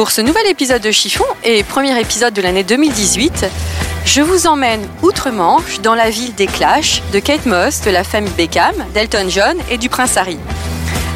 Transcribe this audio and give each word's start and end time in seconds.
Pour 0.00 0.12
ce 0.12 0.22
nouvel 0.22 0.46
épisode 0.46 0.80
de 0.80 0.90
Chiffon 0.90 1.26
et 1.44 1.62
premier 1.62 2.00
épisode 2.00 2.32
de 2.32 2.40
l'année 2.40 2.64
2018, 2.64 3.44
je 4.06 4.22
vous 4.22 4.46
emmène 4.46 4.80
outre-Manche 5.02 5.82
dans 5.82 5.94
la 5.94 6.08
ville 6.08 6.34
des 6.36 6.46
Clash, 6.46 7.02
de 7.12 7.18
Kate 7.18 7.44
Moss, 7.44 7.82
de 7.82 7.90
la 7.90 8.02
famille 8.02 8.32
Beckham, 8.32 8.74
d'Elton 8.94 9.28
John 9.28 9.58
et 9.70 9.76
du 9.76 9.90
prince 9.90 10.16
Harry. 10.16 10.38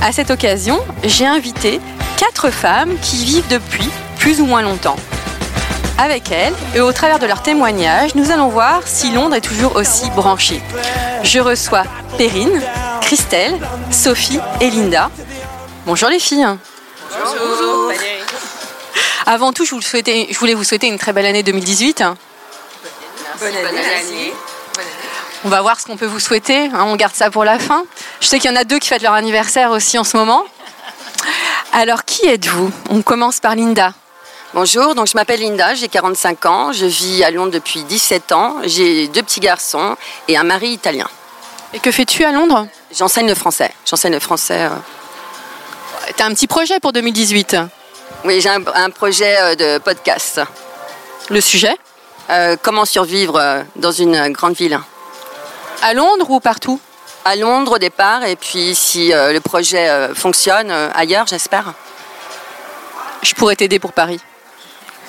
À 0.02 0.12
cette 0.12 0.30
occasion, 0.30 0.78
j'ai 1.02 1.24
invité 1.24 1.80
quatre 2.18 2.50
femmes 2.50 2.98
qui 3.00 3.24
vivent 3.24 3.48
depuis 3.48 3.88
plus 4.18 4.42
ou 4.42 4.44
moins 4.44 4.60
longtemps. 4.60 4.96
Avec 5.96 6.30
elles, 6.30 6.52
et 6.74 6.80
au 6.82 6.92
travers 6.92 7.19
de 7.19 7.26
leurs 7.26 7.41
témoignages, 7.41 8.14
nous 8.14 8.32
allons 8.32 8.48
voir 8.48 8.82
si 8.84 9.12
Londres 9.12 9.36
est 9.36 9.41
toujours 9.41 9.76
aussi 9.76 10.10
branchée. 10.10 10.60
Je 11.22 11.41
reçois 11.41 11.84
Perrine, 12.19 12.60
Christelle, 13.00 13.58
Sophie 13.91 14.41
et 14.60 14.69
Linda. 14.69 15.10
Bonjour 15.86 16.10
les 16.10 16.19
filles. 16.19 16.48
Bonjour. 17.10 17.63
Avant 19.27 19.53
tout, 19.53 19.64
je, 19.64 19.75
vous 19.75 19.80
souhaitais- 19.80 20.28
je 20.30 20.39
voulais 20.39 20.55
vous 20.55 20.64
souhaiter 20.64 20.86
une 20.89 20.98
très 20.98 21.12
belle 21.12 21.27
année 21.27 21.42
2018. 21.42 22.03
Bonne 23.41 23.56
année. 23.56 24.33
On 25.44 25.48
va 25.48 25.61
voir 25.62 25.78
ce 25.81 25.86
qu'on 25.86 25.97
peut 25.97 26.06
vous 26.06 26.20
souhaiter. 26.20 26.66
hein, 26.75 26.84
on 26.86 26.97
garde 26.97 27.14
ça 27.14 27.31
pour 27.31 27.44
la 27.44 27.58
fin. 27.58 27.84
Je 28.20 28.27
sais 28.28 28.39
qu'il 28.39 28.50
y 28.50 28.53
en 28.53 28.56
a 28.56 28.65
deux 28.65 28.78
qui 28.78 28.88
fêtent 28.88 29.03
leur 29.03 29.12
anniversaire 29.12 29.71
aussi 29.71 29.98
en 29.98 30.04
ce 30.04 30.16
moment. 30.16 30.44
Alors, 31.72 32.04
qui 32.04 32.26
êtes-vous? 32.26 32.71
On 32.91 33.03
commence 33.03 33.41
par 33.41 33.54
Linda. 33.56 33.93
Bonjour, 34.54 34.94
donc 34.94 35.09
je 35.09 35.15
m'appelle 35.16 35.41
Linda, 35.41 35.75
j'ai 35.75 35.88
45 35.88 36.47
ans, 36.47 36.72
je 36.72 36.87
vis 36.87 37.25
à 37.25 37.31
Londres 37.32 37.50
depuis 37.50 37.82
17 37.82 38.31
ans, 38.31 38.59
j'ai 38.62 39.09
deux 39.09 39.22
petits 39.25 39.41
garçons 39.41 39.97
et 40.28 40.37
un 40.37 40.44
mari 40.44 40.69
italien. 40.69 41.09
Et 41.72 41.81
que 41.81 41.91
fais-tu 41.91 42.25
à 42.25 42.31
Londres? 42.31 42.69
J'enseigne 42.97 43.27
le 43.27 43.34
français. 43.34 43.72
J'enseigne 43.84 44.12
le 44.12 44.21
français. 44.21 44.69
euh. 44.71 46.12
T'as 46.16 46.27
un 46.27 46.31
petit 46.31 46.47
projet 46.47 46.78
pour 46.78 46.93
2018. 46.93 47.56
Oui, 48.24 48.40
j'ai 48.40 48.48
un, 48.48 48.62
un 48.74 48.88
projet 48.88 49.36
euh, 49.38 49.54
de 49.54 49.78
podcast. 49.78 50.40
Le 51.28 51.40
sujet? 51.42 51.76
Euh, 52.30 52.56
comment 52.60 52.86
survivre 52.86 53.36
euh, 53.38 53.62
dans 53.76 53.92
une 53.92 54.30
grande 54.30 54.54
ville 54.54 54.80
À 55.82 55.92
Londres 55.92 56.30
ou 56.30 56.40
partout? 56.40 56.80
À 57.26 57.36
Londres 57.36 57.72
au 57.72 57.78
départ, 57.78 58.24
et 58.24 58.36
puis 58.36 58.74
si 58.74 59.12
euh, 59.12 59.32
le 59.32 59.40
projet 59.40 59.90
euh, 59.90 60.14
fonctionne, 60.14 60.70
euh, 60.70 60.88
ailleurs, 60.94 61.26
j'espère. 61.26 61.74
Je 63.22 63.34
pourrais 63.34 63.56
t'aider 63.56 63.78
pour 63.78 63.92
Paris. 63.92 64.20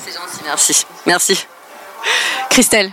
C'est 0.06 0.14
gentil, 0.14 0.42
merci. 0.44 0.86
Merci. 1.06 1.46
Christelle. 2.50 2.92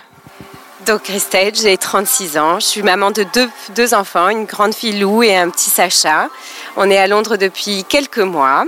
Donc 0.86 1.02
Christelle, 1.02 1.54
j'ai 1.54 1.76
36 1.76 2.38
ans, 2.38 2.60
je 2.60 2.66
suis 2.66 2.82
maman 2.82 3.10
de 3.12 3.24
deux, 3.32 3.48
deux 3.76 3.94
enfants, 3.94 4.28
une 4.28 4.46
grande 4.46 4.74
fille 4.74 4.98
Lou 4.98 5.22
et 5.22 5.36
un 5.36 5.50
petit 5.50 5.70
Sacha. 5.70 6.28
On 6.76 6.90
est 6.90 6.98
à 6.98 7.06
Londres 7.06 7.36
depuis 7.36 7.84
quelques 7.84 8.18
mois. 8.18 8.64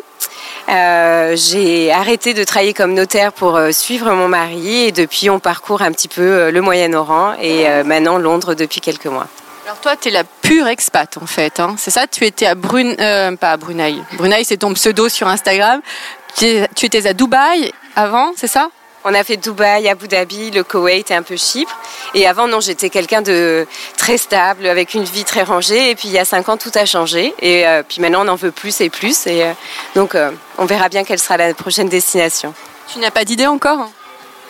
Euh, 0.68 1.36
j'ai 1.36 1.92
arrêté 1.92 2.32
de 2.32 2.42
travailler 2.42 2.72
comme 2.72 2.94
notaire 2.94 3.32
pour 3.32 3.56
euh, 3.56 3.70
suivre 3.70 4.10
mon 4.12 4.28
mari 4.28 4.84
et 4.84 4.92
depuis 4.92 5.28
on 5.28 5.38
parcourt 5.38 5.82
un 5.82 5.92
petit 5.92 6.08
peu 6.08 6.22
euh, 6.22 6.50
le 6.50 6.60
Moyen-Orient 6.62 7.34
et 7.40 7.66
maintenant 7.84 8.16
Londres 8.18 8.54
depuis 8.54 8.80
quelques 8.80 9.06
mois. 9.06 9.26
Alors 9.66 9.78
toi, 9.80 9.96
tu 9.96 10.08
es 10.08 10.10
la 10.10 10.24
pure 10.24 10.66
expat 10.66 11.16
en 11.18 11.26
fait. 11.26 11.60
hein. 11.60 11.74
C'est 11.78 11.90
ça 11.90 12.06
Tu 12.06 12.24
étais 12.24 12.46
à 12.46 12.54
Brun... 12.54 12.94
pas 13.36 13.52
à 13.52 13.56
Brunei. 13.56 13.96
Brunei, 14.14 14.44
c'est 14.44 14.58
ton 14.58 14.72
pseudo 14.74 15.08
sur 15.08 15.28
Instagram. 15.28 15.80
Tu 16.36 16.66
étais 16.82 17.06
à 17.06 17.12
Dubaï 17.12 17.72
avant, 17.96 18.32
c'est 18.36 18.48
ça? 18.48 18.68
On 19.06 19.12
a 19.12 19.22
fait 19.22 19.36
Dubaï, 19.36 19.86
Abu 19.86 20.08
Dhabi, 20.08 20.50
le 20.50 20.64
Koweït 20.64 21.10
et 21.10 21.14
un 21.14 21.22
peu 21.22 21.36
Chypre. 21.36 21.76
Et 22.14 22.26
avant, 22.26 22.48
non, 22.48 22.60
j'étais 22.60 22.88
quelqu'un 22.88 23.20
de 23.20 23.66
très 23.98 24.16
stable, 24.16 24.64
avec 24.66 24.94
une 24.94 25.04
vie 25.04 25.24
très 25.24 25.42
rangée. 25.42 25.90
Et 25.90 25.94
puis, 25.94 26.08
il 26.08 26.14
y 26.14 26.18
a 26.18 26.24
cinq 26.24 26.48
ans, 26.48 26.56
tout 26.56 26.70
a 26.74 26.86
changé. 26.86 27.34
Et 27.40 27.66
euh, 27.66 27.82
puis 27.86 28.00
maintenant, 28.00 28.24
on 28.24 28.28
en 28.28 28.34
veut 28.34 28.50
plus 28.50 28.80
et 28.80 28.88
plus. 28.88 29.26
Et 29.26 29.42
euh, 29.44 29.52
donc, 29.94 30.14
euh, 30.14 30.30
on 30.56 30.64
verra 30.64 30.88
bien 30.88 31.04
quelle 31.04 31.18
sera 31.18 31.36
la 31.36 31.52
prochaine 31.52 31.90
destination. 31.90 32.54
Tu 32.90 32.98
n'as 32.98 33.10
pas 33.10 33.26
d'idée 33.26 33.46
encore 33.46 33.90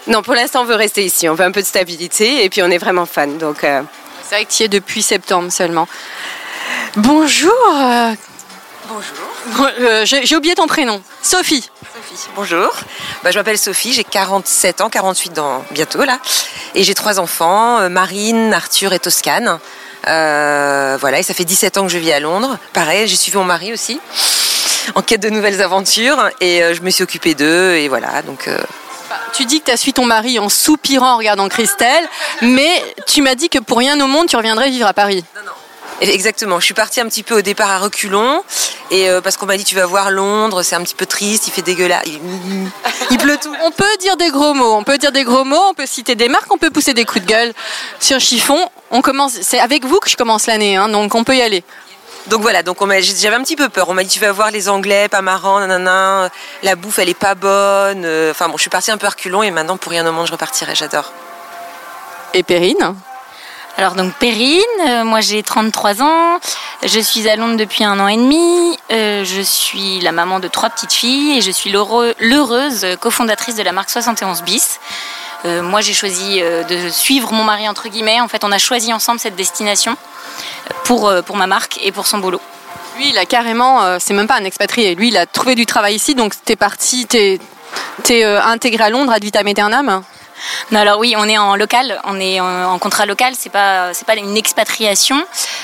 Non, 0.06 0.22
pour 0.22 0.34
l'instant, 0.34 0.60
on 0.60 0.66
veut 0.66 0.76
rester 0.76 1.04
ici. 1.04 1.28
On 1.28 1.34
veut 1.34 1.44
un 1.44 1.53
peu 1.53 1.62
de 1.62 1.66
stabilité. 1.66 2.44
Et 2.44 2.48
puis, 2.48 2.62
on 2.62 2.71
est 2.71 2.78
vraiment 2.78 3.06
fan. 3.06 3.38
Donc, 3.38 3.62
C'est 3.62 4.34
vrai 4.36 4.44
que 4.44 4.53
tu 4.53 4.62
y 4.62 4.66
es 4.66 4.69
depuis 4.69 5.03
septembre 5.03 5.50
seulement. 5.50 5.88
Bonjour. 6.94 7.53
Bonjour. 8.89 9.71
euh, 9.81 10.05
J'ai 10.05 10.37
oublié 10.37 10.55
ton 10.55 10.67
prénom. 10.67 11.03
Sophie. 11.22 11.69
Sophie. 11.95 12.28
Bonjour. 12.37 12.71
Bah, 13.22 13.31
je 13.31 13.39
m'appelle 13.39 13.59
Sophie, 13.59 13.93
j'ai 13.93 14.05
47 14.05 14.81
ans, 14.83 14.91
48 14.91 15.33
dans 15.33 15.65
bientôt 15.71 16.03
là. 16.05 16.19
Et 16.75 16.84
j'ai 16.84 16.95
trois 16.95 17.19
enfants, 17.19 17.78
euh, 17.78 17.89
Marine, 17.89 18.53
Arthur 18.53 18.93
et 18.93 18.99
Toscane. 18.99 19.59
Euh, 20.06 20.99
voilà, 21.00 21.19
et 21.19 21.22
ça 21.22 21.33
fait 21.33 21.45
17 21.45 21.78
ans 21.78 21.83
que 21.87 21.89
je 21.93 21.99
vis 21.99 22.12
à 22.12 22.21
Londres. 22.21 22.59
Pareil, 22.75 23.09
j'ai 23.09 23.17
suivi 23.17 23.39
mon 23.39 23.45
mari 23.45 23.72
aussi, 23.72 23.99
en 24.95 25.01
quête 25.03 25.21
de 25.22 25.31
nouvelles 25.31 25.62
aventures. 25.62 26.28
Et 26.41 26.62
euh, 26.62 26.75
je 26.75 26.83
me 26.83 26.91
suis 26.91 27.03
occupée 27.03 27.34
d'eux, 27.34 27.75
et 27.77 27.89
voilà. 27.89 28.21
Donc, 28.22 28.49
euh, 28.49 28.59
Tu 29.33 29.47
dis 29.47 29.61
que 29.61 29.66
tu 29.66 29.71
as 29.71 29.77
suivi 29.78 29.95
ton 29.95 30.05
mari 30.05 30.39
en 30.39 30.51
soupirant 30.51 31.15
en 31.15 31.16
regardant 31.16 31.49
Christelle, 31.49 32.06
mais 32.43 32.83
tu 33.06 33.22
m'as 33.22 33.34
dit 33.34 33.49
que 33.49 33.59
pour 33.61 33.78
rien 33.78 33.99
au 34.01 34.06
monde, 34.06 34.28
tu 34.28 34.37
reviendrais 34.37 34.69
vivre 34.69 34.87
à 34.87 34.93
Paris. 34.93 35.25
et 35.37 35.64
exactement, 36.10 36.60
je 36.60 36.65
suis 36.65 36.75
partie 36.75 37.00
un 37.00 37.06
petit 37.06 37.22
peu 37.22 37.38
au 37.38 37.41
départ 37.41 37.70
à 37.70 37.78
reculons. 37.78 38.42
Et 38.91 39.09
euh, 39.09 39.20
parce 39.20 39.37
qu'on 39.37 39.47
m'a 39.47 39.56
dit, 39.56 39.65
tu 39.65 39.75
vas 39.75 39.87
voir 39.87 40.10
Londres, 40.10 40.62
c'est 40.62 40.75
un 40.76 40.82
petit 40.82 40.94
peu 40.94 41.06
triste, 41.06 41.47
il 41.47 41.53
fait 41.53 41.62
dégueulasse. 41.62 42.03
Il, 42.06 42.20
il 43.10 43.19
pleut 43.19 43.38
tout. 43.41 43.54
On 43.62 43.70
peut 43.70 43.97
dire 44.00 44.16
des 44.16 44.31
gros 44.31 44.54
mots, 44.54 44.75
on 44.75 44.82
peut 44.82 44.98
dire 44.98 45.12
des 45.12 45.25
gros 45.25 45.45
mots, 45.45 45.62
on 45.71 45.74
peut 45.74 45.86
citer 45.86 46.15
des 46.15 46.28
marques, 46.28 46.53
on 46.53 46.59
peut 46.59 46.71
pousser 46.71 46.95
des 46.95 47.04
coups 47.04 47.24
de 47.24 47.30
gueule 47.30 47.53
sur 48.01 48.21
chiffon. 48.21 48.59
On 48.91 49.03
commence, 49.03 49.41
c'est 49.42 49.60
avec 49.60 49.84
vous 49.84 49.98
que 50.01 50.10
je 50.10 50.16
commence 50.16 50.47
l'année, 50.47 50.77
hein, 50.77 50.89
donc 50.89 51.15
on 51.15 51.24
peut 51.24 51.36
y 51.36 51.42
aller. 51.42 51.65
Donc 52.27 52.41
voilà, 52.41 52.62
donc 52.62 52.78
j'avais 52.80 53.36
un 53.36 53.42
petit 53.42 53.57
peu 53.57 53.68
peur. 53.68 53.89
On 53.89 53.95
m'a 53.95 54.03
dit 54.03 54.09
tu 54.09 54.21
vas 54.21 54.33
voir 54.33 54.50
les 54.50 54.68
Anglais, 54.68 55.09
pas 55.09 55.21
marrant, 55.22 55.60
nanana, 55.60 56.30
la 56.62 56.74
bouffe 56.74 56.98
elle 56.98 57.10
est 57.10 57.15
pas 57.15 57.34
bonne. 57.34 58.04
Euh, 58.04 58.30
Enfin 58.30 58.48
bon, 58.48 58.57
je 58.57 58.62
suis 58.62 58.71
partie 58.71 58.91
un 58.91 58.97
peu 58.97 59.07
à 59.07 59.10
reculons 59.10 59.42
et 59.42 59.50
maintenant 59.50 59.77
pour 59.77 59.91
rien 59.92 60.07
au 60.07 60.12
monde 60.12 60.27
je 60.27 60.33
repartirai, 60.33 60.74
j'adore. 60.74 61.12
Et 62.33 62.42
Perrine? 62.42 62.95
Alors 63.76 63.97
donc 63.97 64.15
Perrine, 64.15 64.62
euh, 64.86 65.03
moi 65.03 65.21
j'ai 65.21 65.42
33 65.42 66.00
ans, 66.00 66.38
je 66.84 67.00
suis 67.00 67.28
à 67.28 67.34
Londres 67.34 67.56
depuis 67.56 67.82
un 67.82 67.98
an 67.98 68.06
et 68.06 68.16
demi, 68.16 68.78
euh, 68.92 69.24
je 69.24 69.41
suis 69.41 69.98
la 70.00 70.12
maman 70.12 70.38
de 70.38 70.47
trois 70.47 70.71
petites 70.71 70.92
filles 70.92 71.38
et 71.38 71.41
je 71.41 71.50
suis 71.50 71.72
l'heureuse 71.72 72.86
cofondatrice 73.00 73.56
de 73.56 73.65
la 73.65 73.72
marque 73.72 73.91
71 73.91 74.42
bis. 74.42 74.78
Euh, 75.44 75.60
moi 75.60 75.80
j'ai 75.80 75.92
choisi 75.92 76.41
de 76.41 76.88
suivre 76.88 77.32
mon 77.32 77.42
mari 77.42 77.68
entre 77.68 77.88
guillemets, 77.88 78.21
en 78.21 78.28
fait 78.28 78.44
on 78.44 78.53
a 78.53 78.59
choisi 78.59 78.92
ensemble 78.92 79.18
cette 79.18 79.34
destination 79.34 79.97
pour, 80.84 81.12
pour 81.26 81.34
ma 81.36 81.48
marque 81.48 81.80
et 81.82 81.91
pour 81.91 82.06
son 82.06 82.18
boulot. 82.18 82.41
Lui, 82.97 83.09
il 83.09 83.18
a 83.18 83.26
carrément, 83.26 83.98
c'est 83.98 84.15
même 84.15 84.28
pas 84.28 84.36
un 84.36 84.44
expatrié, 84.44 84.94
lui, 84.94 85.09
il 85.09 85.16
a 85.16 85.26
trouvé 85.26 85.56
du 85.56 85.66
travail 85.66 85.97
ici, 85.97 86.15
donc 86.15 86.34
t'es 86.44 86.54
parti, 86.54 87.06
t'es 87.06 87.41
Tu 88.04 88.12
es 88.12 88.24
intégré 88.24 88.84
à 88.84 88.91
Londres 88.91 89.12
ad 89.12 89.24
vitam 89.24 89.48
aeternam 89.48 90.04
non, 90.71 90.81
alors 90.81 90.99
oui, 90.99 91.15
on 91.17 91.29
est 91.29 91.39
en 91.39 91.57
local, 91.57 92.01
on 92.05 92.19
est 92.21 92.41
en, 92.41 92.79
contrat 92.79 93.07
local, 93.07 93.35
c'est 93.39 93.51
pas 93.51 93.95
c'est 93.95 94.07
pas 94.07 94.17
une 94.17 94.37
expatriation. 94.37 95.17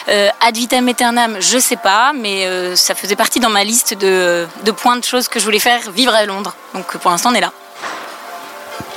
ad 0.08 0.56
vitam 0.56 0.88
aeternam, 0.88 1.36
je 1.40 1.58
sais 1.58 1.76
pas, 1.76 2.12
mais 2.14 2.46
ça 2.76 2.94
faisait 2.94 3.16
partie 3.16 3.40
dans 3.40 3.50
ma 3.50 3.64
liste 3.64 3.94
de, 3.94 4.46
de 4.64 4.70
points 4.70 4.96
de 4.96 5.04
choses 5.04 5.28
que 5.28 5.38
je 5.38 5.44
voulais 5.44 5.58
faire 5.58 5.90
vivre 5.90 6.14
à 6.14 6.24
Londres. 6.24 6.54
Donc 6.74 6.96
pour 6.98 7.10
l'instant, 7.10 7.30
on 7.30 7.34
est 7.34 7.40
là. 7.40 7.52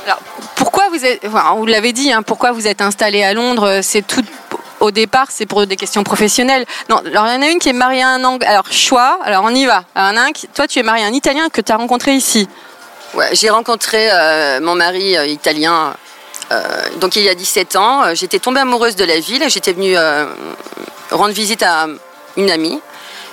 Alors, 0.06 0.20
pourquoi 0.56 0.88
vous 0.90 1.04
êtes, 1.04 1.26
vous 1.26 1.66
l'avez 1.66 1.92
dit, 1.92 2.12
hein, 2.12 2.22
pourquoi 2.22 2.52
vous 2.52 2.66
êtes 2.66 2.82
installé 2.82 3.22
à 3.22 3.32
Londres 3.32 3.80
C'est 3.82 4.06
tout 4.06 4.24
au 4.80 4.90
départ, 4.90 5.28
c'est 5.30 5.46
pour 5.46 5.66
des 5.66 5.76
questions 5.76 6.04
professionnelles. 6.04 6.66
Non, 6.88 6.98
alors 6.98 7.26
il 7.26 7.34
y 7.34 7.36
en 7.36 7.42
a 7.42 7.48
une 7.48 7.58
qui 7.58 7.70
est 7.70 7.74
mariée 7.74 8.02
à 8.02 8.08
un 8.08 8.24
Anglais. 8.24 8.46
Alors 8.46 8.70
choix, 8.70 9.18
alors 9.24 9.44
on 9.44 9.54
y 9.54 9.64
va. 9.64 9.84
un 9.94 10.14
toi, 10.54 10.66
tu 10.68 10.78
es 10.78 10.82
marié 10.82 11.04
à 11.04 11.08
un 11.08 11.12
Italien 11.12 11.48
que 11.48 11.60
tu 11.60 11.72
as 11.72 11.76
rencontré 11.76 12.14
ici. 12.14 12.48
J'ai 13.32 13.50
rencontré 13.50 14.08
euh, 14.10 14.60
mon 14.60 14.74
mari 14.74 15.16
euh, 15.16 15.26
italien. 15.26 15.94
Euh, 16.52 16.62
donc 17.00 17.16
il 17.16 17.22
y 17.22 17.28
a 17.28 17.34
17 17.34 17.76
ans, 17.76 18.14
j'étais 18.14 18.38
tombée 18.38 18.60
amoureuse 18.60 18.96
de 18.96 19.04
la 19.04 19.18
ville. 19.18 19.44
J'étais 19.48 19.72
venue 19.72 19.96
rendre 21.10 21.32
visite 21.32 21.62
à 21.62 21.86
une 22.36 22.50
amie. 22.50 22.80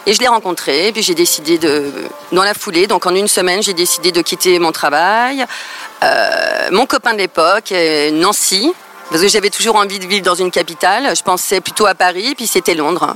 Et 0.07 0.13
je 0.13 0.19
l'ai 0.19 0.27
rencontré, 0.27 0.87
et 0.87 0.91
puis 0.91 1.03
j'ai 1.03 1.13
décidé 1.13 1.59
de, 1.59 1.91
dans 2.31 2.43
la 2.43 2.55
foulée, 2.55 2.87
donc 2.87 3.05
en 3.05 3.13
une 3.13 3.27
semaine, 3.27 3.61
j'ai 3.61 3.73
décidé 3.75 4.11
de 4.11 4.23
quitter 4.23 4.57
mon 4.57 4.71
travail. 4.71 5.45
mon 6.71 6.87
copain 6.87 7.13
de 7.13 7.19
l'époque, 7.19 7.71
Nancy, 8.13 8.73
parce 9.11 9.21
que 9.21 9.27
j'avais 9.27 9.51
toujours 9.51 9.75
envie 9.75 9.99
de 9.99 10.07
vivre 10.07 10.23
dans 10.23 10.33
une 10.33 10.49
capitale. 10.49 11.15
Je 11.15 11.21
pensais 11.21 11.61
plutôt 11.61 11.85
à 11.85 11.93
Paris, 11.93 12.33
puis 12.35 12.47
c'était 12.47 12.73
Londres. 12.73 13.13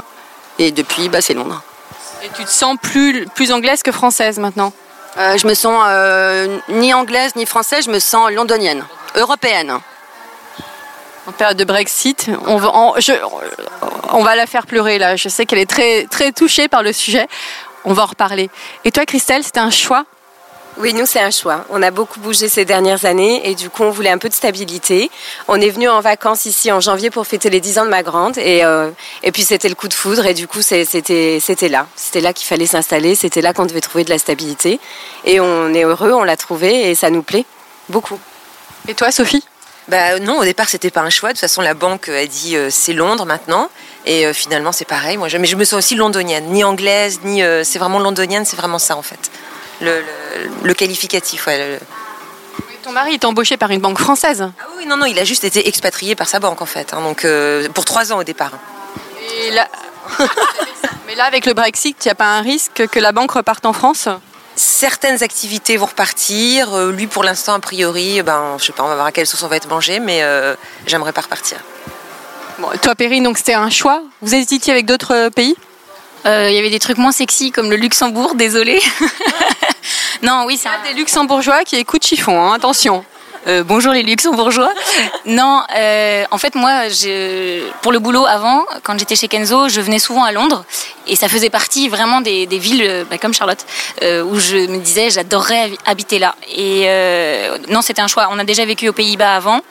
Et 0.60 0.72
depuis, 0.72 1.10
bah, 1.10 1.22
c'est 1.22 1.34
Londres. 1.34 1.64
Et 2.24 2.30
tu 2.36 2.46
te 2.46 2.52
sens 2.52 2.78
plus, 2.80 3.26
plus 3.34 3.52
anglaise 3.52 3.82
que 3.82 3.92
française 3.92 4.38
maintenant? 4.38 4.72
Euh, 5.18 5.38
Je 5.38 5.48
me 5.48 5.54
sens 5.54 5.84
euh, 5.88 6.60
ni 6.70 6.94
anglaise 6.94 7.36
ni 7.36 7.46
française, 7.46 7.86
je 7.86 7.92
me 7.92 8.00
sens 8.00 8.32
londonienne, 8.32 8.84
européenne. 9.16 9.80
En 11.28 11.32
période 11.32 11.58
de 11.58 11.64
Brexit, 11.64 12.30
on 12.46 12.58
va, 12.58 12.72
on 14.14 14.24
va 14.24 14.36
la 14.36 14.46
faire 14.46 14.68
pleurer 14.68 15.00
là. 15.00 15.16
Je 15.16 15.28
sais 15.28 15.48
qu'elle 15.48 15.60
est 15.60 15.70
très, 15.70 16.06
très 16.06 16.32
touchée 16.32 16.68
par 16.68 16.84
le 16.84 16.94
sujet. 16.94 17.28
On 17.84 17.94
va 17.94 18.04
en 18.04 18.08
reparler. 18.08 18.50
Et 18.84 18.92
toi, 18.92 19.06
Christelle, 19.06 19.44
c'était 19.44 19.60
un 19.60 19.72
choix 19.72 20.06
oui, 20.78 20.94
nous, 20.94 21.06
c'est 21.06 21.22
un 21.22 21.32
choix. 21.32 21.64
On 21.70 21.82
a 21.82 21.90
beaucoup 21.90 22.20
bougé 22.20 22.50
ces 22.50 22.66
dernières 22.66 23.06
années 23.06 23.50
et 23.50 23.56
du 23.56 23.70
coup, 23.70 23.84
on 23.84 23.92
voulait 23.92 24.10
un 24.10 24.18
peu 24.18 24.28
de 24.28 24.34
stabilité. 24.34 25.10
On 25.48 25.62
est 25.62 25.70
venu 25.70 25.88
en 25.88 26.02
vacances 26.02 26.46
ici 26.46 26.70
en 26.70 26.82
janvier 26.82 27.10
pour 27.10 27.26
fêter 27.26 27.50
les 27.50 27.62
10 27.62 27.80
ans 27.80 27.86
de 27.86 27.90
ma 27.90 28.04
grande 28.04 28.38
et, 28.38 28.66
euh, 28.66 28.90
et 29.24 29.32
puis 29.32 29.44
c'était 29.44 29.70
le 29.70 29.76
coup 29.76 29.88
de 29.88 29.94
foudre 29.94 30.26
et 30.26 30.34
du 30.34 30.48
coup, 30.48 30.62
c'était 30.62 31.70
là. 31.70 31.88
C'était 31.96 32.20
là 32.20 32.34
qu'il 32.34 32.46
fallait 32.46 32.66
s'installer, 32.66 33.16
c'était 33.16 33.42
là 33.42 33.54
qu'on 33.54 33.66
devait 33.66 33.80
trouver 33.80 34.04
de 34.04 34.10
la 34.10 34.18
stabilité. 34.18 34.82
Et 35.24 35.40
on 35.40 35.74
est 35.74 35.84
heureux, 35.84 36.12
on 36.12 36.24
l'a 36.24 36.36
trouvé 36.36 36.90
et 36.90 36.96
ça 36.96 37.10
nous 37.10 37.24
plaît 37.24 37.46
beaucoup. 37.88 38.20
Et 38.90 38.96
toi, 38.96 39.12
Sophie? 39.12 39.46
Bah 39.88 40.20
non, 40.20 40.40
au 40.40 40.44
départ 40.44 40.68
c'était 40.68 40.90
pas 40.90 41.02
un 41.02 41.12
choix. 41.12 41.30
De 41.30 41.34
toute 41.34 41.42
façon, 41.42 41.62
la 41.62 41.76
banque 41.76 42.10
a 42.10 42.26
dit 42.26 42.58
euh, 42.58 42.70
c'est 42.72 42.94
Londres 42.94 43.26
maintenant, 43.26 43.70
et 44.08 44.26
euh, 44.26 44.34
finalement 44.34 44.72
c'est 44.72 44.84
pareil. 44.84 45.16
Moi, 45.16 45.28
je, 45.30 45.38
mais 45.38 45.46
je 45.48 45.56
me 45.56 45.64
sens 45.64 45.78
aussi 45.78 45.96
londonienne, 45.96 46.46
ni 46.48 46.64
anglaise, 46.64 47.20
ni 47.24 47.42
c'est 47.64 47.80
vraiment 47.80 48.00
londonienne. 48.00 48.46
C'est 48.46 48.58
vraiment 48.58 48.80
ça 48.80 48.98
en 48.98 49.04
fait 49.04 49.30
le, 49.82 50.74
qualificatif. 50.74 51.48
Ton 52.84 52.92
mari 52.92 53.14
est 53.16 53.26
embauché 53.26 53.58
par 53.58 53.72
une 53.72 53.82
banque 53.82 53.98
française 53.98 54.52
ah 54.60 54.66
Oui, 54.78 54.86
non, 54.86 54.98
non, 54.98 55.06
il 55.08 55.18
a 55.18 55.24
juste 55.24 55.44
été 55.44 55.68
expatrié 55.68 56.16
par 56.16 56.28
sa 56.28 56.40
banque 56.40 56.62
en 56.62 56.68
fait. 56.68 56.94
Hein, 56.94 57.02
donc 57.02 57.26
euh, 57.26 57.68
pour 57.70 57.84
trois 57.84 58.14
ans 58.14 58.20
au 58.20 58.24
départ. 58.24 58.52
Mais 61.08 61.16
là, 61.16 61.26
avec 61.26 61.48
le 61.48 61.54
Brexit, 61.54 61.98
il 62.06 62.08
n'y 62.08 62.12
a 62.12 62.16
pas 62.16 62.38
un 62.38 62.42
risque 62.42 62.88
que 62.88 63.00
la 63.00 63.12
banque 63.12 63.32
reparte 63.32 63.66
en 63.66 63.74
France? 63.74 64.08
Certaines 64.56 65.24
activités 65.24 65.78
vont 65.78 65.88
repartir. 65.88 66.74
Euh, 66.74 66.92
lui, 66.92 67.08
pour 67.08 67.24
l'instant, 67.24 67.56
a 67.56 67.60
priori, 67.60 68.22
ben, 68.22 68.58
je 68.60 68.66
sais 68.66 68.74
pas, 68.74 68.84
on 68.84 68.88
va 68.88 68.96
voir 68.96 69.08
à 69.08 69.12
quelle 69.12 69.28
sauce 69.28 69.42
on 69.44 69.48
va 69.48 69.58
être 69.58 69.68
mangé, 69.68 70.00
mais 70.00 70.22
euh, 70.22 70.56
j'aimerais 70.86 71.12
pas 71.12 71.22
repartir. 71.22 71.58
toi, 72.82 72.96
Perrine, 72.96 73.24
donc 73.24 73.38
c'était 73.38 73.56
un 73.56 73.70
choix? 73.70 74.04
Vous 74.22 74.36
hésitiez 74.36 74.72
avec 74.72 74.86
d'autres 74.86 75.30
pays? 75.30 75.56
Euh, 76.26 76.50
il 76.50 76.56
y 76.56 76.60
avait 76.60 76.70
des 76.70 76.80
trucs 76.80 76.98
moins 76.98 77.12
sexy 77.12 77.52
comme 77.52 77.70
le 77.70 77.76
Luxembourg, 77.76 78.36
désolé. 78.36 78.82
non, 80.24 80.46
oui, 80.46 80.58
c'est 80.58 80.70
un... 80.70 80.82
des 80.84 80.94
Luxembourgeois 80.98 81.64
qui 81.64 81.76
écoutent 81.76 82.06
chiffon, 82.06 82.42
hein, 82.42 82.54
attention. 82.54 83.06
Euh, 83.48 83.64
bonjour 83.64 83.94
les 83.94 84.02
luxembourgeois. 84.02 84.74
non, 85.28 85.62
euh, 85.78 86.24
en 86.32 86.38
fait 86.40 86.56
moi, 86.56 86.86
pour 87.84 87.92
le 87.92 88.00
boulot 88.00 88.26
avant, 88.26 88.66
quand 88.82 88.98
j'étais 88.98 89.16
chez 89.16 89.28
Kenzo, 89.28 89.70
je 89.70 89.82
venais 89.82 90.00
souvent 90.00 90.24
à 90.24 90.32
Londres 90.32 90.66
et 91.06 91.16
ça 91.16 91.28
faisait 91.28 91.52
partie 91.52 91.88
vraiment 91.88 92.22
des, 92.22 92.48
villes 92.48 93.06
bah, 93.08 93.20
comme 93.20 93.36
Charlotte 93.36 93.64
où 94.02 94.40
je 94.40 94.66
me 94.68 94.80
disais 94.80 95.12
j'adorerais 95.12 95.72
habiter 95.86 96.18
là. 96.18 96.34
Et 96.58 96.88
non, 97.70 97.84
c'était 97.84 98.02
un 98.02 98.08
choix. 98.08 98.30
On 98.32 98.40
a 98.40 98.44
déjà 98.46 98.66
vécu 98.66 98.90
aux 98.90 98.94
Pays-Bas 98.94 99.36
avant 99.36 99.62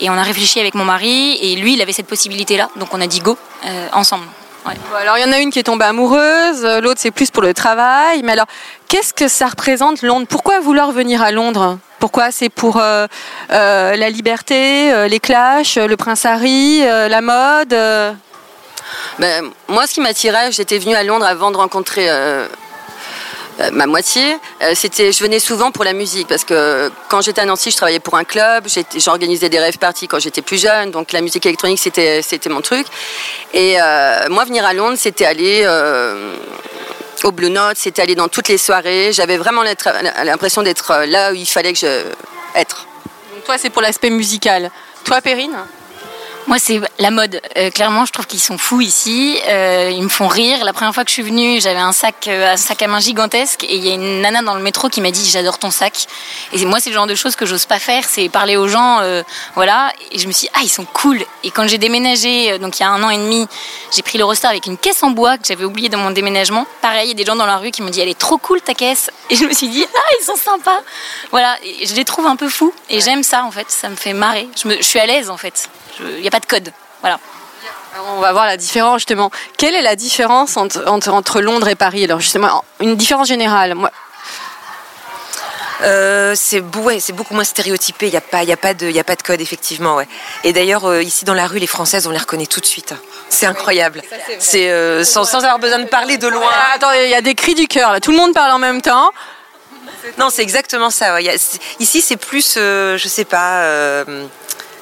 et 0.00 0.10
on 0.10 0.14
a 0.14 0.22
réfléchi 0.22 0.60
avec 0.60 0.76
mon 0.76 0.84
mari 0.84 1.38
et 1.42 1.56
lui, 1.56 1.72
il 1.72 1.82
avait 1.82 1.92
cette 1.92 2.06
possibilité 2.06 2.56
là, 2.56 2.70
donc 2.76 2.94
on 2.94 3.00
a 3.00 3.08
dit 3.08 3.18
go 3.18 3.36
ensemble 3.92 4.26
alors 4.96 5.18
il 5.18 5.22
y 5.22 5.24
en 5.24 5.32
a 5.32 5.38
une 5.38 5.50
qui 5.50 5.58
est 5.58 5.64
tombée 5.64 5.84
amoureuse, 5.84 6.64
l'autre 6.82 7.00
c'est 7.00 7.10
plus 7.10 7.30
pour 7.30 7.42
le 7.42 7.54
travail. 7.54 8.22
Mais 8.22 8.32
alors, 8.32 8.46
qu'est-ce 8.88 9.14
que 9.14 9.28
ça 9.28 9.46
représente 9.46 10.02
Londres? 10.02 10.26
Pourquoi 10.28 10.60
vouloir 10.60 10.92
venir 10.92 11.22
à 11.22 11.30
Londres? 11.30 11.78
Pourquoi? 11.98 12.30
C'est 12.30 12.48
pour 12.48 12.76
euh, 12.76 13.06
euh, 13.50 13.96
la 13.96 14.10
liberté, 14.10 14.92
euh, 14.92 15.08
les 15.08 15.20
clashs, 15.20 15.76
le 15.76 15.96
prince 15.96 16.24
Harry, 16.24 16.80
la 16.80 17.20
mode 17.20 17.74
ben, 19.18 19.50
Moi, 19.68 19.86
ce 19.86 19.94
qui 19.94 20.00
m'attirait, 20.00 20.52
j'étais 20.52 20.78
venue 20.78 20.94
à 20.94 21.02
Londres 21.02 21.26
avant 21.26 21.50
de 21.50 21.56
rencontrer 21.56 22.06
euh, 22.08 22.46
ma 23.72 23.86
moitié, 23.86 24.38
euh, 24.62 24.72
c'était, 24.74 25.12
je 25.12 25.22
venais 25.22 25.40
souvent 25.40 25.70
pour 25.70 25.84
la 25.84 25.92
musique 25.92 26.28
parce 26.28 26.44
que 26.44 26.90
quand 27.08 27.20
j'étais 27.20 27.40
à 27.40 27.44
Nancy, 27.44 27.70
je 27.70 27.76
travaillais 27.76 28.00
pour 28.00 28.16
un 28.16 28.24
club, 28.24 28.66
j'organisais 28.96 29.48
des 29.48 29.58
rêves 29.58 29.78
parties 29.78 30.06
quand 30.06 30.18
j'étais 30.18 30.42
plus 30.42 30.60
jeune, 30.60 30.90
donc 30.90 31.12
la 31.12 31.20
musique 31.20 31.44
électronique 31.46 31.78
c'était 31.78 32.22
c'était 32.22 32.48
mon 32.50 32.60
truc. 32.60 32.86
Et 33.54 33.80
euh, 33.80 34.28
moi, 34.30 34.44
venir 34.44 34.64
à 34.64 34.72
Londres, 34.74 34.96
c'était 34.98 35.24
aller 35.24 35.66
au 37.24 37.32
Blue 37.32 37.50
Note, 37.50 37.76
c'était 37.76 38.02
aller 38.02 38.14
dans 38.14 38.28
toutes 38.28 38.48
les 38.48 38.58
soirées. 38.58 39.12
J'avais 39.12 39.36
vraiment 39.36 39.62
l'impression 39.62 40.62
d'être 40.62 41.04
là 41.06 41.32
où 41.32 41.34
il 41.34 41.46
fallait 41.46 41.72
que 41.72 41.78
je 41.78 42.02
être. 42.54 42.86
Toi, 43.44 43.58
c'est 43.58 43.70
pour 43.70 43.82
l'aspect 43.82 44.10
musical. 44.10 44.70
Toi, 45.04 45.20
Perrine? 45.20 45.56
Moi, 46.48 46.58
c'est 46.58 46.80
la 46.98 47.10
mode. 47.10 47.42
Euh, 47.58 47.70
clairement, 47.70 48.06
je 48.06 48.12
trouve 48.12 48.26
qu'ils 48.26 48.40
sont 48.40 48.56
fous 48.56 48.80
ici. 48.80 49.38
Euh, 49.48 49.90
ils 49.92 50.02
me 50.02 50.08
font 50.08 50.28
rire. 50.28 50.64
La 50.64 50.72
première 50.72 50.94
fois 50.94 51.04
que 51.04 51.10
je 51.10 51.12
suis 51.12 51.22
venue, 51.22 51.60
j'avais 51.60 51.78
un 51.78 51.92
sac, 51.92 52.26
euh, 52.26 52.54
un 52.54 52.56
sac 52.56 52.80
à 52.80 52.86
main 52.86 53.00
gigantesque 53.00 53.64
et 53.64 53.76
il 53.76 53.84
y 53.84 53.90
a 53.90 53.94
une 53.94 54.22
nana 54.22 54.40
dans 54.40 54.54
le 54.54 54.62
métro 54.62 54.88
qui 54.88 55.02
m'a 55.02 55.10
dit 55.10 55.28
j'adore 55.28 55.58
ton 55.58 55.70
sac. 55.70 56.06
Et 56.54 56.64
moi, 56.64 56.80
c'est 56.80 56.88
le 56.88 56.94
genre 56.94 57.06
de 57.06 57.14
choses 57.14 57.36
que 57.36 57.44
j'ose 57.44 57.66
pas 57.66 57.78
faire, 57.78 58.02
c'est 58.08 58.30
parler 58.30 58.56
aux 58.56 58.66
gens, 58.66 59.02
voilà. 59.56 59.92
Et 60.10 60.18
je 60.18 60.26
me 60.26 60.32
suis 60.32 60.46
dit, 60.46 60.50
ah 60.54 60.60
ils 60.62 60.70
sont 60.70 60.86
cool. 60.86 61.22
Et 61.44 61.50
quand 61.50 61.68
j'ai 61.68 61.76
déménagé, 61.76 62.58
donc 62.58 62.78
il 62.78 62.82
y 62.82 62.86
a 62.86 62.88
un 62.88 63.02
an 63.02 63.10
et 63.10 63.18
demi, 63.18 63.46
j'ai 63.94 64.00
pris 64.00 64.16
le 64.16 64.22
l'Eurostar 64.22 64.50
avec 64.50 64.64
une 64.64 64.78
caisse 64.78 65.02
en 65.02 65.10
bois 65.10 65.36
que 65.36 65.46
j'avais 65.46 65.66
oublié 65.66 65.90
dans 65.90 65.98
mon 65.98 66.12
déménagement. 66.12 66.66
Pareil, 66.80 67.04
il 67.04 67.08
y 67.08 67.12
a 67.12 67.14
des 67.14 67.26
gens 67.26 67.36
dans 67.36 67.44
la 67.44 67.58
rue 67.58 67.72
qui 67.72 67.82
m'ont 67.82 67.90
dit 67.90 68.00
elle 68.00 68.08
est 68.08 68.18
trop 68.18 68.38
cool 68.38 68.62
ta 68.62 68.72
caisse. 68.72 69.10
Et 69.28 69.36
je 69.36 69.44
me 69.44 69.52
suis 69.52 69.68
dit 69.68 69.84
ah 69.94 70.14
ils 70.18 70.24
sont 70.24 70.36
sympas. 70.36 70.80
Voilà, 71.30 71.58
et 71.62 71.84
je 71.84 71.94
les 71.94 72.06
trouve 72.06 72.26
un 72.26 72.36
peu 72.36 72.48
fous 72.48 72.72
et 72.88 73.02
j'aime 73.02 73.22
ça 73.22 73.44
en 73.44 73.50
fait. 73.50 73.70
Ça 73.70 73.90
me 73.90 73.96
fait 73.96 74.14
marrer. 74.14 74.48
Je, 74.60 74.66
me, 74.66 74.76
je 74.78 74.82
suis 74.82 74.98
à 74.98 75.04
l'aise 75.04 75.28
en 75.28 75.36
fait. 75.36 75.68
Il 76.00 76.20
n'y 76.20 76.28
a 76.28 76.30
pas 76.30 76.40
de 76.40 76.46
code. 76.46 76.72
Voilà. 77.00 77.18
on 78.16 78.20
va 78.20 78.32
voir 78.32 78.46
la 78.46 78.56
différence 78.56 79.00
justement. 79.00 79.30
Quelle 79.56 79.74
est 79.74 79.82
la 79.82 79.96
différence 79.96 80.56
entre, 80.56 80.86
entre, 80.86 81.40
Londres 81.40 81.68
et 81.68 81.74
Paris? 81.74 82.04
Alors 82.04 82.20
justement, 82.20 82.64
une 82.80 82.96
différence 82.96 83.28
générale. 83.28 83.74
Moi... 83.74 83.90
Euh, 85.82 86.34
c'est 86.36 86.60
beaucoup 86.60 87.34
moins 87.34 87.44
stéréotypé. 87.44 88.06
Il 88.06 88.10
n'y 88.10 88.16
a 88.16 88.20
pas, 88.20 88.42
il 88.42 88.50
a 88.50 88.56
pas 88.56 88.74
de, 88.74 88.88
il 88.88 88.98
a 88.98 89.04
pas 89.04 89.14
de 89.14 89.22
code 89.22 89.40
effectivement, 89.40 89.96
ouais. 89.96 90.08
Et 90.44 90.52
d'ailleurs, 90.52 90.84
euh, 90.86 91.02
ici 91.02 91.24
dans 91.24 91.34
la 91.34 91.46
rue, 91.46 91.58
les 91.58 91.66
Françaises, 91.66 92.06
on 92.06 92.10
les 92.10 92.18
reconnaît 92.18 92.46
tout 92.46 92.60
de 92.60 92.66
suite. 92.66 92.94
C'est 93.28 93.46
incroyable. 93.46 94.02
C'est 94.38 94.70
euh, 94.70 95.04
sans, 95.04 95.24
sans, 95.24 95.38
avoir 95.38 95.58
besoin 95.58 95.78
de 95.78 95.84
parler 95.84 96.18
de 96.18 96.26
loin. 96.26 96.50
attends, 96.74 96.92
il 96.92 97.10
y 97.10 97.14
a 97.14 97.20
des 97.20 97.34
cris 97.34 97.54
du 97.54 97.68
cœur. 97.68 98.00
Tout 98.00 98.10
le 98.10 98.16
monde 98.16 98.34
parle 98.34 98.50
en 98.52 98.58
même 98.58 98.82
temps. 98.82 99.12
Non, 100.18 100.30
c'est 100.30 100.42
exactement 100.42 100.90
ça. 100.90 101.20
ici, 101.20 102.00
c'est 102.00 102.16
plus, 102.16 102.54
je 102.56 103.08
sais 103.08 103.24
pas 103.24 104.04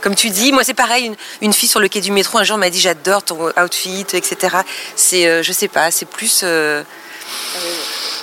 comme 0.07 0.15
tu 0.15 0.31
dis, 0.31 0.53
moi 0.53 0.63
c'est 0.63 0.73
pareil, 0.73 1.11
une, 1.41 1.53
fille 1.53 1.69
sur 1.69 1.81
le 1.81 1.89
quai 1.89 2.01
du 2.01 2.13
métro 2.13 2.39
un 2.39 2.45
jour 2.45 2.59
m'a 2.59 2.71
dit 2.71 2.79
j'adore 2.79 3.25
ton 3.25 3.49
outfit, 3.61 4.07
etc. 4.13 4.59
C'est, 4.95 5.27
euh, 5.27 5.43
je 5.43 5.51
sais 5.51 5.67
pas, 5.67 5.91
c'est 5.91 6.07
plus. 6.07 6.43
Euh, 6.45 6.85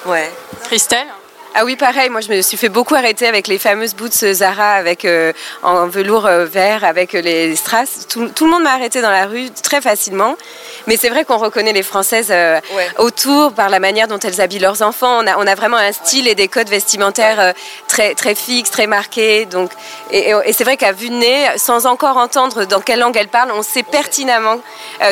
ouais. 0.06 0.32
Christelle 0.64 1.08
ah 1.56 1.66
oui, 1.66 1.76
pareil. 1.76 2.10
Moi, 2.10 2.22
je 2.22 2.30
me 2.30 2.42
suis 2.42 2.58
fait 2.58 2.70
beaucoup 2.70 2.96
arrêter 2.96 3.28
avec 3.28 3.48
les 3.48 3.60
fameuses 3.60 3.94
boots 3.94 4.34
Zara 4.34 4.72
avec 4.72 5.06
euh, 5.06 5.34
en 5.62 5.86
velours 5.86 6.28
vert 6.28 6.84
avec 6.84 7.14
les 7.14 7.56
strass. 7.56 8.08
Tout, 8.08 8.22
le 8.42 8.50
monde 8.50 8.64
m'a 8.64 8.74
arrêté 8.74 9.02
dans 9.02 9.12
la 9.12 9.28
rue 9.28 9.52
très 9.52 9.80
facilement. 9.80 10.36
Mais 10.88 10.98
c'est 10.98 11.10
vrai 11.10 11.26
qu'on 11.26 11.38
reconnaît 11.38 11.72
les 11.72 11.84
Françaises 11.84 12.34
autour 12.98 13.54
par 13.54 13.70
la 13.70 13.80
manière 13.80 14.08
dont 14.08 14.18
elles 14.18 14.42
habillent 14.42 14.60
leurs 14.60 14.82
enfants. 14.82 15.20
On 15.22 15.28
a, 15.28 15.38
on 15.38 15.46
a 15.46 15.54
vraiment 15.54 15.78
un 15.78 15.92
style 15.92 16.28
et 16.28 16.34
des 16.34 16.48
codes 16.48 16.70
vestimentaires 16.70 17.54
très 17.88 18.16
très 18.16 18.34
fixes, 18.34 18.72
très 18.72 18.88
marqués. 18.88 19.46
Donc, 19.46 19.72
et, 20.12 20.34
c'est 20.54 20.64
vrai 20.64 20.76
qu'à 20.76 20.92
vue 20.92 21.10
de 21.10 21.16
nez, 21.16 21.48
sans 21.58 21.86
encore 21.86 22.18
entendre 22.18 22.66
dans 22.66 22.82
quelle 22.82 23.00
langue 23.00 23.16
elles 23.16 23.28
parlent, 23.28 23.52
on 23.54 23.62
sait 23.62 23.84
pertinemment 23.84 24.60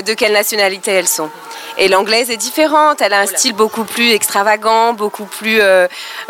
de 0.05 0.13
quelle 0.13 0.33
nationalité 0.33 0.91
elles 0.91 1.07
sont. 1.07 1.29
Et 1.77 1.87
l'anglaise 1.87 2.29
est 2.29 2.37
différente. 2.37 3.01
Elle 3.01 3.13
a 3.13 3.19
un 3.19 3.25
style 3.27 3.53
beaucoup 3.53 3.85
plus 3.85 4.11
extravagant, 4.11 4.93
beaucoup 4.93 5.25
plus 5.25 5.61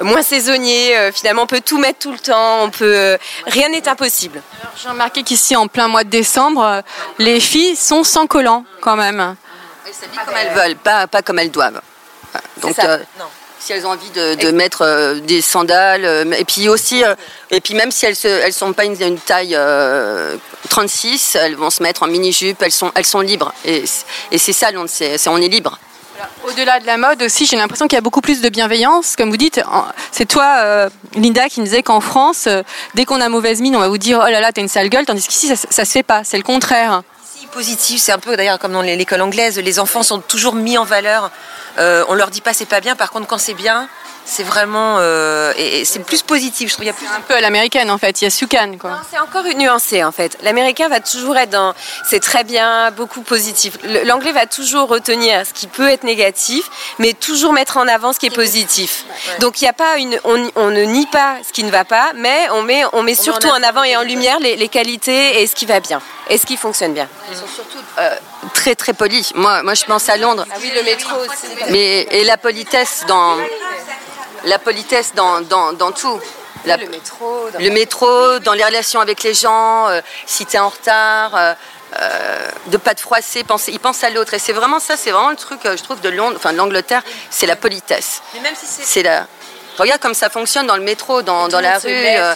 moins 0.03 0.21
saisonnier. 0.23 0.97
Euh, 0.97 1.11
finalement, 1.11 1.43
on 1.43 1.47
peut 1.47 1.61
tout 1.61 1.77
mettre 1.77 1.99
tout 1.99 2.11
le 2.11 2.19
temps. 2.19 2.63
On 2.63 2.69
peut, 2.69 2.85
euh, 2.95 3.17
rien 3.47 3.69
n'est 3.69 3.87
impossible. 3.87 4.41
J'ai 4.81 4.89
remarqué 4.89 5.23
qu'ici, 5.23 5.55
en 5.55 5.67
plein 5.67 5.87
mois 5.87 6.03
de 6.03 6.09
décembre, 6.09 6.63
euh, 6.63 6.81
les 7.19 7.39
filles 7.39 7.75
sont 7.75 8.03
sans 8.03 8.27
collant 8.27 8.65
quand 8.81 8.95
même. 8.95 9.35
Elles 9.85 9.93
s'habillent 9.93 10.19
comme 10.25 10.35
elles 10.37 10.53
veulent, 10.53 10.77
pas, 10.77 11.07
pas 11.07 11.21
comme 11.21 11.39
elles 11.39 11.51
doivent. 11.51 11.81
Donc, 12.61 12.75
ça. 12.75 12.83
euh, 12.89 12.97
si 13.59 13.73
elles 13.73 13.85
ont 13.85 13.91
envie 13.91 14.09
de, 14.09 14.33
de 14.35 14.49
mettre 14.49 14.81
euh, 14.81 15.19
des 15.19 15.39
sandales, 15.41 16.03
euh, 16.03 16.31
et 16.31 16.45
puis 16.45 16.67
aussi, 16.67 17.03
euh, 17.03 17.13
et 17.51 17.61
puis 17.61 17.75
même 17.75 17.91
si 17.91 18.07
elles 18.07 18.15
ne 18.23 18.29
elles 18.29 18.53
sont 18.53 18.73
pas 18.73 18.85
une, 18.85 18.99
une 18.99 19.19
taille 19.19 19.53
euh, 19.55 20.35
36, 20.69 21.35
elles 21.35 21.55
vont 21.55 21.69
se 21.69 21.83
mettre 21.83 22.01
en 22.01 22.07
mini-jupe, 22.07 22.59
elles 22.63 22.71
sont, 22.71 22.91
elles 22.95 23.05
sont 23.05 23.19
libres. 23.19 23.53
Et, 23.65 23.83
et 24.31 24.37
c'est 24.39 24.53
ça, 24.53 24.69
c'est- 24.87 25.27
on 25.27 25.37
est 25.37 25.47
libre. 25.47 25.77
Au-delà 26.47 26.79
de 26.79 26.85
la 26.85 26.97
mode 26.97 27.21
aussi, 27.21 27.45
j'ai 27.45 27.57
l'impression 27.57 27.87
qu'il 27.87 27.95
y 27.95 27.97
a 27.97 28.01
beaucoup 28.01 28.21
plus 28.21 28.41
de 28.41 28.49
bienveillance. 28.49 29.15
Comme 29.15 29.29
vous 29.29 29.37
dites, 29.37 29.61
c'est 30.11 30.25
toi, 30.25 30.57
euh, 30.59 30.89
Linda, 31.15 31.47
qui 31.49 31.59
me 31.61 31.65
disait 31.65 31.83
qu'en 31.83 32.01
France, 32.01 32.45
euh, 32.47 32.63
dès 32.95 33.05
qu'on 33.05 33.21
a 33.21 33.29
mauvaise 33.29 33.61
mine, 33.61 33.75
on 33.75 33.79
va 33.79 33.87
vous 33.89 33.97
dire 33.97 34.21
oh 34.23 34.29
là 34.29 34.39
là, 34.39 34.51
t'as 34.51 34.61
une 34.61 34.67
sale 34.67 34.89
gueule, 34.89 35.05
tandis 35.05 35.27
qu'ici, 35.27 35.47
ça, 35.47 35.55
ça 35.55 35.85
se 35.85 35.91
fait 35.91 36.03
pas. 36.03 36.23
C'est 36.23 36.37
le 36.37 36.43
contraire. 36.43 37.03
Si, 37.23 37.47
positif, 37.47 38.01
c'est 38.01 38.11
un 38.11 38.19
peu 38.19 38.35
d'ailleurs 38.35 38.59
comme 38.59 38.73
dans 38.73 38.81
l'école 38.81 39.21
anglaise, 39.21 39.57
les 39.59 39.79
enfants 39.79 40.03
sont 40.03 40.19
toujours 40.19 40.55
mis 40.55 40.77
en 40.77 40.83
valeur. 40.83 41.31
Euh, 41.79 42.03
on 42.09 42.13
leur 42.15 42.29
dit 42.29 42.41
pas 42.41 42.53
c'est 42.53 42.65
pas 42.65 42.81
bien, 42.81 42.95
par 42.95 43.11
contre 43.11 43.27
quand 43.27 43.37
c'est 43.37 43.53
bien, 43.53 43.87
c'est 44.23 44.43
vraiment 44.43 44.97
euh, 44.99 45.51
et, 45.57 45.79
et 45.79 45.85
c'est 45.85 45.99
plus 45.99 46.21
positif. 46.21 46.69
Je 46.69 46.73
trouve 46.75 46.85
il 46.85 46.87
y 46.87 46.91
a 46.91 46.93
plus 46.93 47.07
Un 47.07 47.21
peu 47.21 47.33
à 47.33 47.41
l'américaine, 47.41 47.89
en 47.89 47.97
fait. 47.97 48.21
Il 48.21 48.25
y 48.25 48.27
a 48.27 48.29
Sukan, 48.29 48.77
quoi. 48.79 49.01
C'est 49.09 49.19
encore 49.19 49.45
une 49.45 49.57
nuancée 49.57 50.03
en 50.03 50.11
fait. 50.11 50.37
L'américain 50.43 50.89
va 50.89 50.99
toujours 50.99 51.37
être 51.37 51.49
dans 51.49 51.73
c'est 52.07 52.19
très 52.19 52.43
bien, 52.43 52.91
beaucoup 52.91 53.21
positif. 53.21 53.77
L'anglais 54.05 54.31
va 54.31 54.45
toujours 54.45 54.87
retenir 54.89 55.45
ce 55.45 55.53
qui 55.53 55.67
peut 55.67 55.89
être 55.89 56.03
négatif, 56.03 56.69
mais 56.99 57.13
toujours 57.13 57.51
mettre 57.51 57.77
en 57.77 57.87
avant 57.87 58.13
ce 58.13 58.19
qui 58.19 58.27
est 58.27 58.35
positif. 58.35 59.05
Donc 59.39 59.59
il 59.59 59.63
n'y 59.63 59.69
a 59.69 59.73
pas 59.73 59.97
une, 59.97 60.19
on, 60.23 60.51
on 60.55 60.69
ne 60.69 60.83
nie 60.83 61.07
pas 61.07 61.37
ce 61.45 61.51
qui 61.51 61.63
ne 61.63 61.71
va 61.71 61.83
pas, 61.83 62.11
mais 62.15 62.47
on 62.51 62.61
met, 62.61 62.83
on 62.93 63.01
met 63.01 63.15
surtout 63.15 63.49
en 63.49 63.63
avant 63.63 63.83
et 63.83 63.97
en 63.97 64.03
lumière 64.03 64.39
les, 64.39 64.55
les 64.55 64.67
qualités 64.69 65.41
et 65.41 65.47
ce 65.47 65.55
qui 65.55 65.65
va 65.65 65.79
bien 65.79 65.99
et 66.29 66.37
ce 66.37 66.45
qui 66.45 66.57
fonctionne 66.57 66.93
bien. 66.93 67.09
Ils 67.29 67.37
sont 67.37 67.47
surtout 67.47 67.79
euh, 67.99 68.15
très 68.53 68.75
très 68.75 68.93
polis. 68.93 69.33
Moi, 69.35 69.63
moi, 69.63 69.73
je 69.73 69.83
pense 69.83 70.07
à 70.07 70.15
Londres. 70.15 70.45
Ah 70.49 70.57
oui, 70.61 70.71
le 70.73 70.83
métro 70.83 71.17
aussi. 71.17 71.47
Mais, 71.69 72.01
et 72.11 72.23
la 72.23 72.37
politesse 72.37 73.03
dans, 73.07 73.37
la 74.45 74.59
politesse 74.59 75.13
dans, 75.15 75.41
dans, 75.41 75.73
dans 75.73 75.91
tout. 75.91 76.19
La- 76.65 76.77
Le 76.77 76.87
métro. 76.89 77.47
dans- 77.51 77.59
le 77.59 77.69
métro, 77.71 78.39
dans 78.39 78.53
les 78.53 78.63
relations 78.63 78.99
avec 78.99 79.23
les 79.23 79.33
gens, 79.33 79.87
euh, 79.89 80.01
si 80.27 80.45
tu 80.45 80.55
es 80.57 80.59
en 80.59 80.69
retard, 80.69 81.35
euh, 81.35 81.53
euh, 81.99 82.47
de 82.67 82.77
pas 82.77 82.93
te 82.93 83.01
froisser, 83.01 83.43
penser, 83.43 83.71
il 83.71 83.79
pense 83.79 84.03
à 84.03 84.09
l'autre. 84.11 84.33
Et 84.35 84.39
c'est 84.39 84.53
vraiment 84.53 84.79
ça, 84.79 84.95
c'est 84.95 85.09
vraiment 85.11 85.31
le 85.31 85.35
truc, 85.35 85.59
euh, 85.65 85.75
je 85.75 85.81
trouve, 85.83 85.99
de 86.01 86.09
Londres, 86.09 86.35
enfin 86.37 86.53
de 86.53 86.57
l'Angleterre, 86.57 87.01
c'est 87.31 87.47
la 87.47 87.55
politesse. 87.55 88.21
Mais 88.35 88.41
même 88.41 88.53
si 88.55 88.65
c'est 88.67 89.03
la. 89.03 89.25
Regarde 89.79 90.01
comme 90.01 90.13
ça 90.13 90.29
fonctionne 90.29 90.67
dans 90.67 90.75
le 90.75 90.83
métro, 90.83 91.21
dans, 91.23 91.47
dans 91.47 91.61
la 91.61 91.79
rue. 91.79 91.87
lève, 91.87 92.21
euh, 92.21 92.33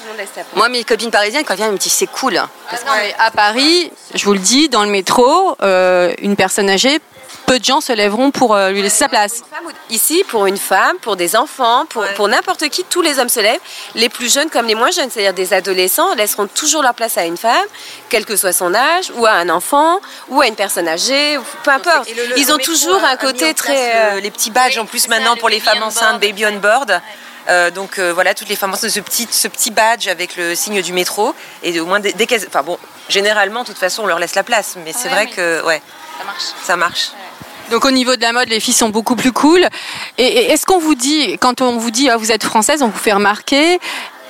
moi, 0.56 0.70
mes 0.70 0.84
copines 0.84 1.12
parisiennes, 1.12 1.44
quand 1.44 1.54
elles 1.54 1.58
viennent, 1.58 1.68
elles 1.70 1.74
me 1.76 1.78
disent 1.80 1.94
c'est 1.94 2.08
cool. 2.08 2.42
Parce 2.70 2.82
que, 2.82 2.88
non, 2.88 2.94
mais 2.96 3.14
à 3.20 3.30
Paris, 3.30 3.92
je 4.16 4.26
vous 4.26 4.34
le 4.34 4.40
dis, 4.40 4.70
dans 4.70 4.84
le 4.84 4.90
métro, 4.90 5.56
euh, 5.62 6.12
une 6.20 6.36
personne 6.36 6.70
âgée, 6.70 7.00
peu 7.46 7.60
de 7.60 7.64
gens 7.66 7.82
se 7.82 7.94
lèveront 7.94 8.32
pour 8.32 8.56
euh, 8.56 8.72
lui 8.72 8.82
laisser 8.82 8.98
sa 9.00 9.10
place. 9.10 9.44
Ici, 9.90 10.24
pour 10.28 10.46
une 10.48 10.58
femme, 10.58 10.98
pour 11.02 11.16
des 11.16 11.36
enfants, 11.36 11.86
pour, 11.88 12.06
pour 12.16 12.28
n'importe 12.28 12.68
qui, 12.70 12.84
tous 12.84 13.02
les 13.02 13.20
hommes 13.20 13.30
se 13.30 13.40
lèvent. 13.40 13.60
Les 13.94 14.10
plus 14.10 14.34
jeunes 14.34 14.50
comme 14.50 14.66
les 14.68 14.76
moins 14.76 14.92
jeunes, 14.92 15.10
c'est-à-dire 15.12 15.34
des 15.34 15.54
adolescents, 15.54 16.14
laisseront 16.16 16.48
toujours 16.48 16.82
leur 16.82 16.94
place 16.94 17.18
à 17.18 17.26
une 17.26 17.38
femme, 17.38 17.66
quel 18.10 18.26
que 18.26 18.36
soit 18.36 18.54
son 18.54 18.74
âge, 18.74 19.12
ou 19.16 19.26
à 19.26 19.32
un 19.32 19.50
enfant, 19.50 20.00
ou 20.30 20.42
à 20.42 20.48
une 20.48 20.56
personne 20.56 20.88
âgée, 20.88 21.38
peu 21.64 21.72
importe. 21.72 22.10
Et 22.10 22.14
le- 22.14 22.26
le- 22.28 22.40
Ils 22.40 22.52
ont 22.52 22.58
toujours 22.58 23.04
un 23.04 23.16
côté 23.18 23.54
très... 23.54 23.74
le- 24.12 24.18
euh, 24.18 24.20
les 24.22 24.32
petits 24.32 24.52
badges 24.52 24.78
en 24.78 24.86
plus 24.86 25.08
maintenant 25.08 25.36
pour 25.36 25.50
les 25.50 25.60
femmes 25.60 25.84
enceintes, 25.84 26.20
baby 26.20 26.46
on 26.46 26.58
board. 26.58 27.02
Euh, 27.48 27.70
donc 27.70 28.00
euh, 28.00 28.12
voilà, 28.12 28.34
toutes 28.34 28.50
les 28.50 28.56
femmes 28.56 28.74
enceintes, 28.74 28.90
ce 28.90 29.00
petit, 29.00 29.28
ce 29.30 29.48
petit 29.48 29.70
badge 29.70 30.08
avec 30.08 30.36
le 30.36 30.56
signe 30.56 30.82
du 30.82 30.94
métro. 30.94 31.36
Et 31.62 31.80
au 31.80 31.86
moins, 31.86 32.00
dès, 32.00 32.12
dès 32.14 32.26
qu'elles. 32.26 32.48
Enfin 32.48 32.64
bon, 32.64 32.80
généralement, 33.08 33.62
de 33.62 33.68
toute 33.68 33.78
façon, 33.78 34.02
on 34.02 34.08
leur 34.08 34.18
laisse 34.18 34.34
la 34.34 34.42
place. 34.42 34.76
Mais 34.84 34.94
c'est 34.94 35.10
vrai 35.10 35.28
que, 35.28 35.64
ouais, 35.64 35.80
Ça 36.18 36.24
marche. 36.26 36.44
ça 36.64 36.76
marche. 36.76 37.10
Donc 37.72 37.86
au 37.86 37.92
niveau 37.92 38.16
de 38.16 38.22
la 38.22 38.34
mode, 38.34 38.50
les 38.50 38.60
filles 38.60 38.74
sont 38.74 38.90
beaucoup 38.90 39.16
plus 39.16 39.32
cool. 39.32 39.68
Et, 40.18 40.52
est-ce 40.52 40.66
qu'on 40.66 40.80
vous 40.80 40.96
dit, 40.96 41.38
quand 41.40 41.62
on 41.62 41.78
vous 41.78 41.92
dit 41.92 42.10
ah, 42.10 42.18
vous 42.18 42.32
êtes 42.32 42.44
française, 42.44 42.82
on 42.82 42.88
vous 42.88 42.98
fait 42.98 43.14
remarquer, 43.14 43.80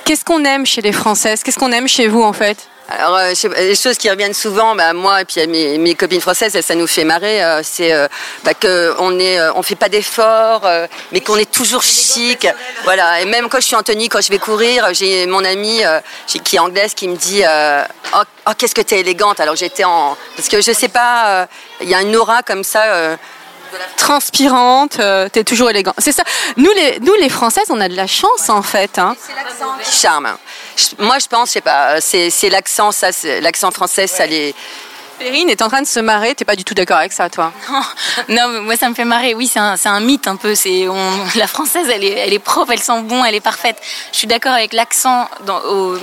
qu'est-ce 0.05 0.23
qu'on 0.23 0.43
aime 0.45 0.65
chez 0.65 0.81
les 0.81 0.91
Françaises? 0.91 1.43
Qu'est-ce 1.43 1.59
qu'on 1.59 1.71
aime 1.71 1.87
chez 1.87 2.07
vous 2.07 2.21
en 2.21 2.33
fait? 2.33 2.69
Alors, 2.87 3.15
euh, 3.15 3.29
je 3.29 3.33
sais 3.33 3.49
les 3.49 3.75
choses 3.75 3.97
qui 3.97 4.09
reviennent 4.11 4.35
souvent, 4.35 4.75
bah, 4.75 4.93
moi 4.93 5.21
et 5.21 5.25
puis 5.25 5.41
à 5.41 5.47
mes, 5.47 5.79
mes 5.79 5.95
copines 5.95 6.21
françaises, 6.21 6.59
ça 6.61 6.75
nous 6.75 6.85
fait 6.85 7.03
marrer, 7.03 7.43
euh, 7.43 7.61
c'est 7.63 7.91
euh, 7.91 8.07
bah, 8.43 8.53
qu'on 8.53 9.19
est, 9.19 9.39
euh, 9.39 9.51
on 9.55 9.63
fait 9.63 9.75
pas 9.75 9.89
d'efforts, 9.89 10.65
euh, 10.65 10.85
mais 11.11 11.19
qu'on 11.19 11.37
est 11.37 11.49
toujours 11.49 11.81
chic. 11.81 12.47
Voilà. 12.83 13.21
Et 13.21 13.25
même 13.25 13.49
quand 13.49 13.59
je 13.59 13.65
suis 13.65 13.75
en 13.75 13.81
tenue, 13.81 14.07
quand 14.07 14.21
je 14.21 14.29
vais 14.29 14.37
courir, 14.37 14.93
j'ai 14.93 15.25
mon 15.25 15.43
amie 15.43 15.83
euh, 15.83 15.99
qui 16.27 16.57
est 16.57 16.59
anglaise 16.59 16.93
qui 16.93 17.07
me 17.07 17.15
dit 17.15 17.41
euh, 17.43 17.83
oh, 18.13 18.21
oh, 18.47 18.51
qu'est-ce 18.55 18.75
que 18.75 18.81
t'es 18.81 18.99
élégante. 18.99 19.39
Alors 19.39 19.55
j'étais 19.55 19.83
en 19.83 20.15
parce 20.35 20.47
que 20.47 20.61
je 20.61 20.71
sais 20.71 20.89
pas, 20.89 21.27
euh, 21.27 21.45
il 21.81 21.89
y 21.89 21.95
a 21.95 22.01
une 22.01 22.15
aura 22.15 22.43
comme 22.43 22.63
ça. 22.63 23.17
Euh, 23.75 23.97
Transpirante, 23.97 24.99
euh, 24.99 25.27
t'es 25.29 25.43
toujours 25.43 25.69
élégante. 25.69 25.95
C'est 25.99 26.11
ça. 26.11 26.23
Nous 26.57 26.71
les, 26.75 26.99
nous 27.01 27.13
les 27.15 27.29
Françaises, 27.29 27.65
on 27.69 27.79
a 27.81 27.87
de 27.89 27.95
la 27.95 28.07
chance 28.07 28.49
en 28.49 28.61
fait. 28.61 28.97
Hein. 28.99 29.15
qui 29.83 29.91
charme. 29.99 30.35
Je- 30.77 31.03
moi, 31.03 31.17
je 31.19 31.27
pense, 31.27 31.49
je 31.49 31.53
sais 31.53 31.61
pas, 31.61 32.01
c'est 32.01 32.29
c'est 32.29 32.49
l'accent, 32.49 32.91
ça, 32.91 33.11
c'est- 33.11 33.41
l'accent 33.41 33.71
français, 33.71 34.07
ça 34.07 34.25
les. 34.25 34.53
Perrine 35.17 35.49
est 35.49 35.61
en 35.61 35.69
train 35.69 35.81
de 35.81 35.87
se 35.87 36.01
marrer. 36.01 36.35
T'es 36.35 36.43
pas 36.43 36.57
du 36.57 36.65
tout 36.65 36.73
d'accord 36.73 36.97
avec 36.97 37.13
ça, 37.13 37.29
toi? 37.29 37.53
Non, 38.27 38.49
mais 38.49 38.59
moi 38.59 38.75
ça 38.75 38.89
me 38.89 38.93
fait 38.95 39.05
marrer. 39.05 39.33
Oui, 39.33 39.47
c'est 39.47 39.59
un, 39.59 39.77
c'est 39.77 39.87
un 39.87 40.01
mythe 40.01 40.27
un 40.27 40.35
peu. 40.35 40.55
C'est 40.55 40.89
on- 40.89 41.25
la 41.35 41.47
française, 41.47 41.87
elle 41.89 42.03
est, 42.03 42.17
elle 42.17 42.33
est 42.33 42.39
propre, 42.39 42.73
elle 42.73 42.81
sent 42.81 43.01
bon, 43.03 43.23
elle 43.23 43.35
est 43.35 43.39
parfaite. 43.39 43.77
Je 44.11 44.17
suis 44.17 44.27
d'accord 44.27 44.51
avec 44.53 44.73
l'accent 44.73 45.29
dans- 45.45 45.61
au, 45.61 45.97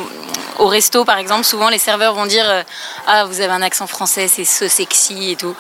au 0.61 0.67
resto, 0.67 1.05
par 1.05 1.19
exemple. 1.19 1.45
Souvent, 1.45 1.69
les 1.69 1.79
serveurs 1.79 2.15
vont 2.15 2.25
dire 2.27 2.49
euh, 2.49 2.63
ah 3.07 3.27
vous 3.27 3.41
avez 3.43 3.53
un 3.53 3.61
accent 3.63 3.87
français, 3.87 4.29
c'est 4.29 4.47
so 4.47 4.67
sexy 4.69 5.33
et 5.33 5.37
tout. 5.37 5.55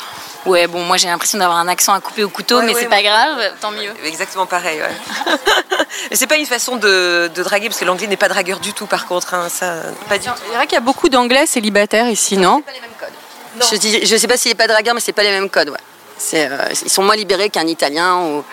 Ouais, 0.44 0.66
bon, 0.66 0.82
moi 0.82 0.96
j'ai 0.96 1.06
l'impression 1.08 1.38
d'avoir 1.38 1.58
un 1.58 1.68
accent 1.68 1.92
à 1.92 2.00
couper 2.00 2.24
au 2.24 2.28
couteau, 2.28 2.58
Ouais, 2.58 2.66
mais 2.66 2.74
ouais, 2.74 2.80
c'est 2.80 2.88
pas 2.88 3.02
grave, 3.02 3.38
tant 3.60 3.70
mieux. 3.70 3.92
Exactement 4.04 4.46
pareil, 4.46 4.80
ouais. 4.80 5.36
Mais 6.10 6.16
c'est 6.16 6.26
pas 6.26 6.36
une 6.36 6.46
façon 6.46 6.76
de, 6.76 7.30
de 7.32 7.42
draguer, 7.42 7.68
parce 7.68 7.78
que 7.78 7.84
l'anglais 7.84 8.06
n'est 8.08 8.16
pas 8.16 8.28
dragueur 8.28 8.58
du 8.58 8.72
tout, 8.72 8.86
par 8.86 9.06
contre. 9.06 9.34
hein, 9.34 9.48
ça, 9.48 9.74
pas 10.08 10.18
du 10.18 10.26
tout. 10.26 10.32
Il 10.46 10.50
dirait 10.52 10.66
qu'il 10.66 10.74
y 10.74 10.78
a 10.78 10.80
beaucoup 10.80 11.08
d'Anglais 11.08 11.46
célibataires 11.46 12.08
ici, 12.08 12.36
non 12.36 12.62
Je, 13.70 13.76
dis, 13.76 14.04
je 14.04 14.16
sais 14.16 14.26
pas 14.26 14.36
s'il 14.36 14.50
est 14.50 14.56
pas 14.56 14.66
dragueur, 14.66 14.94
mais 14.94 15.00
c'est 15.00 15.12
pas 15.12 15.22
les 15.22 15.30
mêmes 15.30 15.50
codes. 15.50 15.68
Ouais. 15.70 15.78
C'est, 16.18 16.48
euh, 16.50 16.68
ils 16.84 16.90
sont 16.90 17.02
moins 17.02 17.16
libérés 17.16 17.50
qu'un 17.50 17.66
Italien 17.66 18.16
ou. 18.18 18.44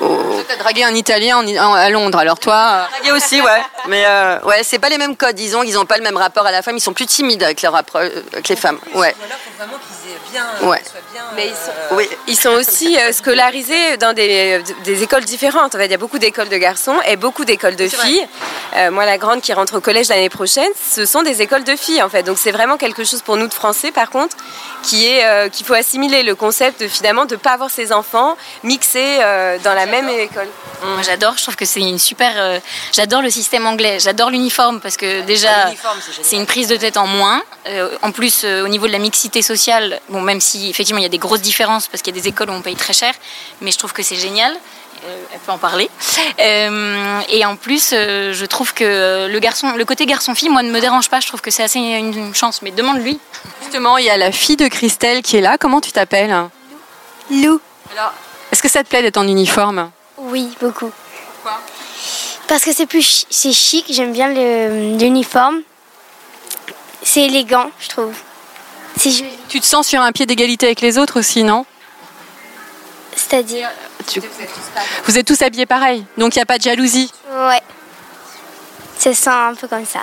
Ou- 0.00 0.42
T'as 0.48 0.56
dragué 0.56 0.84
un 0.84 0.94
Italien 0.94 1.38
en- 1.38 1.46
en- 1.70 1.74
à 1.74 1.90
Londres, 1.90 2.18
alors 2.18 2.38
toi. 2.38 2.54
euh, 2.54 2.84
Dragués 3.02 3.12
aussi, 3.12 3.40
ouais. 3.42 3.62
Mais 3.86 4.04
euh, 4.06 4.38
ouais, 4.44 4.62
c'est 4.62 4.78
pas 4.78 4.88
les 4.88 4.98
mêmes 4.98 5.16
codes. 5.16 5.34
Disons 5.34 5.62
qu'ils 5.62 5.78
ont 5.78 5.84
pas 5.86 5.96
le 5.96 6.02
même 6.02 6.16
rapport 6.16 6.46
à 6.46 6.50
la 6.52 6.62
femme. 6.62 6.76
Ils 6.76 6.80
sont 6.80 6.92
plus 6.94 7.06
timides 7.06 7.42
avec, 7.42 7.60
leur 7.62 7.74
avec 7.76 8.48
les 8.48 8.56
femmes. 8.56 8.78
Ouais. 8.94 9.14
Faut 9.18 9.26
vraiment 9.64 9.78
qu'ils 9.78 10.12
aient 10.12 10.18
bien. 10.32 10.68
Ouais. 10.68 10.78
qu'ils 10.78 10.86
soient 10.88 11.00
bien, 11.12 11.22
Mais 11.36 11.46
ils 11.48 11.50
sont- 11.54 11.70
euh, 11.70 11.96
Oui. 11.96 12.08
Ils 12.26 12.36
sont 12.38 12.50
aussi 12.50 12.98
euh, 12.98 13.12
scolarisés 13.12 13.96
dans 13.98 14.12
des, 14.14 14.62
des 14.84 15.02
écoles 15.02 15.24
différentes. 15.24 15.74
En 15.74 15.78
fait, 15.78 15.86
il 15.86 15.90
y 15.90 15.94
a 15.94 15.98
beaucoup 15.98 16.18
d'écoles 16.18 16.48
de 16.48 16.56
garçons 16.56 16.96
et 17.06 17.16
beaucoup 17.16 17.44
d'écoles 17.44 17.76
de 17.76 17.88
filles. 17.88 18.26
Euh, 18.76 18.90
moi, 18.90 19.04
la 19.06 19.18
grande 19.18 19.40
qui 19.40 19.52
rentre 19.52 19.76
au 19.78 19.80
collège 19.80 20.08
l'année 20.08 20.28
prochaine, 20.30 20.70
ce 20.90 21.04
sont 21.06 21.22
des 21.22 21.42
écoles 21.42 21.64
de 21.64 21.76
filles 21.76 22.02
en 22.02 22.08
fait. 22.08 22.22
Donc 22.22 22.38
c'est 22.38 22.52
vraiment 22.52 22.76
quelque 22.76 23.04
chose 23.04 23.22
pour 23.22 23.36
nous 23.36 23.48
de 23.48 23.54
Français, 23.54 23.90
par 23.90 24.10
contre, 24.10 24.36
qui 24.82 25.06
est 25.06 25.24
euh, 25.24 25.48
qu'il 25.48 25.66
faut 25.66 25.74
assimiler 25.74 26.22
le 26.22 26.34
concept 26.34 26.80
de, 26.82 26.88
finalement 26.88 27.24
de 27.24 27.36
pas 27.36 27.52
avoir 27.52 27.70
ses 27.70 27.92
enfants 27.92 28.36
mixés 28.62 29.18
euh, 29.20 29.58
dans 29.64 29.74
la 29.74 29.86
même 29.88 30.08
école. 30.08 30.48
Moi 30.82 31.02
j'adore, 31.02 31.36
je 31.36 31.42
trouve 31.42 31.56
que 31.56 31.64
c'est 31.64 31.80
une 31.80 31.98
super. 31.98 32.32
euh, 32.36 32.60
j'adore 32.92 33.22
le 33.22 33.30
système 33.30 33.66
anglais, 33.66 33.98
j'adore 34.00 34.30
l'uniforme 34.30 34.80
parce 34.80 34.96
que 34.96 35.22
déjà 35.22 35.66
l'uniforme, 35.66 35.98
c'est 36.22 36.36
une 36.36 36.46
prise 36.46 36.68
de 36.68 36.76
tête 36.76 36.96
en 36.96 37.06
moins. 37.06 37.42
Euh, 37.66 37.90
en 38.02 38.12
plus, 38.12 38.42
euh, 38.44 38.64
au 38.64 38.68
niveau 38.68 38.86
de 38.86 38.92
la 38.92 38.98
mixité 38.98 39.42
sociale, 39.42 40.00
bon, 40.08 40.20
même 40.20 40.40
si 40.40 40.70
effectivement 40.70 41.00
il 41.00 41.04
y 41.04 41.06
a 41.06 41.10
des 41.10 41.18
grosses 41.18 41.42
différences 41.42 41.88
parce 41.88 42.02
qu'il 42.02 42.14
y 42.14 42.18
a 42.18 42.22
des 42.22 42.28
écoles 42.28 42.50
où 42.50 42.52
on 42.52 42.62
paye 42.62 42.76
très 42.76 42.92
cher, 42.92 43.14
mais 43.60 43.70
je 43.72 43.78
trouve 43.78 43.92
que 43.92 44.02
c'est 44.02 44.16
génial. 44.16 44.56
Euh, 45.04 45.24
elle 45.32 45.38
peut 45.38 45.52
en 45.52 45.58
parler. 45.58 45.88
Euh, 46.40 47.20
et 47.28 47.44
en 47.44 47.56
plus, 47.56 47.90
euh, 47.92 48.32
je 48.32 48.44
trouve 48.46 48.74
que 48.74 49.28
le 49.28 49.38
garçon, 49.38 49.76
le 49.76 49.84
côté 49.84 50.06
garçon-fille, 50.06 50.48
moi, 50.48 50.62
ne 50.62 50.72
me 50.72 50.80
dérange 50.80 51.08
pas. 51.08 51.20
Je 51.20 51.28
trouve 51.28 51.40
que 51.40 51.50
c'est 51.50 51.62
assez 51.62 51.78
une 51.78 52.34
chance. 52.34 52.62
Mais 52.62 52.72
demande-lui. 52.72 53.20
Justement, 53.62 53.96
il 53.98 54.06
y 54.06 54.10
a 54.10 54.16
la 54.16 54.32
fille 54.32 54.56
de 54.56 54.66
Christelle 54.66 55.22
qui 55.22 55.36
est 55.36 55.40
là. 55.40 55.56
Comment 55.58 55.80
tu 55.80 55.92
t'appelles? 55.92 56.34
Lou. 57.30 57.60
Alors, 57.96 58.12
est-ce 58.52 58.62
que 58.62 58.68
ça 58.68 58.82
te 58.84 58.88
plaît 58.88 59.02
d'être 59.02 59.16
en 59.18 59.26
uniforme? 59.26 59.90
Oui, 60.16 60.56
beaucoup. 60.60 60.90
Parce 62.46 62.64
que 62.64 62.72
c'est 62.72 62.86
plus 62.86 63.26
c'est 63.30 63.52
chic, 63.52 63.86
j'aime 63.90 64.12
bien 64.12 64.28
l'uniforme. 64.28 65.60
C'est 67.02 67.22
élégant, 67.24 67.70
je 67.80 67.88
trouve. 67.88 68.14
C'est 68.96 69.10
joli. 69.10 69.30
Tu 69.48 69.60
te 69.60 69.66
sens 69.66 69.86
sur 69.86 70.00
un 70.00 70.12
pied 70.12 70.26
d'égalité 70.26 70.66
avec 70.66 70.80
les 70.80 70.98
autres 70.98 71.18
aussi, 71.20 71.44
non? 71.44 71.64
C'est-à-dire? 73.14 73.68
Tu- 74.06 74.20
Vous 75.04 75.18
êtes 75.18 75.26
tous 75.26 75.40
habillés 75.42 75.66
pareil, 75.66 76.04
donc 76.16 76.34
il 76.34 76.38
n'y 76.38 76.42
a 76.42 76.46
pas 76.46 76.58
de 76.58 76.62
jalousie? 76.62 77.12
Ouais. 77.30 77.60
Ça 78.98 79.14
sent 79.14 79.30
un 79.30 79.54
peu 79.54 79.68
comme 79.68 79.86
ça. 79.86 80.00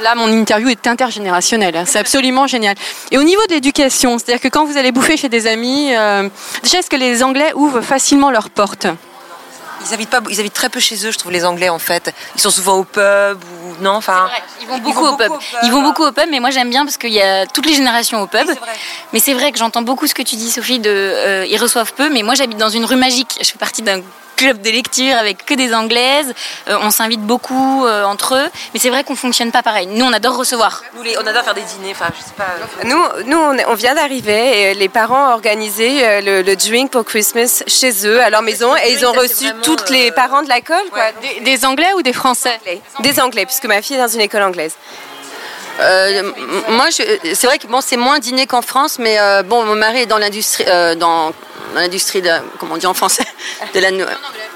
Là, 0.00 0.14
mon 0.14 0.28
interview 0.28 0.68
est 0.68 0.86
intergénérationnelle. 0.86 1.84
C'est 1.86 1.98
absolument 1.98 2.46
génial. 2.46 2.74
Et 3.10 3.18
au 3.18 3.22
niveau 3.22 3.44
de 3.46 3.54
l'éducation, 3.54 4.18
c'est-à-dire 4.18 4.40
que 4.40 4.48
quand 4.48 4.64
vous 4.64 4.76
allez 4.76 4.92
bouffer 4.92 5.16
chez 5.16 5.28
des 5.28 5.46
amis, 5.46 5.94
euh, 5.94 6.28
déjà, 6.62 6.78
est-ce 6.78 6.90
que 6.90 6.96
les 6.96 7.22
Anglais 7.22 7.52
ouvrent 7.54 7.80
facilement 7.80 8.30
leurs 8.30 8.50
portes? 8.50 8.86
Ils 9.86 9.94
habitent 9.94 10.10
pas, 10.10 10.20
ils 10.30 10.40
habitent 10.40 10.54
très 10.54 10.68
peu 10.68 10.80
chez 10.80 10.94
eux, 11.06 11.10
je 11.10 11.18
trouve 11.18 11.32
les 11.32 11.44
Anglais 11.44 11.68
en 11.68 11.78
fait. 11.78 12.12
Ils 12.34 12.40
sont 12.40 12.50
souvent 12.50 12.78
au 12.78 12.84
pub 12.84 13.38
ou 13.44 13.82
non, 13.82 13.92
enfin. 13.92 14.28
Ils 14.62 14.66
vont 14.66 14.78
beaucoup, 14.78 15.04
au, 15.04 15.16
pub. 15.16 15.32
Ils 15.62 15.70
vont 15.70 15.82
beaucoup 15.82 16.04
au 16.04 16.12
pub, 16.12 16.26
mais 16.30 16.40
moi 16.40 16.50
j'aime 16.50 16.70
bien 16.70 16.84
parce 16.84 16.96
qu'il 16.96 17.12
y 17.12 17.20
a 17.20 17.46
toutes 17.46 17.66
les 17.66 17.74
générations 17.74 18.22
au 18.22 18.26
pub. 18.26 18.48
mais 19.12 19.18
c'est 19.18 19.34
vrai 19.34 19.52
que 19.52 19.58
j'entends 19.58 19.82
beaucoup 19.82 20.06
ce 20.06 20.14
que 20.14 20.22
tu 20.22 20.36
dis, 20.36 20.50
Sophie. 20.50 20.78
De, 20.78 20.90
euh, 20.90 21.46
ils 21.48 21.58
reçoivent 21.58 21.92
peu, 21.92 22.08
mais 22.08 22.22
moi 22.22 22.34
j'habite 22.34 22.58
dans 22.58 22.70
une 22.70 22.84
rue 22.84 22.96
magique. 22.96 23.38
Je 23.40 23.50
fais 23.50 23.58
partie 23.58 23.82
d'un 23.82 24.00
club 24.34 24.60
de 24.60 24.70
lecture 24.70 25.16
avec 25.16 25.44
que 25.44 25.54
des 25.54 25.74
anglaises. 25.74 26.32
Euh, 26.68 26.76
on 26.82 26.90
s'invite 26.90 27.20
beaucoup 27.20 27.86
euh, 27.86 28.04
entre 28.04 28.34
eux, 28.34 28.50
mais 28.72 28.80
c'est 28.80 28.90
vrai 28.90 29.04
qu'on 29.04 29.16
fonctionne 29.16 29.52
pas 29.52 29.62
pareil. 29.62 29.86
Nous, 29.86 30.04
on 30.04 30.12
adore 30.12 30.36
recevoir. 30.36 30.82
Nous, 30.94 31.02
on 31.16 31.26
adore 31.26 31.42
faire 31.42 31.54
des 31.54 31.62
dîners. 31.62 31.92
Enfin, 31.92 32.06
je 32.16 32.22
sais 32.24 32.34
pas. 32.36 32.46
Nous, 32.84 33.02
nous, 33.26 33.38
on, 33.68 33.74
vient 33.74 33.94
d'arriver 33.94 34.70
et 34.70 34.74
les 34.74 34.88
parents 34.88 35.30
ont 35.30 35.34
organisé 35.34 36.04
euh, 36.04 36.42
le, 36.42 36.56
drink 36.56 36.90
pour 36.90 37.04
Christmas 37.04 37.62
chez 37.66 38.06
eux, 38.06 38.20
à 38.20 38.30
leur 38.30 38.42
maison, 38.42 38.76
et 38.76 38.92
ils 38.92 39.04
ont 39.04 39.12
reçu 39.12 39.46
tous 39.62 39.90
les 39.90 40.12
parents 40.12 40.42
de 40.42 40.48
l'école. 40.48 40.76
Des, 41.44 41.64
Anglais 41.64 41.92
ou 41.96 42.02
des 42.02 42.12
Français 42.12 42.60
Des 43.00 43.20
Anglais, 43.20 43.46
puisque 43.46 43.66
ma 43.66 43.82
fille 43.82 43.96
est 43.96 44.00
dans 44.00 44.08
une 44.08 44.20
école 44.20 44.42
anglaise. 44.42 44.76
moi, 46.68 46.86
c'est 46.90 47.44
vrai 47.44 47.58
que 47.58 47.66
bon, 47.66 47.80
c'est 47.80 47.96
moins 47.96 48.18
dîner 48.18 48.46
qu'en 48.46 48.62
France, 48.62 48.98
mais 48.98 49.18
bon, 49.44 49.64
mon 49.64 49.74
mari 49.74 50.02
est 50.02 50.06
dans 50.06 50.18
l'industrie, 50.18 50.64
dans 50.96 51.32
l'industrie 51.74 52.22
de, 52.22 52.30
comment 52.58 52.74
on 52.74 52.78
dit 52.78 52.86
en 52.86 52.94
français, 52.94 53.24
de 53.74 53.80
la 53.80 53.90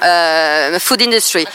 euh, 0.04 0.78
food 0.78 1.02
industry. 1.02 1.46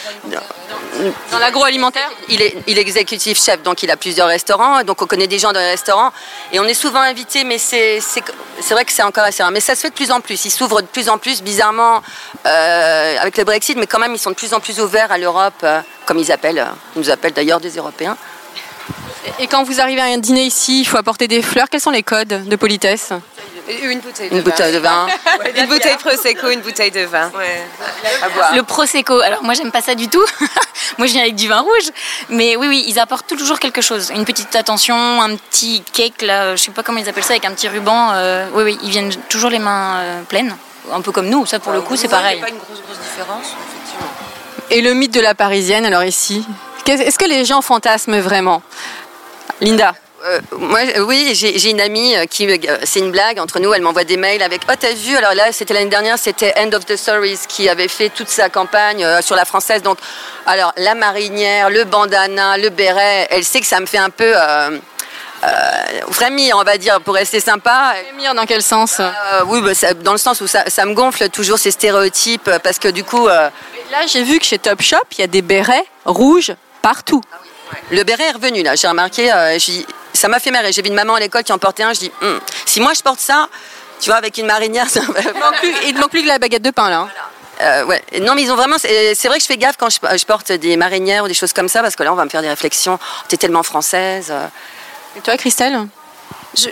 Dans 1.31 1.39
l'agroalimentaire 1.39 2.09
il 2.29 2.41
est, 2.41 2.55
il 2.67 2.77
est 2.77 2.81
exécutif 2.81 3.41
chef, 3.41 3.63
donc 3.63 3.81
il 3.81 3.89
a 3.89 3.97
plusieurs 3.97 4.27
restaurants, 4.27 4.83
donc 4.83 5.01
on 5.01 5.07
connaît 5.07 5.27
des 5.27 5.39
gens 5.39 5.51
dans 5.51 5.59
les 5.59 5.71
restaurants, 5.71 6.11
et 6.51 6.59
on 6.59 6.65
est 6.65 6.73
souvent 6.73 6.99
invité, 6.99 7.43
mais 7.43 7.57
c'est 7.57 7.99
vrai 8.69 8.85
que 8.85 8.91
c'est 8.91 9.03
encore 9.03 9.23
assez 9.23 9.41
rare. 9.41 9.51
Mais 9.51 9.59
ça 9.59 9.75
se 9.75 9.81
fait 9.81 9.89
de 9.89 9.95
plus 9.95 10.11
en 10.11 10.21
plus, 10.21 10.45
ils 10.45 10.51
s'ouvrent 10.51 10.81
de 10.81 10.87
plus 10.87 11.09
en 11.09 11.17
plus, 11.17 11.41
bizarrement, 11.41 12.01
euh, 12.45 13.17
avec 13.19 13.37
le 13.37 13.43
Brexit, 13.43 13.77
mais 13.77 13.87
quand 13.87 13.99
même, 13.99 14.13
ils 14.13 14.19
sont 14.19 14.31
de 14.31 14.35
plus 14.35 14.53
en 14.53 14.59
plus 14.59 14.79
ouverts 14.79 15.11
à 15.11 15.17
l'Europe, 15.17 15.53
euh, 15.63 15.81
comme 16.05 16.19
ils 16.19 16.31
appellent, 16.31 16.65
ils 16.95 16.99
nous 16.99 17.09
appellent 17.09 17.33
d'ailleurs 17.33 17.59
des 17.59 17.75
Européens. 17.77 18.17
Et 19.39 19.47
quand 19.47 19.63
vous 19.63 19.81
arrivez 19.81 20.01
à 20.01 20.05
un 20.05 20.17
dîner 20.17 20.43
ici, 20.43 20.81
il 20.81 20.85
faut 20.85 20.97
apporter 20.97 21.27
des 21.27 21.41
fleurs, 21.41 21.69
quels 21.69 21.81
sont 21.81 21.89
les 21.89 22.03
codes 22.03 22.45
de 22.47 22.55
politesse? 22.55 23.13
Une 23.67 23.99
bouteille 23.99 24.29
de 24.29 24.35
une 24.35 24.41
vin. 24.41 24.49
Bouteille 24.49 24.73
de 24.73 24.79
vin. 24.79 25.07
une 25.55 25.67
bouteille 25.67 25.97
Prosecco, 25.97 26.49
une 26.49 26.61
bouteille 26.61 26.91
de 26.91 27.01
vin. 27.01 27.31
Le 28.55 28.61
Prosecco, 28.63 29.19
alors 29.21 29.43
moi 29.43 29.53
j'aime 29.53 29.71
pas 29.71 29.81
ça 29.81 29.95
du 29.95 30.07
tout. 30.07 30.25
moi 30.97 31.07
je 31.07 31.13
viens 31.13 31.21
avec 31.21 31.35
du 31.35 31.47
vin 31.47 31.61
rouge. 31.61 31.91
Mais 32.29 32.55
oui, 32.55 32.67
oui, 32.67 32.83
ils 32.87 32.99
apportent 32.99 33.27
toujours 33.27 33.59
quelque 33.59 33.81
chose. 33.81 34.11
Une 34.15 34.25
petite 34.25 34.55
attention, 34.55 34.95
un 34.95 35.35
petit 35.35 35.83
cake, 35.93 36.21
là, 36.21 36.55
je 36.55 36.63
sais 36.63 36.71
pas 36.71 36.83
comment 36.83 36.99
ils 36.99 37.07
appellent 37.07 37.23
ça, 37.23 37.33
avec 37.33 37.45
un 37.45 37.51
petit 37.51 37.67
ruban. 37.67 38.11
Euh, 38.13 38.47
oui, 38.53 38.63
oui, 38.63 38.79
ils 38.83 38.89
viennent 38.89 39.13
toujours 39.29 39.49
les 39.49 39.59
mains 39.59 39.97
euh, 39.97 40.21
pleines. 40.23 40.55
Un 40.91 41.01
peu 41.01 41.11
comme 41.11 41.29
nous, 41.29 41.45
ça 41.45 41.59
pour 41.59 41.71
le 41.71 41.81
coup 41.81 41.95
c'est 41.95 42.09
pareil. 42.09 42.37
Il 42.37 42.41
n'y 42.41 42.43
a 42.43 42.47
pas 42.47 42.51
une 42.51 42.59
grosse, 42.59 42.81
grosse 42.81 42.99
différence, 42.99 43.45
effectivement. 43.45 44.11
Et 44.69 44.81
le 44.81 44.93
mythe 44.93 45.13
de 45.13 45.21
la 45.21 45.35
parisienne, 45.35 45.85
alors 45.85 46.03
ici 46.03 46.45
Est-ce 46.85 47.17
que 47.17 47.25
les 47.25 47.45
gens 47.45 47.61
fantasment 47.61 48.19
vraiment? 48.19 48.61
Linda 49.61 49.93
euh, 50.25 50.39
moi, 50.57 50.79
oui, 50.99 51.33
j'ai 51.35 51.69
une 51.69 51.81
amie 51.81 52.15
euh, 52.15 52.25
qui, 52.25 52.47
euh, 52.47 52.77
c'est 52.83 52.99
une 52.99 53.11
blague 53.11 53.39
entre 53.39 53.59
nous, 53.59 53.73
elle 53.73 53.81
m'envoie 53.81 54.05
des 54.05 54.15
mails 54.15 54.41
avec 54.41 54.61
Oh, 54.71 54.73
t'as 54.79 54.93
vu 54.93 55.17
Alors 55.17 55.33
là, 55.33 55.51
c'était 55.51 55.73
l'année 55.73 55.89
dernière, 55.89 56.17
c'était 56.17 56.53
End 56.57 56.71
of 56.71 56.85
the 56.85 56.95
Stories 56.95 57.39
qui 57.47 57.67
avait 57.67 57.89
fait 57.89 58.09
toute 58.09 58.29
sa 58.29 58.47
campagne 58.49 59.05
sur 59.21 59.35
la 59.35 59.43
française. 59.43 59.81
Donc, 59.83 59.97
alors, 60.45 60.71
la 60.77 60.95
marinière, 60.95 61.69
le 61.69 61.83
bandana, 61.83 62.57
le 62.57 62.69
béret, 62.69 63.27
elle 63.31 63.43
sait 63.43 63.59
que 63.59 63.67
ça 63.67 63.79
me 63.79 63.85
fait 63.85 63.97
un 63.97 64.09
peu. 64.09 64.33
Euh, 64.35 64.79
frémir, 66.09 66.55
on 66.57 66.63
va 66.63 66.77
dire, 66.77 67.01
pour 67.01 67.15
rester 67.15 67.41
sympa. 67.41 67.93
Frémir 68.05 68.33
dans 68.33 68.45
quel 68.45 68.63
sens? 68.63 69.01
Oui, 69.47 69.61
bah, 69.61 69.93
dans 69.95 70.13
le 70.13 70.17
sens 70.17 70.39
où 70.39 70.47
ça, 70.47 70.69
ça, 70.69 70.85
me 70.85 70.93
gonfle 70.93 71.27
toujours 71.27 71.59
ces 71.59 71.71
stéréotypes, 71.71 72.49
parce 72.63 72.79
que 72.79 72.87
du 72.87 73.03
coup. 73.03 73.27
Là, 73.27 73.51
j'ai 74.07 74.23
vu 74.23 74.39
que 74.39 74.45
chez 74.45 74.57
Topshop, 74.57 74.95
il 75.11 75.19
y 75.19 75.23
a 75.23 75.27
des 75.27 75.41
bérets 75.41 75.85
rouges 76.05 76.53
partout. 76.81 77.21
Le 77.91 78.03
béret 78.03 78.23
est 78.23 78.31
revenu, 78.31 78.63
là. 78.63 78.75
J'ai 78.75 78.87
remarqué, 78.87 79.29
ça 80.23 80.29
m'a 80.29 80.39
fait 80.39 80.51
marrer. 80.51 80.71
J'ai 80.71 80.81
vu 80.81 80.87
une 80.87 80.93
maman 80.93 81.15
à 81.15 81.19
l'école 81.19 81.43
qui 81.43 81.51
en 81.51 81.57
portait 81.57 81.83
un. 81.83 81.91
Je 81.91 81.99
dis, 81.99 82.11
hum, 82.21 82.39
si 82.65 82.79
moi 82.79 82.93
je 82.95 83.01
porte 83.01 83.19
ça, 83.19 83.49
tu 83.99 84.09
vois, 84.09 84.15
avec 84.15 84.37
une 84.37 84.45
marinière, 84.45 84.89
ça 84.89 85.01
Il 85.85 85.95
ne 85.95 85.99
manque 85.99 86.11
plus 86.11 86.21
que 86.21 86.27
la 86.29 86.39
baguette 86.39 86.61
de 86.61 86.71
pain, 86.71 86.89
là. 86.89 86.99
Hein. 86.99 87.09
Euh, 87.59 87.83
ouais. 87.83 88.01
Non, 88.21 88.33
mais 88.33 88.43
ils 88.43 88.49
ont 88.49 88.55
vraiment. 88.55 88.77
C'est 88.77 89.25
vrai 89.25 89.37
que 89.37 89.41
je 89.41 89.47
fais 89.47 89.57
gaffe 89.57 89.75
quand 89.77 89.89
je, 89.89 90.25
porte 90.25 90.53
des 90.53 90.77
marinières 90.77 91.25
ou 91.25 91.27
des 91.27 91.33
choses 91.33 91.51
comme 91.51 91.67
ça, 91.67 91.81
parce 91.81 91.97
que 91.97 92.03
là, 92.03 92.13
on 92.13 92.15
va 92.15 92.23
me 92.23 92.29
faire 92.29 92.41
des 92.41 92.47
réflexions. 92.47 92.99
T'es 93.27 93.35
tellement 93.35 93.63
française. 93.63 94.33
Et 95.17 95.19
toi, 95.19 95.35
Christelle? 95.35 95.87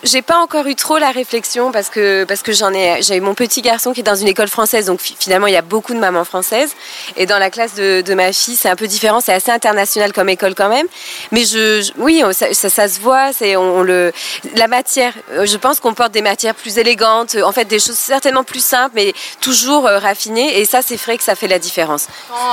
J'ai 0.03 0.21
pas 0.21 0.37
encore 0.37 0.67
eu 0.67 0.75
trop 0.75 0.97
la 0.97 1.11
réflexion 1.11 1.71
parce 1.71 1.89
que 1.89 2.23
parce 2.23 2.41
que 2.41 2.51
j'en 2.51 2.73
ai 2.73 3.01
j'ai 3.01 3.19
mon 3.19 3.33
petit 3.33 3.61
garçon 3.61 3.93
qui 3.93 4.01
est 4.01 4.03
dans 4.03 4.15
une 4.15 4.27
école 4.27 4.47
française 4.47 4.85
donc 4.85 4.99
finalement 5.01 5.47
il 5.47 5.53
y 5.53 5.57
a 5.57 5.61
beaucoup 5.61 5.93
de 5.93 5.99
mamans 5.99 6.25
françaises 6.25 6.75
et 7.17 7.25
dans 7.25 7.39
la 7.39 7.49
classe 7.49 7.75
de, 7.75 8.01
de 8.01 8.13
ma 8.13 8.31
fille 8.33 8.55
c'est 8.55 8.69
un 8.69 8.75
peu 8.75 8.87
différent 8.87 9.21
c'est 9.21 9.33
assez 9.33 9.51
international 9.51 10.13
comme 10.13 10.29
école 10.29 10.55
quand 10.55 10.69
même 10.69 10.87
mais 11.31 11.45
je, 11.45 11.91
oui 11.97 12.23
ça, 12.31 12.53
ça, 12.53 12.87
se 12.87 12.99
voit 12.99 13.33
c'est 13.33 13.55
on, 13.55 13.81
le 13.81 14.11
la 14.55 14.67
matière 14.67 15.13
euh, 15.31 15.45
je 15.45 15.57
pense 15.57 15.79
qu'on 15.79 15.93
porte 15.93 16.11
des 16.11 16.21
matières 16.21 16.55
plus 16.55 16.77
élégantes 16.77 17.35
en 17.43 17.51
fait 17.51 17.65
des 17.65 17.79
choses 17.79 17.97
certainement 17.97 18.43
plus 18.43 18.63
simples 18.63 18.93
mais 18.95 19.13
toujours 19.39 19.87
euh, 19.87 19.99
raffinées 19.99 20.59
et 20.59 20.65
ça 20.65 20.81
c'est 20.81 20.97
vrai 20.97 21.17
que 21.17 21.23
ça 21.23 21.35
fait 21.35 21.47
la 21.47 21.59
différence. 21.59 22.07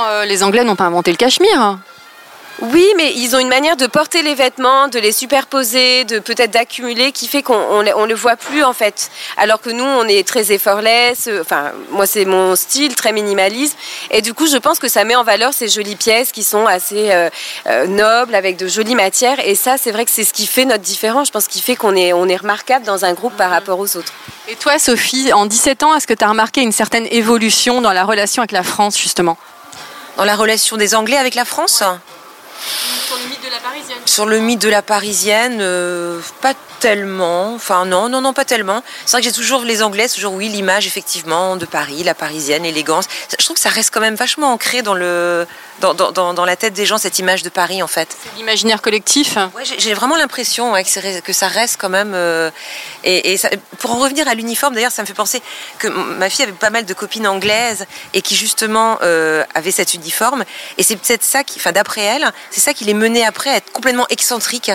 Euh, 0.09 0.25
les 0.25 0.43
Anglais 0.43 0.63
n'ont 0.63 0.75
pas 0.75 0.85
inventé 0.85 1.11
le 1.11 1.17
cachemire. 1.17 1.79
Oui, 2.61 2.85
mais 2.97 3.13
ils 3.15 3.37
ont 3.37 3.39
une 3.39 3.47
manière 3.47 3.77
de 3.77 3.87
porter 3.87 4.21
les 4.21 4.35
vêtements, 4.35 4.89
de 4.89 4.99
les 4.99 5.13
superposer, 5.13 6.03
de 6.03 6.19
peut-être 6.19 6.51
d'accumuler, 6.51 7.13
qui 7.13 7.27
fait 7.27 7.41
qu'on 7.41 7.55
on, 7.55 8.05
le 8.05 8.15
voit 8.15 8.35
plus 8.35 8.63
en 8.63 8.73
fait. 8.73 9.09
Alors 9.37 9.61
que 9.61 9.69
nous, 9.69 9.83
on 9.83 10.03
est 10.05 10.27
très 10.27 10.51
effortless. 10.51 11.27
Euh, 11.27 11.41
enfin, 11.41 11.71
moi, 11.91 12.05
c'est 12.05 12.25
mon 12.25 12.57
style, 12.57 12.95
très 12.95 13.13
minimaliste. 13.13 13.77
Et 14.11 14.21
du 14.21 14.33
coup, 14.33 14.45
je 14.45 14.57
pense 14.57 14.77
que 14.77 14.89
ça 14.89 15.05
met 15.05 15.15
en 15.15 15.23
valeur 15.23 15.53
ces 15.53 15.69
jolies 15.69 15.95
pièces 15.95 16.33
qui 16.33 16.43
sont 16.43 16.65
assez 16.65 17.11
euh, 17.11 17.29
euh, 17.67 17.87
nobles, 17.87 18.35
avec 18.35 18.57
de 18.57 18.67
jolies 18.67 18.95
matières. 18.95 19.39
Et 19.45 19.55
ça, 19.55 19.77
c'est 19.77 19.91
vrai 19.91 20.03
que 20.03 20.11
c'est 20.11 20.25
ce 20.25 20.33
qui 20.33 20.45
fait 20.45 20.65
notre 20.65 20.83
différence. 20.83 21.27
Je 21.27 21.31
pense 21.31 21.47
qu'il 21.47 21.61
fait 21.61 21.77
qu'on 21.77 21.95
est, 21.95 22.11
on 22.11 22.27
est 22.27 22.37
remarquable 22.37 22.85
dans 22.85 23.05
un 23.05 23.13
groupe 23.13 23.37
par 23.37 23.51
rapport 23.51 23.79
aux 23.79 23.95
autres. 23.95 24.11
Et 24.49 24.55
toi, 24.55 24.79
Sophie, 24.79 25.31
en 25.31 25.45
17 25.45 25.83
ans, 25.83 25.95
est-ce 25.95 26.07
que 26.07 26.13
tu 26.13 26.25
as 26.25 26.29
remarqué 26.29 26.59
une 26.61 26.73
certaine 26.73 27.07
évolution 27.09 27.79
dans 27.79 27.93
la 27.93 28.03
relation 28.03 28.41
avec 28.41 28.51
la 28.51 28.63
France, 28.63 28.97
justement? 28.97 29.37
Dans 30.17 30.25
la 30.25 30.35
relation 30.35 30.75
des 30.75 30.93
Anglais 30.93 31.17
avec 31.17 31.35
la 31.35 31.45
France? 31.45 31.83
Sur 33.07 33.17
le 33.17 33.29
mythe 33.29 33.43
de 33.43 33.49
la 33.49 33.59
Parisienne 33.59 33.97
Sur 34.05 34.25
le 34.25 34.39
mythe 34.39 34.61
de 34.61 34.69
la 34.69 34.81
Parisienne, 34.81 35.57
euh, 35.61 36.19
pas 36.41 36.53
tellement. 36.79 37.53
Enfin, 37.53 37.85
non, 37.85 38.09
non, 38.09 38.21
non, 38.21 38.33
pas 38.33 38.45
tellement. 38.45 38.83
C'est 39.05 39.13
vrai 39.13 39.21
que 39.21 39.27
j'ai 39.27 39.33
toujours 39.33 39.63
les 39.63 39.83
Anglais, 39.83 40.07
toujours 40.07 40.33
oui, 40.33 40.47
l'image 40.49 40.87
effectivement 40.87 41.55
de 41.55 41.65
Paris, 41.65 42.03
la 42.03 42.15
Parisienne, 42.15 42.63
l'élégance. 42.63 43.05
Je 43.31 43.43
trouve 43.43 43.55
que 43.55 43.61
ça 43.61 43.69
reste 43.69 43.93
quand 43.93 44.01
même 44.01 44.15
vachement 44.15 44.53
ancré 44.53 44.81
dans 44.81 44.93
le, 44.93 45.47
dans, 45.79 45.93
dans, 45.93 46.33
dans 46.33 46.45
la 46.45 46.55
tête 46.55 46.73
des 46.73 46.85
gens 46.85 46.97
cette 46.97 47.19
image 47.19 47.43
de 47.43 47.49
Paris 47.49 47.81
en 47.81 47.87
fait. 47.87 48.15
C'est 48.23 48.37
l'imaginaire 48.37 48.81
collectif. 48.81 49.37
Ouais, 49.55 49.63
j'ai 49.77 49.93
vraiment 49.93 50.17
l'impression 50.17 50.73
que, 50.73 51.19
que, 51.19 51.33
ça 51.33 51.47
reste 51.47 51.77
quand 51.79 51.89
même. 51.89 52.13
Euh, 52.13 52.51
et, 53.03 53.33
et 53.33 53.39
pour 53.79 53.91
en 53.91 53.99
revenir 53.99 54.27
à 54.27 54.33
l'uniforme, 54.33 54.73
d'ailleurs, 54.75 54.91
ça 54.91 55.01
me 55.01 55.07
fait 55.07 55.13
penser 55.13 55.41
que 55.77 55.87
ma 55.87 56.29
fille 56.29 56.43
avait 56.43 56.51
pas 56.51 56.69
mal 56.69 56.85
de 56.85 56.93
copines 56.93 57.27
anglaises 57.27 57.85
et 58.13 58.21
qui 58.21 58.35
justement 58.35 58.97
euh, 59.01 59.43
avaient 59.53 59.71
cet 59.71 59.93
uniforme. 59.93 60.43
Et 60.77 60.83
c'est 60.83 60.95
peut-être 60.95 61.23
ça 61.23 61.43
qui, 61.43 61.59
enfin 61.59 61.71
d'après 61.71 62.01
elle, 62.01 62.31
c'est 62.51 62.61
ça 62.61 62.73
qui 62.73 62.85
les 62.85 62.93
menait 62.93 63.25
après 63.25 63.49
à 63.49 63.57
être 63.57 63.71
complètement 63.71 64.05
excentriques 64.09 64.71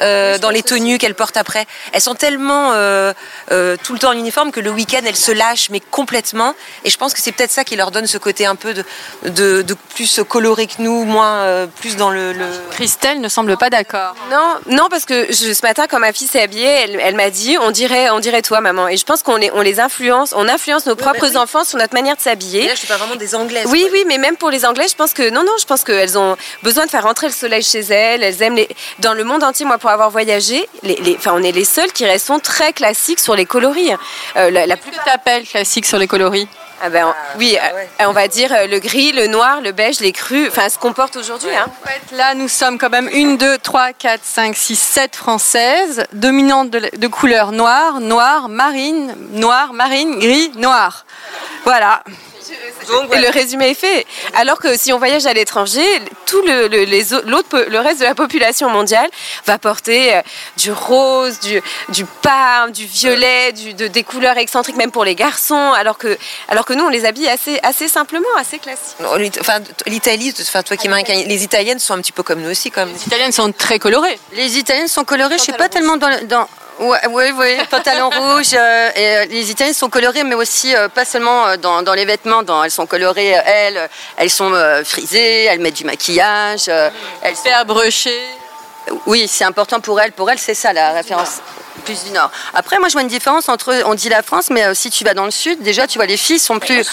euh, 0.00 0.38
dans 0.38 0.50
les 0.50 0.62
tenues 0.62 0.98
qu'elles 0.98 1.14
portent 1.14 1.36
après. 1.36 1.66
Elles 1.92 2.00
sont 2.00 2.14
tellement 2.14 2.72
euh, 2.72 3.12
euh, 3.50 3.76
tout 3.82 3.92
le 3.92 3.98
temps 3.98 4.10
en 4.10 4.12
uniforme 4.12 4.52
que 4.52 4.60
le 4.60 4.70
week-end 4.70 5.00
elles 5.04 5.16
se 5.16 5.32
lâchent 5.32 5.70
mais 5.70 5.80
complètement. 5.80 6.54
Et 6.84 6.90
je 6.90 6.96
pense 6.96 7.14
que 7.14 7.20
c'est 7.20 7.32
peut-être 7.32 7.50
ça 7.50 7.64
qui 7.64 7.74
leur 7.74 7.90
donne 7.90 8.06
ce 8.06 8.18
côté 8.18 8.46
un 8.46 8.54
peu 8.54 8.74
de, 8.74 8.84
de, 9.24 9.76
plus 9.94 10.20
coloré 10.28 10.66
que 10.66 10.80
nous, 10.80 11.04
moins 11.04 11.68
plus 11.80 11.96
dans 11.96 12.10
le, 12.10 12.34
Christelle 12.70 13.20
ne 13.20 13.28
semble 13.28 13.56
pas 13.56 13.70
d'accord. 13.70 14.14
Non, 14.30 14.54
non 14.66 14.88
parce 14.88 15.04
que 15.04 15.32
ce 15.32 15.66
matin 15.66 15.86
quand 15.88 15.98
ma 15.98 16.12
fille 16.12 16.28
s'est 16.28 16.42
habillée, 16.42 17.00
elle, 17.00 17.16
m'a 17.16 17.30
dit 17.30 17.56
on 17.60 17.70
dirait 17.70 18.10
on 18.10 18.20
dirait 18.20 18.42
toi 18.42 18.60
maman. 18.60 18.88
Et 18.88 18.96
je 18.96 19.04
pense 19.04 19.22
qu'on 19.22 19.36
les, 19.36 19.50
on 19.52 19.62
les 19.62 19.80
influence, 19.80 20.32
on 20.36 20.48
influence 20.48 20.86
nos 20.86 20.96
propres 20.96 21.36
enfants 21.36 21.64
sur 21.64 21.78
notre 21.78 21.94
manière 21.94 22.16
de 22.16 22.20
s'habiller. 22.20 22.66
Là 22.66 22.74
je 22.74 22.78
suis 22.78 22.88
pas 22.88 22.96
vraiment 22.96 23.16
des 23.16 23.34
Anglaises. 23.34 23.66
Oui 23.68 23.88
oui 23.90 24.04
mais 24.06 24.18
même 24.18 24.36
pour 24.36 24.50
les 24.50 24.64
Anglais 24.64 24.86
je 24.88 24.94
pense 24.94 25.12
que 25.12 25.28
non 25.30 25.42
non 25.42 25.52
je 25.60 25.66
pense 25.66 25.82
qu'elles 25.82 26.16
ont 26.16 26.36
besoin 26.62 26.86
de 26.86 26.90
faire 26.90 27.02
rentrer 27.02 27.26
le 27.26 27.32
soleil 27.32 27.62
chez 27.62 27.80
elles. 27.80 28.22
Elles 28.22 28.42
aiment 28.42 28.56
les 28.56 28.68
dans 29.00 29.14
le 29.14 29.24
monde 29.24 29.42
entier 29.42 29.66
moi 29.66 29.78
pour 29.78 29.87
avoir 29.92 30.10
voyagé, 30.10 30.68
les, 30.82 31.16
enfin, 31.16 31.32
on 31.34 31.42
est 31.42 31.52
les 31.52 31.64
seuls 31.64 31.92
qui 31.92 32.04
restons 32.04 32.38
très 32.38 32.72
classiques 32.72 33.20
sur 33.20 33.34
les 33.34 33.46
coloris. 33.46 33.92
Euh, 34.36 34.50
la, 34.50 34.66
la 34.66 34.76
plus 34.76 34.92
t'appelles 35.04 35.46
classique 35.46 35.86
sur 35.86 35.98
les 35.98 36.06
coloris? 36.06 36.48
Ah 36.80 36.90
ben, 36.90 37.12
oui, 37.38 37.58
ah 37.60 37.70
euh, 37.74 38.06
on 38.08 38.12
va 38.12 38.28
dire 38.28 38.52
euh, 38.52 38.68
le 38.68 38.78
gris, 38.78 39.10
le 39.10 39.26
noir, 39.26 39.60
le 39.60 39.72
beige, 39.72 39.98
les 39.98 40.12
crus, 40.12 40.46
enfin 40.48 40.68
ce 40.68 40.78
qu'on 40.78 40.92
porte 40.92 41.16
aujourd'hui. 41.16 41.50
Hein. 41.50 41.66
là, 42.12 42.34
nous 42.34 42.46
sommes 42.46 42.78
quand 42.78 42.90
même 42.90 43.08
une, 43.12 43.36
deux, 43.36 43.58
trois, 43.58 43.92
quatre, 43.92 44.22
cinq, 44.22 44.54
six, 44.56 44.78
sept 44.78 45.16
françaises, 45.16 46.04
dominantes 46.12 46.70
de, 46.70 46.88
de 46.96 47.06
couleur 47.08 47.50
noire, 47.50 47.98
noire, 47.98 48.48
marine, 48.48 49.16
noire, 49.32 49.72
marine, 49.72 50.20
gris, 50.20 50.52
noir. 50.54 51.04
Voilà. 51.64 52.04
Donc, 52.88 53.14
Et 53.14 53.18
le 53.18 53.28
résumé 53.30 53.70
est 53.70 53.74
fait. 53.74 54.06
Alors 54.34 54.58
que 54.58 54.76
si 54.76 54.92
on 54.92 54.98
voyage 54.98 55.26
à 55.26 55.32
l'étranger, 55.32 55.84
tout 56.26 56.42
le, 56.42 56.68
le, 56.68 56.84
les, 56.84 57.04
le 57.04 57.78
reste 57.78 58.00
de 58.00 58.04
la 58.04 58.14
population 58.14 58.68
mondiale 58.70 59.08
va 59.46 59.58
porter 59.58 60.16
euh, 60.16 60.22
du 60.56 60.72
rose, 60.72 61.38
du, 61.40 61.60
du 61.90 62.04
parme, 62.04 62.72
du 62.72 62.86
violet, 62.86 63.52
du, 63.52 63.74
de, 63.74 63.86
des 63.86 64.02
couleurs 64.02 64.36
excentriques, 64.38 64.76
même 64.76 64.90
pour 64.90 65.04
les 65.04 65.14
garçons, 65.14 65.72
alors 65.72 65.98
que, 65.98 66.16
alors 66.48 66.64
que 66.64 66.72
nous, 66.72 66.84
on 66.84 66.88
les 66.88 67.04
habille 67.04 67.28
assez, 67.28 67.58
assez 67.62 67.88
simplement, 67.88 68.28
assez 68.38 68.58
classique. 68.58 68.96
Enfin, 69.40 69.60
l'Italie, 69.86 70.34
enfin, 70.40 70.62
toi 70.62 70.76
qui 70.76 70.88
les 70.88 71.44
Italiennes 71.44 71.78
sont 71.78 71.94
un 71.94 72.00
petit 72.00 72.12
peu 72.12 72.22
comme 72.22 72.40
nous 72.40 72.50
aussi. 72.50 72.70
Comme... 72.70 72.90
Les 72.92 73.06
Italiennes 73.06 73.32
sont 73.32 73.52
très 73.52 73.78
colorées. 73.78 74.18
Les 74.32 74.58
Italiennes 74.58 74.88
sont 74.88 75.04
colorées, 75.04 75.38
je 75.38 75.44
sais 75.44 75.52
pas 75.52 75.68
tellement 75.68 75.96
dans, 75.96 76.26
dans 76.26 76.48
oui, 76.80 76.98
oui, 77.10 77.24
oui. 77.36 77.56
pantalon 77.70 78.10
rouge. 78.10 78.52
Euh, 78.54 78.90
et, 78.94 79.16
euh, 79.16 79.24
les 79.26 79.50
Italiennes 79.50 79.74
sont 79.74 79.88
colorées, 79.88 80.24
mais 80.24 80.34
aussi 80.34 80.74
euh, 80.74 80.88
pas 80.88 81.04
seulement 81.04 81.56
dans, 81.56 81.82
dans, 81.82 81.94
les 81.94 82.04
vêtements. 82.04 82.42
Dans, 82.42 82.62
elles 82.62 82.70
sont 82.70 82.86
colorées, 82.86 83.36
elles. 83.44 83.88
Elles 84.16 84.30
sont 84.30 84.52
frisées, 84.84 85.44
elles 85.44 85.60
mettent 85.60 85.76
du 85.76 85.84
maquillage. 85.84 86.68
elles 86.68 87.36
sont 87.36 87.64
brochées. 87.66 88.28
Oui, 89.06 89.28
c'est 89.28 89.44
important 89.44 89.80
pour 89.80 90.00
elles. 90.00 90.12
Pour 90.12 90.30
elles, 90.30 90.38
c'est 90.38 90.54
ça 90.54 90.72
la 90.72 90.92
référence. 90.92 91.40
Plus 91.84 92.04
du 92.04 92.10
Nord. 92.10 92.30
Après, 92.54 92.78
moi, 92.78 92.88
je 92.88 92.94
vois 92.94 93.02
une 93.02 93.08
différence 93.08 93.48
entre, 93.48 93.82
on 93.86 93.94
dit 93.94 94.08
la 94.08 94.22
France, 94.22 94.50
mais 94.50 94.74
si 94.74 94.90
tu 94.90 95.04
vas 95.04 95.14
dans 95.14 95.24
le 95.24 95.30
Sud, 95.30 95.62
déjà, 95.62 95.86
tu 95.86 95.98
vois, 95.98 96.06
les 96.06 96.16
filles 96.16 96.40
sont 96.40 96.58
plus. 96.58 96.88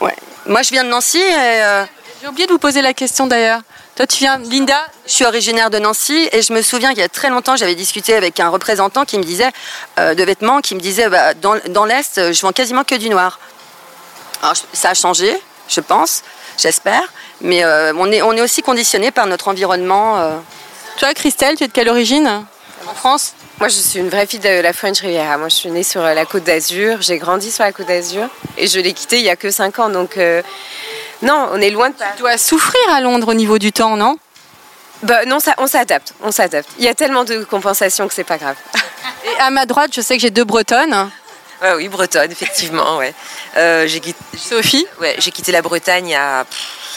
Ouais. 0.00 0.14
Moi, 0.46 0.62
je 0.62 0.70
viens 0.70 0.84
de 0.84 0.90
Nancy 0.90 1.18
et. 1.18 1.84
J'ai 2.20 2.26
oublié 2.26 2.46
de 2.48 2.52
vous 2.52 2.58
poser 2.58 2.82
la 2.82 2.94
question 2.94 3.28
d'ailleurs. 3.28 3.60
Toi, 3.98 4.06
tu 4.06 4.18
viens, 4.18 4.38
Linda 4.38 4.80
Je 5.08 5.12
suis 5.12 5.24
originaire 5.24 5.70
de 5.70 5.80
Nancy 5.80 6.28
et 6.30 6.40
je 6.40 6.52
me 6.52 6.62
souviens 6.62 6.90
qu'il 6.90 7.00
y 7.00 7.02
a 7.02 7.08
très 7.08 7.30
longtemps, 7.30 7.56
j'avais 7.56 7.74
discuté 7.74 8.14
avec 8.14 8.38
un 8.38 8.48
représentant 8.48 9.04
qui 9.04 9.18
me 9.18 9.24
disait, 9.24 9.50
euh, 9.98 10.14
de 10.14 10.22
vêtements, 10.22 10.60
qui 10.60 10.76
me 10.76 10.80
disait, 10.80 11.08
bah, 11.08 11.34
dans, 11.34 11.56
dans 11.70 11.84
l'Est, 11.84 12.32
je 12.32 12.40
vends 12.42 12.52
quasiment 12.52 12.84
que 12.84 12.94
du 12.94 13.10
noir. 13.10 13.40
Alors, 14.40 14.54
ça 14.72 14.90
a 14.90 14.94
changé, 14.94 15.36
je 15.68 15.80
pense, 15.80 16.22
j'espère, 16.58 17.12
mais 17.40 17.64
euh, 17.64 17.92
on, 17.96 18.12
est, 18.12 18.22
on 18.22 18.34
est 18.34 18.40
aussi 18.40 18.62
conditionné 18.62 19.10
par 19.10 19.26
notre 19.26 19.48
environnement. 19.48 20.16
Euh. 20.20 20.36
Toi, 20.98 21.12
Christelle, 21.12 21.56
tu 21.56 21.64
es 21.64 21.66
de 21.66 21.72
quelle 21.72 21.88
origine? 21.88 22.44
En 22.86 22.94
France? 22.94 23.32
Moi, 23.58 23.66
je 23.66 23.74
suis 23.74 23.98
une 23.98 24.10
vraie 24.10 24.26
fille 24.26 24.38
de 24.38 24.60
la 24.60 24.72
French 24.72 25.00
Riviera. 25.00 25.38
Moi, 25.38 25.48
je 25.48 25.56
suis 25.56 25.70
née 25.72 25.82
sur 25.82 26.02
la 26.02 26.24
Côte 26.24 26.44
d'Azur. 26.44 27.02
J'ai 27.02 27.18
grandi 27.18 27.50
sur 27.50 27.64
la 27.64 27.72
Côte 27.72 27.88
d'Azur 27.88 28.28
et 28.58 28.68
je 28.68 28.78
l'ai 28.78 28.92
quittée 28.92 29.18
il 29.18 29.24
y 29.24 29.28
a 29.28 29.34
que 29.34 29.50
5 29.50 29.76
ans. 29.80 29.88
Donc, 29.88 30.16
non, 31.22 31.48
on 31.52 31.60
est 31.60 31.70
loin 31.70 31.90
de 31.90 31.94
Tu 31.94 32.20
dois 32.20 32.38
souffrir 32.38 32.80
à 32.92 33.00
Londres 33.00 33.28
au 33.28 33.34
niveau 33.34 33.58
du 33.58 33.72
temps, 33.72 33.96
non? 33.96 34.16
Bah, 35.02 35.24
non, 35.26 35.38
ça, 35.40 35.54
on 35.58 35.66
s'adapte, 35.66 36.14
on 36.22 36.32
s'adapte. 36.32 36.68
Il 36.78 36.84
y 36.84 36.88
a 36.88 36.94
tellement 36.94 37.24
de 37.24 37.44
compensations 37.44 38.08
que 38.08 38.14
c'est 38.14 38.24
pas 38.24 38.38
grave. 38.38 38.56
Et 39.24 39.40
à 39.40 39.50
ma 39.50 39.66
droite, 39.66 39.90
je 39.94 40.00
sais 40.00 40.16
que 40.16 40.22
j'ai 40.22 40.30
deux 40.30 40.44
bretonnes. 40.44 41.10
oui, 41.76 41.88
bretonne, 41.88 42.30
effectivement, 42.30 42.96
ouais. 42.98 43.14
Euh, 43.56 43.86
j'ai 43.86 44.00
quitté... 44.00 44.18
Sophie? 44.36 44.86
Ouais, 45.00 45.14
j'ai 45.18 45.30
quitté 45.30 45.52
la 45.52 45.62
Bretagne 45.62 46.08
il 46.08 46.12
y 46.12 46.14
a 46.14 46.44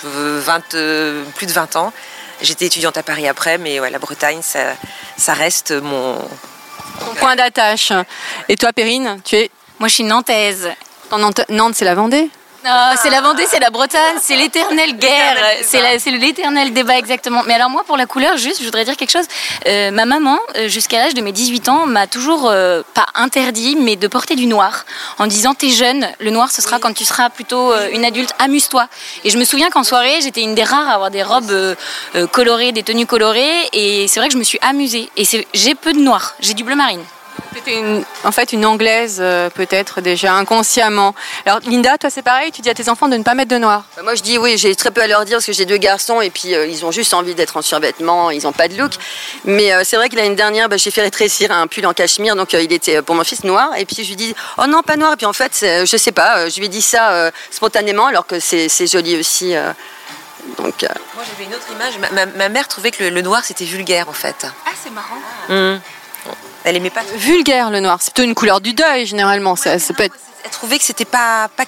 20, 0.03 0.73
euh, 0.73 1.23
plus 1.35 1.45
de 1.45 1.51
20 1.51 1.75
ans. 1.75 1.93
J'étais 2.41 2.65
étudiante 2.65 2.97
à 2.97 3.03
Paris 3.03 3.27
après, 3.27 3.57
mais 3.59 3.79
ouais, 3.79 3.91
la 3.91 3.99
Bretagne, 3.99 4.41
ça, 4.41 4.59
ça 5.17 5.33
reste 5.33 5.71
mon... 5.71 6.17
point 7.19 7.35
d'attache. 7.35 7.91
Et 8.49 8.57
toi, 8.57 8.73
Perrine, 8.73 9.19
tu 9.23 9.35
es? 9.35 9.51
Moi, 9.79 9.89
je 9.89 9.95
suis 9.95 10.03
nantaise. 10.03 10.69
Nantes, 11.49 11.75
c'est 11.75 11.85
la 11.85 11.93
Vendée? 11.93 12.29
Non, 12.63 12.93
c'est 13.01 13.09
la 13.09 13.21
Vendée, 13.21 13.45
c'est 13.47 13.59
la 13.59 13.71
Bretagne, 13.71 14.17
c'est 14.21 14.35
l'éternelle 14.35 14.95
guerre, 14.97 15.37
c'est 15.63 16.11
l'éternel 16.11 16.73
débat 16.73 16.97
exactement. 16.97 17.41
Mais 17.47 17.55
alors 17.55 17.71
moi, 17.71 17.83
pour 17.83 17.97
la 17.97 18.05
couleur, 18.05 18.37
juste, 18.37 18.59
je 18.59 18.65
voudrais 18.65 18.85
dire 18.85 18.95
quelque 18.97 19.11
chose. 19.11 19.25
Euh, 19.65 19.89
ma 19.89 20.05
maman, 20.05 20.37
euh, 20.57 20.67
jusqu'à 20.67 20.99
l'âge 20.99 21.15
de 21.15 21.21
mes 21.21 21.31
18 21.31 21.69
ans, 21.69 21.87
m'a 21.87 22.05
toujours 22.05 22.49
euh, 22.49 22.83
pas 22.93 23.07
interdit, 23.15 23.75
mais 23.75 23.95
de 23.95 24.07
porter 24.07 24.35
du 24.35 24.45
noir, 24.45 24.85
en 25.17 25.25
disant 25.25 25.55
t'es 25.55 25.71
jeune, 25.71 26.07
le 26.19 26.29
noir 26.29 26.51
ce 26.51 26.61
sera 26.61 26.77
quand 26.77 26.93
tu 26.93 27.03
seras 27.03 27.31
plutôt 27.31 27.73
une 27.93 28.05
adulte, 28.05 28.33
amuse-toi. 28.37 28.87
Et 29.23 29.31
je 29.31 29.39
me 29.39 29.43
souviens 29.43 29.71
qu'en 29.71 29.83
soirée, 29.83 30.21
j'étais 30.21 30.41
une 30.41 30.53
des 30.53 30.63
rares 30.63 30.87
à 30.87 30.93
avoir 30.93 31.09
des 31.09 31.23
robes 31.23 31.75
colorées, 32.31 32.73
des 32.73 32.83
tenues 32.83 33.07
colorées, 33.07 33.69
et 33.73 34.07
c'est 34.07 34.19
vrai 34.19 34.27
que 34.27 34.33
je 34.33 34.39
me 34.39 34.43
suis 34.43 34.59
amusée. 34.61 35.09
Et 35.17 35.23
j'ai 35.53 35.75
peu 35.75 35.93
de 35.93 35.99
noir, 35.99 36.35
j'ai 36.39 36.53
du 36.53 36.63
bleu 36.63 36.75
marine. 36.75 37.03
C'était 37.53 37.83
en 38.23 38.31
fait 38.31 38.53
une 38.53 38.65
anglaise 38.65 39.17
euh, 39.19 39.49
peut-être 39.49 40.01
déjà 40.01 40.33
inconsciemment. 40.33 41.13
Alors 41.45 41.59
Linda, 41.65 41.97
toi 41.97 42.09
c'est 42.09 42.21
pareil, 42.21 42.51
tu 42.51 42.61
dis 42.61 42.69
à 42.69 42.73
tes 42.73 42.89
enfants 42.89 43.07
de 43.07 43.17
ne 43.17 43.23
pas 43.23 43.33
mettre 43.33 43.51
de 43.51 43.57
noir. 43.57 43.83
Bah, 43.95 44.03
moi 44.03 44.15
je 44.15 44.23
dis 44.23 44.37
oui, 44.37 44.57
j'ai 44.57 44.75
très 44.75 44.89
peu 44.89 45.01
à 45.01 45.07
leur 45.07 45.25
dire 45.25 45.37
parce 45.37 45.45
que 45.45 45.53
j'ai 45.53 45.65
deux 45.65 45.77
garçons 45.77 46.21
et 46.21 46.29
puis 46.29 46.55
euh, 46.55 46.65
ils 46.65 46.85
ont 46.85 46.91
juste 46.91 47.13
envie 47.13 47.35
d'être 47.35 47.57
en 47.57 47.61
survêtement, 47.61 48.31
ils 48.31 48.43
n'ont 48.43 48.51
pas 48.51 48.67
de 48.67 48.77
look. 48.77 48.93
Mais 49.45 49.73
euh, 49.73 49.81
c'est 49.83 49.95
vrai 49.95 50.09
que 50.09 50.15
l'année 50.15 50.35
dernière, 50.35 50.69
bah, 50.69 50.77
j'ai 50.77 50.91
fait 50.91 51.01
rétrécir 51.01 51.51
un 51.51 51.67
pull 51.67 51.85
en 51.85 51.93
cachemire, 51.93 52.35
donc 52.35 52.53
il 52.53 52.71
était 52.71 53.01
pour 53.01 53.15
mon 53.15 53.23
fils 53.23 53.43
noir 53.43 53.71
et 53.77 53.85
puis 53.85 54.03
je 54.03 54.09
lui 54.09 54.15
dis 54.15 54.33
oh 54.57 54.65
non 54.67 54.81
pas 54.81 54.97
noir 54.97 55.13
et 55.13 55.17
puis 55.17 55.25
en 55.25 55.33
fait 55.33 55.51
je 55.61 55.97
sais 55.97 56.11
pas, 56.11 56.49
je 56.49 56.57
lui 56.57 56.65
ai 56.65 56.69
dit 56.69 56.81
ça 56.81 57.31
spontanément 57.51 58.07
alors 58.07 58.25
que 58.25 58.39
c'est 58.39 58.87
joli 58.87 59.19
aussi. 59.19 59.53
Donc, 60.57 60.81
Moi 61.15 61.23
j'avais 61.29 61.43
une 61.47 61.53
autre 61.53 61.67
image, 61.71 61.99
ma, 62.35 62.49
mère 62.49 62.67
trouvait 62.67 62.91
que 62.91 63.03
le, 63.03 63.21
noir 63.21 63.43
c'était 63.43 63.65
vulgaire 63.65 64.09
en 64.09 64.13
fait. 64.13 64.47
Ah 64.65 64.71
c'est 64.81 64.89
marrant. 64.89 65.17
Mmh. 65.49 65.79
Elle 66.63 66.75
aimait 66.75 66.89
pas. 66.89 67.01
Vulgaire 67.15 67.69
le 67.69 67.79
noir. 67.79 67.97
C'est 68.01 68.13
plutôt 68.13 68.27
une 68.27 68.35
couleur 68.35 68.61
du 68.61 68.73
deuil 68.73 69.05
généralement. 69.05 69.55
ça, 69.55 69.77
peut 69.95 70.03
être... 70.03 70.15
Elle 70.43 70.51
trouvait 70.51 70.77
que 70.77 70.83
c'était 70.83 71.05
pas, 71.05 71.49
pas 71.55 71.65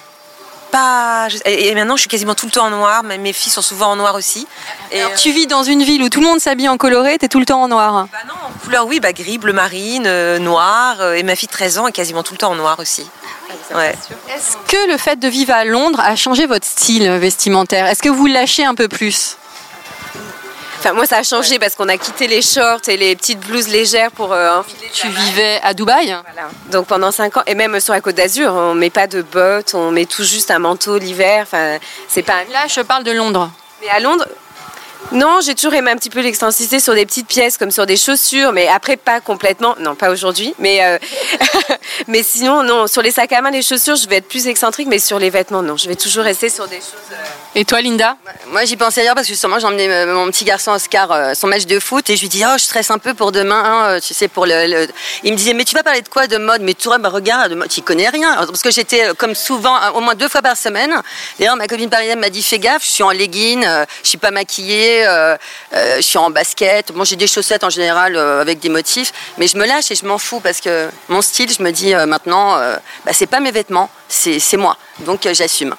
pas... 0.74 1.28
Et 1.44 1.72
maintenant, 1.76 1.94
je 1.94 2.00
suis 2.00 2.08
quasiment 2.08 2.34
tout 2.34 2.46
le 2.46 2.52
temps 2.52 2.66
en 2.66 2.70
noir. 2.70 3.04
Mes 3.04 3.32
filles 3.32 3.52
sont 3.52 3.62
souvent 3.62 3.92
en 3.92 3.96
noir 3.96 4.16
aussi. 4.16 4.46
Et 4.90 5.00
Alors, 5.00 5.14
tu 5.14 5.30
vis 5.30 5.46
dans 5.46 5.62
une 5.62 5.84
ville 5.84 6.02
où 6.02 6.08
tout 6.08 6.20
le 6.20 6.26
monde 6.26 6.40
s'habille 6.40 6.68
en 6.68 6.76
coloré, 6.76 7.16
tu 7.16 7.26
es 7.26 7.28
tout 7.28 7.38
le 7.38 7.46
temps 7.46 7.62
en 7.62 7.68
noir 7.68 8.08
bah 8.10 8.18
Non, 8.26 8.34
en 8.34 8.64
couleur, 8.64 8.86
oui, 8.86 8.98
bah, 8.98 9.12
gris, 9.12 9.38
bleu 9.38 9.52
marine, 9.52 10.04
euh, 10.06 10.40
noir. 10.40 10.96
Euh, 11.00 11.14
et 11.14 11.22
ma 11.22 11.36
fille 11.36 11.46
de 11.46 11.52
13 11.52 11.78
ans 11.78 11.86
est 11.86 11.92
quasiment 11.92 12.24
tout 12.24 12.34
le 12.34 12.38
temps 12.38 12.50
en 12.50 12.56
noir 12.56 12.80
aussi. 12.80 13.08
Ouais. 13.72 13.94
Est-ce 14.34 14.56
que 14.68 14.90
le 14.90 14.98
fait 14.98 15.16
de 15.16 15.28
vivre 15.28 15.54
à 15.54 15.64
Londres 15.64 16.00
a 16.00 16.16
changé 16.16 16.46
votre 16.46 16.66
style 16.66 17.08
vestimentaire? 17.08 17.86
Est-ce 17.86 18.02
que 18.02 18.08
vous 18.08 18.26
lâchez 18.26 18.64
un 18.64 18.74
peu 18.74 18.88
plus? 18.88 19.36
Enfin, 20.84 20.92
moi, 20.92 21.06
ça 21.06 21.16
a 21.16 21.22
changé 21.22 21.58
parce 21.58 21.74
qu'on 21.74 21.88
a 21.88 21.96
quitté 21.96 22.26
les 22.26 22.42
shorts 22.42 22.88
et 22.88 22.98
les 22.98 23.16
petites 23.16 23.40
blouses 23.40 23.68
légères 23.68 24.10
pour 24.10 24.34
euh, 24.34 24.58
enfiler. 24.58 24.90
Tu 24.92 25.08
vivais 25.08 25.58
à 25.62 25.72
Dubaï? 25.72 26.08
Voilà. 26.08 26.50
Donc 26.70 26.88
pendant 26.88 27.10
5 27.10 27.38
ans, 27.38 27.42
et 27.46 27.54
même 27.54 27.80
sur 27.80 27.94
la 27.94 28.02
Côte 28.02 28.16
d'Azur, 28.16 28.52
on 28.52 28.74
met 28.74 28.90
pas 28.90 29.06
de 29.06 29.22
bottes, 29.22 29.72
on 29.74 29.90
met 29.90 30.04
tout 30.04 30.24
juste 30.24 30.50
un 30.50 30.58
manteau 30.58 30.98
l'hiver. 30.98 31.44
Enfin, 31.44 31.78
c'est 32.06 32.22
pas. 32.22 32.44
Là, 32.52 32.66
je 32.68 32.82
parle 32.82 33.02
de 33.02 33.12
Londres. 33.12 33.50
Mais 33.80 33.88
à 33.88 33.98
Londres, 33.98 34.28
non, 35.12 35.40
j'ai 35.44 35.54
toujours 35.54 35.74
aimé 35.74 35.90
un 35.90 35.96
petit 35.96 36.10
peu 36.10 36.20
l'extensité 36.20 36.80
sur 36.80 36.94
des 36.94 37.06
petites 37.06 37.28
pièces, 37.28 37.58
comme 37.58 37.70
sur 37.70 37.86
des 37.86 37.96
chaussures, 37.96 38.52
mais 38.52 38.66
après 38.68 38.96
pas 38.96 39.20
complètement. 39.20 39.76
Non, 39.78 39.94
pas 39.94 40.10
aujourd'hui. 40.10 40.54
Mais, 40.58 40.82
euh, 40.82 40.98
mais 42.08 42.22
sinon, 42.22 42.62
non. 42.62 42.86
Sur 42.86 43.02
les 43.02 43.10
sacs 43.10 43.32
à 43.32 43.40
main, 43.40 43.50
les 43.50 43.62
chaussures, 43.62 43.96
je 43.96 44.08
vais 44.08 44.16
être 44.16 44.28
plus 44.28 44.48
excentrique, 44.48 44.88
mais 44.88 44.98
sur 44.98 45.18
les 45.18 45.30
vêtements, 45.30 45.62
non. 45.62 45.76
Je 45.76 45.88
vais 45.88 45.94
toujours 45.94 46.24
rester 46.24 46.48
sur 46.48 46.66
des 46.66 46.76
choses. 46.76 47.12
Euh, 47.12 47.16
et 47.54 47.64
toi, 47.64 47.80
Linda? 47.80 48.16
Moi, 48.48 48.64
j'y 48.64 48.76
pensais 48.76 49.02
hier 49.02 49.14
parce 49.14 49.26
que 49.26 49.32
justement, 49.32 49.58
j'ai 49.58 49.66
emmené 49.66 49.88
euh, 49.88 50.14
mon 50.14 50.26
petit 50.30 50.44
garçon 50.44 50.72
Oscar 50.72 51.36
son 51.36 51.46
match 51.46 51.66
de 51.66 51.78
foot 51.78 52.08
et 52.10 52.16
je 52.16 52.22
lui 52.22 52.28
dis 52.28 52.42
Oh, 52.44 52.54
je 52.56 52.64
stresse 52.64 52.90
un 52.90 52.98
peu 52.98 53.14
pour 53.14 53.30
demain. 53.30 53.62
Hein, 53.64 54.00
tu 54.00 54.14
sais, 54.14 54.28
pour 54.28 54.46
le, 54.46 54.88
Il 55.22 55.32
me 55.32 55.36
disait 55.36 55.54
Mais 55.54 55.64
tu 55.64 55.74
vas 55.74 55.82
parler 55.82 56.02
de 56.02 56.08
quoi 56.08 56.26
De 56.26 56.38
mode? 56.38 56.62
Mais 56.62 56.74
tu 56.74 56.88
bah, 56.88 57.08
regarde, 57.08 57.56
tu 57.68 57.82
connais 57.82 58.08
rien. 58.08 58.34
Parce 58.34 58.62
que 58.62 58.70
j'étais, 58.70 59.10
comme 59.16 59.34
souvent, 59.34 59.76
au 59.94 60.00
moins 60.00 60.14
deux 60.14 60.28
fois 60.28 60.42
par 60.42 60.56
semaine. 60.56 60.94
D'ailleurs, 61.38 61.56
ma 61.56 61.66
copine 61.66 61.90
parisienne 61.90 62.18
m'a 62.18 62.30
dit 62.30 62.42
Fais 62.42 62.58
gaffe, 62.58 62.84
je 62.84 62.90
suis 62.90 63.02
en 63.02 63.10
legging, 63.10 63.64
je 64.02 64.08
suis 64.08 64.18
pas 64.18 64.30
maquillée. 64.30 64.93
Euh, 65.02 65.36
euh, 65.74 65.96
je 65.96 66.02
suis 66.02 66.18
en 66.18 66.30
basket. 66.30 66.92
Bon, 66.92 67.04
j'ai 67.04 67.16
des 67.16 67.26
chaussettes 67.26 67.64
en 67.64 67.70
général 67.70 68.16
euh, 68.16 68.40
avec 68.40 68.60
des 68.60 68.68
motifs, 68.68 69.12
mais 69.38 69.46
je 69.46 69.56
me 69.56 69.66
lâche 69.66 69.90
et 69.90 69.94
je 69.94 70.04
m'en 70.04 70.18
fous 70.18 70.40
parce 70.40 70.60
que 70.60 70.88
mon 71.08 71.22
style, 71.22 71.50
je 71.50 71.62
me 71.62 71.70
dis 71.70 71.94
maintenant, 71.94 72.56
bah, 73.04 73.12
c'est 73.12 73.26
pas 73.26 73.40
mes 73.40 73.50
vêtements, 73.50 73.90
c'est 74.08 74.56
moi. 74.56 74.76
Donc 75.00 75.28
j'assume. 75.32 75.74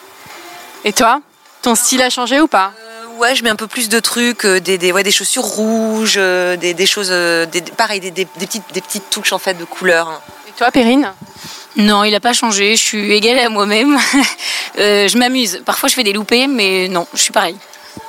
Et 0.84 0.94
toi, 0.94 1.22
ton 1.62 1.76
style 1.76 2.02
a 2.02 2.10
changé 2.10 2.40
ou 2.40 2.48
pas? 2.48 2.72
Ouais, 3.18 3.34
je 3.34 3.44
mets 3.44 3.50
un 3.50 3.56
peu 3.56 3.68
plus 3.68 3.88
de 3.88 4.00
trucs, 4.00 4.46
des, 4.46 4.78
des, 4.78 4.92
ouais, 4.92 5.04
des 5.04 5.12
chaussures 5.12 5.44
rouges, 5.44 6.16
des, 6.16 6.74
des 6.74 6.86
choses, 6.86 7.10
des, 7.10 7.62
pareil, 7.78 8.00
des, 8.00 8.12
des, 8.12 8.26
petites, 8.26 8.64
des 8.74 8.82
petites 8.82 9.10
touches 9.10 9.32
en 9.32 9.40
fait 9.40 9.54
de 9.54 9.64
couleurs. 9.64 10.22
Et 10.48 10.52
toi, 10.58 10.70
Perrine? 10.72 11.14
Non, 11.78 12.04
il 12.04 12.12
n'a 12.12 12.20
pas 12.20 12.34
changé. 12.34 12.76
Je 12.76 12.82
suis 12.82 13.12
égale 13.14 13.40
à 13.40 13.50
moi-même. 13.50 13.98
je 14.78 15.18
m'amuse. 15.18 15.62
Parfois, 15.66 15.90
je 15.90 15.96
fais 15.96 16.04
des 16.04 16.14
loupés, 16.14 16.48
mais 16.48 16.88
non, 16.90 17.08
je 17.14 17.20
suis 17.20 17.34
pareil. 17.34 17.56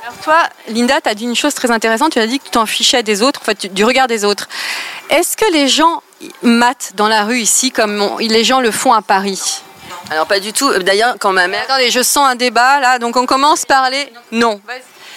Alors 0.07 0.19
toi, 0.21 0.39
Linda, 0.69 1.01
tu 1.01 1.09
as 1.09 1.15
dit 1.17 1.25
une 1.25 1.35
chose 1.35 1.53
très 1.55 1.73
intéressante, 1.73 2.13
tu 2.13 2.21
as 2.21 2.29
dit 2.29 2.39
que 2.39 2.45
tu 2.45 2.51
t'en 2.51 2.65
fichais 2.65 3.03
des 3.03 3.23
autres, 3.23 3.41
en 3.41 3.45
fait, 3.45 3.75
du 3.75 3.85
regard 3.85 4.07
des 4.07 4.25
autres. 4.25 4.49
Est-ce 5.11 5.37
que 5.37 5.53
les 5.53 5.67
gens 5.67 6.01
matent 6.43 6.93
dans 6.95 7.09
la 7.09 7.25
rue 7.25 7.41
ici 7.41 7.73
comme 7.73 8.17
les 8.21 8.45
gens 8.45 8.61
le 8.61 8.71
font 8.71 8.93
à 8.93 9.03
Paris? 9.03 9.63
Alors 10.09 10.27
pas 10.27 10.39
du 10.39 10.53
tout. 10.53 10.73
D'ailleurs, 10.79 11.17
quand 11.19 11.33
ma 11.33 11.49
mère... 11.49 11.65
Attendez, 11.65 11.91
je 11.91 12.05
sens 12.05 12.25
un 12.25 12.37
débat 12.37 12.79
là, 12.79 13.01
donc 13.01 13.17
on 13.17 13.27
commence 13.27 13.65
par 13.65 13.91
les... 13.91 14.09
Non. 14.31 14.61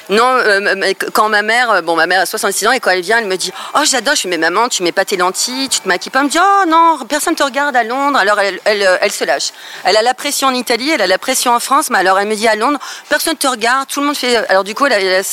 Non, 0.09 0.25
euh, 0.25 0.93
quand 1.13 1.29
ma 1.29 1.43
mère, 1.43 1.69
euh, 1.69 1.81
bon, 1.81 1.95
ma 1.95 2.07
mère 2.07 2.21
a 2.21 2.25
66 2.25 2.67
ans 2.67 2.71
et 2.71 2.79
quand 2.79 2.89
elle 2.89 3.01
vient, 3.01 3.19
elle 3.19 3.27
me 3.27 3.37
dit 3.37 3.51
Oh, 3.75 3.81
j'adore, 3.83 4.15
je 4.15 4.21
suis 4.21 4.29
mais 4.29 4.39
maman, 4.39 4.67
tu 4.67 4.81
mets 4.81 4.91
pas 4.91 5.05
tes 5.05 5.17
lentilles, 5.17 5.69
tu 5.69 5.81
te 5.81 5.87
maquilles 5.87 6.11
pas. 6.11 6.19
Elle 6.19 6.25
me 6.25 6.31
dit 6.31 6.39
Oh 6.41 6.63
non, 6.67 6.97
personne 7.07 7.35
te 7.35 7.43
regarde 7.43 7.75
à 7.75 7.83
Londres. 7.83 8.17
Alors 8.17 8.39
elle, 8.39 8.59
elle, 8.65 8.81
euh, 8.81 8.97
elle, 9.01 9.11
se 9.11 9.23
lâche. 9.23 9.51
Elle 9.83 9.95
a 9.97 10.01
la 10.01 10.15
pression 10.15 10.47
en 10.47 10.53
Italie, 10.55 10.89
elle 10.89 11.03
a 11.03 11.07
la 11.07 11.19
pression 11.19 11.53
en 11.53 11.59
France, 11.59 11.91
mais 11.91 11.99
alors 11.99 12.19
elle 12.19 12.27
me 12.27 12.35
dit 12.35 12.47
à 12.47 12.55
Londres 12.55 12.79
Personne 13.07 13.37
te 13.37 13.47
regarde, 13.47 13.87
tout 13.87 13.99
le 13.99 14.07
monde 14.07 14.17
fait. 14.17 14.35
Alors 14.49 14.63
du 14.63 14.73
coup, 14.73 14.87
elle 14.87 15.23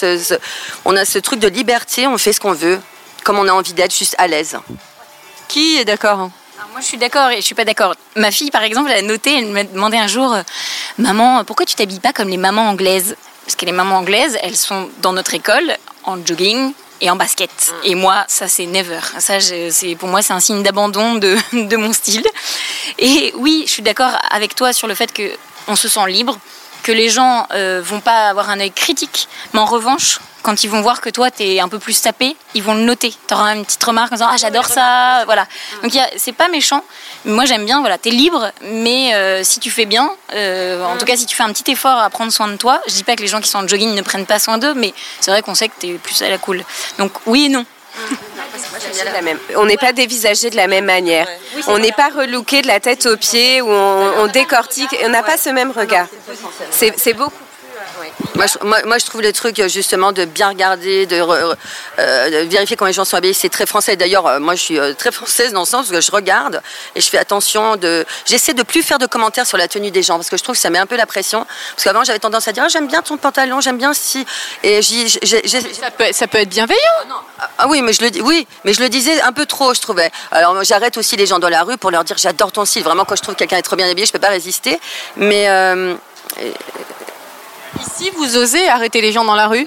on 0.84 0.94
a 0.94 1.04
ce 1.06 1.18
truc 1.20 1.40
de 1.40 1.48
liberté, 1.48 2.06
on 2.06 2.18
fait 2.18 2.34
ce 2.34 2.40
qu'on 2.40 2.52
veut, 2.52 2.78
comme 3.24 3.38
on 3.38 3.48
a 3.48 3.52
envie 3.52 3.72
d'être, 3.72 3.96
juste 3.96 4.14
à 4.18 4.26
l'aise. 4.26 4.58
Qui 5.48 5.78
est 5.78 5.86
d'accord? 5.86 6.18
Moi, 6.18 6.80
je 6.80 6.86
suis 6.86 6.98
d'accord 6.98 7.30
et 7.30 7.36
je 7.36 7.40
suis 7.40 7.54
pas 7.54 7.64
d'accord. 7.64 7.94
Ma 8.16 8.30
fille, 8.30 8.50
par 8.50 8.62
exemple, 8.62 8.90
elle 8.90 9.04
a 9.04 9.08
noté, 9.08 9.38
elle 9.38 9.46
m'a 9.46 9.64
demandé 9.64 9.96
un 9.96 10.06
jour, 10.06 10.36
maman, 10.98 11.44
pourquoi 11.44 11.64
tu 11.64 11.74
t'habilles 11.74 12.00
pas 12.00 12.12
comme 12.12 12.28
les 12.28 12.36
mamans 12.36 12.68
anglaises? 12.68 13.16
Parce 13.46 13.56
que 13.56 13.64
les 13.64 13.72
mamans 13.72 13.98
anglaises, 13.98 14.36
elles 14.42 14.56
sont 14.56 14.90
dans 15.02 15.12
notre 15.12 15.32
école 15.32 15.76
en 16.04 16.18
jogging 16.24 16.72
et 17.00 17.10
en 17.10 17.16
basket. 17.16 17.72
Et 17.84 17.94
moi, 17.94 18.24
ça, 18.26 18.48
c'est 18.48 18.66
never. 18.66 18.98
Ça, 19.18 19.38
c'est 19.40 19.94
pour 19.96 20.08
moi, 20.08 20.20
c'est 20.20 20.32
un 20.32 20.40
signe 20.40 20.62
d'abandon 20.62 21.14
de, 21.14 21.36
de 21.52 21.76
mon 21.76 21.92
style. 21.92 22.26
Et 22.98 23.32
oui, 23.36 23.62
je 23.66 23.70
suis 23.70 23.82
d'accord 23.82 24.18
avec 24.30 24.54
toi 24.54 24.72
sur 24.72 24.88
le 24.88 24.94
fait 24.94 25.12
que 25.12 25.30
on 25.68 25.76
se 25.76 25.88
sent 25.88 26.06
libre, 26.08 26.38
que 26.86 26.92
les 26.92 27.08
gens 27.08 27.48
euh, 27.52 27.82
vont 27.84 27.98
pas 27.98 28.28
avoir 28.28 28.48
un 28.48 28.60
œil 28.60 28.70
critique, 28.70 29.28
mais 29.52 29.58
en 29.58 29.64
revanche, 29.64 30.20
quand 30.42 30.62
ils 30.62 30.70
vont 30.70 30.82
voir 30.82 31.00
que 31.00 31.10
toi, 31.10 31.32
tu 31.32 31.42
es 31.42 31.58
un 31.58 31.68
peu 31.68 31.80
plus 31.80 32.00
tapé, 32.00 32.36
ils 32.54 32.62
vont 32.62 32.74
le 32.74 32.82
noter. 32.82 33.12
Tu 33.26 33.34
auras 33.34 33.56
une 33.56 33.64
petite 33.64 33.82
remarque 33.82 34.12
en 34.12 34.14
disant 34.14 34.28
Ah, 34.30 34.36
j'adore 34.36 34.66
ça. 34.66 35.24
Voilà. 35.24 35.48
Donc, 35.82 35.92
c'est 36.16 36.30
pas 36.32 36.46
méchant. 36.46 36.84
Moi, 37.24 37.44
j'aime 37.44 37.64
bien, 37.64 37.80
voilà, 37.80 37.98
tu 37.98 38.10
es 38.10 38.12
libre, 38.12 38.52
mais 38.62 39.12
euh, 39.14 39.42
si 39.42 39.58
tu 39.58 39.72
fais 39.72 39.84
bien, 39.84 40.08
euh, 40.34 40.84
en 40.84 40.96
tout 40.96 41.04
cas, 41.04 41.16
si 41.16 41.26
tu 41.26 41.34
fais 41.34 41.42
un 41.42 41.52
petit 41.52 41.72
effort 41.72 41.98
à 41.98 42.08
prendre 42.08 42.30
soin 42.30 42.46
de 42.46 42.56
toi, 42.56 42.80
je 42.86 42.94
dis 42.94 43.02
pas 43.02 43.16
que 43.16 43.22
les 43.22 43.26
gens 43.26 43.40
qui 43.40 43.48
sont 43.48 43.58
en 43.58 43.66
jogging 43.66 43.92
ne 43.92 44.02
prennent 44.02 44.26
pas 44.26 44.38
soin 44.38 44.56
d'eux, 44.56 44.74
mais 44.74 44.94
c'est 45.18 45.32
vrai 45.32 45.42
qu'on 45.42 45.56
sait 45.56 45.66
que 45.66 45.74
tu 45.80 45.88
es 45.88 45.94
plus 45.94 46.22
à 46.22 46.28
la 46.28 46.38
cool. 46.38 46.62
Donc, 46.98 47.10
oui 47.26 47.46
et 47.46 47.48
non. 47.48 47.66
On 49.56 49.64
n'est 49.66 49.76
pas 49.76 49.92
dévisagé 49.92 50.50
de 50.50 50.56
la 50.56 50.66
même 50.66 50.84
manière. 50.84 51.26
on 51.68 51.78
n'est 51.78 51.92
pas 51.92 52.08
relooké 52.08 52.62
de 52.62 52.66
la 52.66 52.80
tête 52.80 53.06
aux 53.06 53.16
pieds 53.16 53.60
où 53.62 53.68
on, 53.68 54.12
on 54.18 54.26
décortique. 54.26 54.94
On 55.04 55.08
n'a 55.08 55.22
pas 55.22 55.36
ce 55.36 55.50
même 55.50 55.70
regard. 55.70 56.06
C'est 56.70 57.14
beaucoup 57.14 57.32
moi 58.84 58.98
je, 58.98 59.06
trouve 59.06 59.22
le 59.22 59.32
truc 59.32 59.62
justement 59.68 60.12
de 60.12 60.24
bien 60.24 60.48
regarder, 60.48 61.06
de, 61.06 61.22
euh, 61.98 62.44
vérifier 62.48 62.76
quand 62.76 62.86
les 62.86 62.92
gens 62.92 63.04
sont 63.04 63.16
habillés, 63.16 63.32
c'est 63.32 63.48
très 63.48 63.66
français. 63.66 63.96
D'ailleurs, 63.96 64.26
euh, 64.26 64.40
moi 64.40 64.54
je 64.54 64.62
suis 64.62 64.78
euh, 64.78 64.92
très 64.94 65.10
française 65.10 65.52
dans 65.52 65.60
le 65.60 65.66
sens 65.66 65.90
où 65.90 66.00
je 66.00 66.12
regarde 66.12 66.62
et 66.94 67.00
je 67.00 67.08
fais 67.08 67.18
attention 67.18 67.76
de. 67.76 68.04
J'essaie 68.24 68.54
de 68.54 68.62
plus 68.62 68.82
faire 68.82 68.98
de 68.98 69.06
commentaires 69.06 69.46
sur 69.46 69.58
la 69.58 69.68
tenue 69.68 69.90
des 69.90 70.02
gens 70.02 70.16
parce 70.16 70.28
que 70.28 70.36
je 70.36 70.42
trouve 70.42 70.54
que 70.54 70.60
ça 70.60 70.70
met 70.70 70.78
un 70.78 70.86
peu 70.86 70.96
la 70.96 71.06
pression. 71.06 71.46
Parce 71.74 71.84
qu'avant 71.84 72.04
j'avais 72.04 72.18
tendance 72.18 72.46
à 72.48 72.52
dire 72.52 72.64
ah, 72.66 72.68
j'aime 72.68 72.88
bien 72.88 73.02
ton 73.02 73.16
pantalon, 73.16 73.60
j'aime 73.60 73.78
bien 73.78 73.94
si. 73.94 74.26
Et 74.62 74.82
ça, 74.82 75.90
peut, 75.90 76.04
ça 76.12 76.26
peut 76.26 76.38
être 76.38 76.48
bienveillant. 76.48 76.80
Ah, 77.38 77.50
ah, 77.58 77.68
oui, 77.68 77.82
mais 77.82 77.92
je 77.92 78.02
le 78.02 78.22
oui, 78.22 78.46
mais 78.64 78.72
je 78.72 78.82
le 78.82 78.88
disais 78.88 79.20
un 79.22 79.32
peu 79.32 79.46
trop, 79.46 79.74
je 79.74 79.80
trouvais. 79.80 80.10
Alors 80.30 80.62
j'arrête 80.64 80.96
aussi 80.96 81.16
les 81.16 81.26
gens 81.26 81.38
dans 81.38 81.48
la 81.48 81.62
rue 81.62 81.78
pour 81.78 81.90
leur 81.90 82.04
dire 82.04 82.16
j'adore 82.18 82.52
ton 82.52 82.64
style. 82.64 82.82
Vraiment 82.82 83.04
quand 83.04 83.16
je 83.16 83.22
trouve 83.22 83.34
quelqu'un 83.34 83.56
est 83.56 83.62
trop 83.62 83.76
bien 83.76 83.88
habillé, 83.88 84.06
je 84.06 84.12
peux 84.12 84.18
pas 84.18 84.28
résister. 84.28 84.78
Mais 85.16 85.48
Ici, 87.80 88.10
vous 88.16 88.36
osez 88.36 88.68
arrêter 88.68 89.00
les 89.00 89.12
gens 89.12 89.24
dans 89.24 89.34
la 89.34 89.48
rue? 89.48 89.66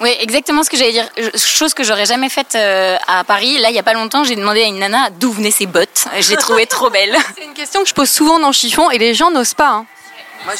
Oui, 0.00 0.14
exactement 0.20 0.62
ce 0.62 0.70
que 0.70 0.76
j'allais 0.76 0.92
dire. 0.92 1.08
Chose 1.34 1.74
que 1.74 1.82
j'aurais 1.82 2.06
jamais 2.06 2.28
faite 2.28 2.54
euh, 2.54 2.96
à 3.08 3.24
Paris. 3.24 3.58
Là, 3.58 3.70
il 3.70 3.74
y 3.74 3.80
a 3.80 3.82
pas 3.82 3.94
longtemps, 3.94 4.22
j'ai 4.22 4.36
demandé 4.36 4.62
à 4.62 4.66
une 4.66 4.78
nana 4.78 5.10
d'où 5.10 5.32
venaient 5.32 5.50
ses 5.50 5.66
bottes. 5.66 6.06
Je 6.20 6.30
l'ai 6.30 6.36
trouvée 6.36 6.66
trop 6.66 6.88
belle. 6.88 7.16
C'est 7.36 7.44
une 7.44 7.54
question 7.54 7.82
que 7.82 7.88
je 7.88 7.94
pose 7.94 8.08
souvent 8.08 8.38
dans 8.38 8.52
Chiffon 8.52 8.90
et 8.90 8.98
les 8.98 9.14
gens 9.14 9.30
n'osent 9.30 9.54
pas. 9.54 9.70
Hein. 9.70 9.86
Moi, 10.44 10.54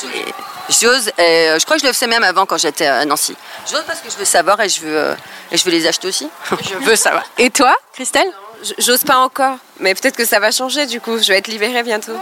j'ose. 0.68 1.12
je 1.16 1.64
crois 1.64 1.76
que 1.76 1.82
je 1.82 1.87
le 1.87 1.92
faisais 1.92 2.08
même 2.08 2.24
avant 2.24 2.46
quand 2.46 2.58
j'étais 2.58 2.87
à 2.87 3.04
Nancy. 3.04 3.37
J'ose 3.70 3.84
parce 3.87 4.00
que 4.00 4.11
je 4.11 4.16
veux 4.16 4.24
savoir 4.24 4.61
et 4.61 4.68
je 4.68 4.80
veux, 4.80 4.96
euh, 4.96 5.14
et 5.52 5.56
je 5.56 5.64
veux 5.64 5.70
les 5.70 5.87
acheter 5.87 6.08
aussi. 6.08 6.28
je 6.50 6.74
veux 6.84 6.96
savoir. 6.96 7.24
Et 7.38 7.50
toi, 7.50 7.74
Christelle? 7.92 8.30
J'ose 8.78 9.04
pas 9.04 9.18
encore, 9.18 9.56
mais 9.78 9.94
peut-être 9.94 10.16
que 10.16 10.24
ça 10.24 10.40
va 10.40 10.50
changer 10.50 10.87
du 10.87 11.00
coup. 11.00 11.16
Je 11.18 11.28
vais 11.28 11.38
être 11.38 11.46
libérée 11.46 11.84
bientôt. 11.84 12.18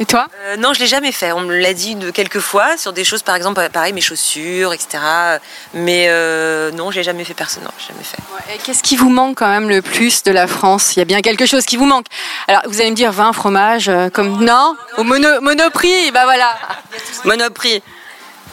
Et 0.00 0.06
toi 0.06 0.26
euh, 0.42 0.56
Non, 0.56 0.72
je 0.72 0.80
l'ai 0.80 0.86
jamais 0.86 1.12
fait. 1.12 1.32
On 1.32 1.40
me 1.40 1.56
l'a 1.56 1.72
dit 1.72 1.94
de 1.94 2.10
quelques 2.10 2.40
fois 2.40 2.76
sur 2.76 2.92
des 2.92 3.04
choses, 3.04 3.22
par 3.22 3.36
exemple, 3.36 3.66
pareil, 3.72 3.92
mes 3.92 4.00
chaussures, 4.00 4.72
etc. 4.72 4.98
Mais 5.72 6.06
euh, 6.08 6.70
non, 6.72 6.90
je 6.90 6.96
l'ai 6.96 7.02
jamais 7.04 7.24
fait 7.24 7.34
personne. 7.34 7.62
Non, 7.62 7.70
jamais 7.86 8.02
fait. 8.02 8.58
qu'est-ce 8.64 8.82
qui 8.82 8.96
vous 8.96 9.10
manque 9.10 9.38
quand 9.38 9.48
même 9.48 9.68
le 9.68 9.82
plus 9.82 10.22
de 10.24 10.32
la 10.32 10.46
France? 10.46 10.96
Il 10.96 10.98
y 10.98 11.02
a 11.02 11.04
bien 11.04 11.20
quelque 11.20 11.46
chose 11.46 11.64
qui 11.64 11.76
vous 11.76 11.86
manque. 11.86 12.06
Alors, 12.48 12.62
vous 12.66 12.80
allez 12.80 12.90
me 12.90 12.96
dire 12.96 13.12
vin, 13.12 13.32
fromage, 13.32 13.88
euh, 13.88 14.10
comme 14.10 14.44
non? 14.44 14.76
Au 14.98 15.04
mono, 15.04 15.40
Monoprix, 15.40 16.10
bah 16.12 16.24
voilà. 16.24 16.56
Monoprix. 17.24 17.82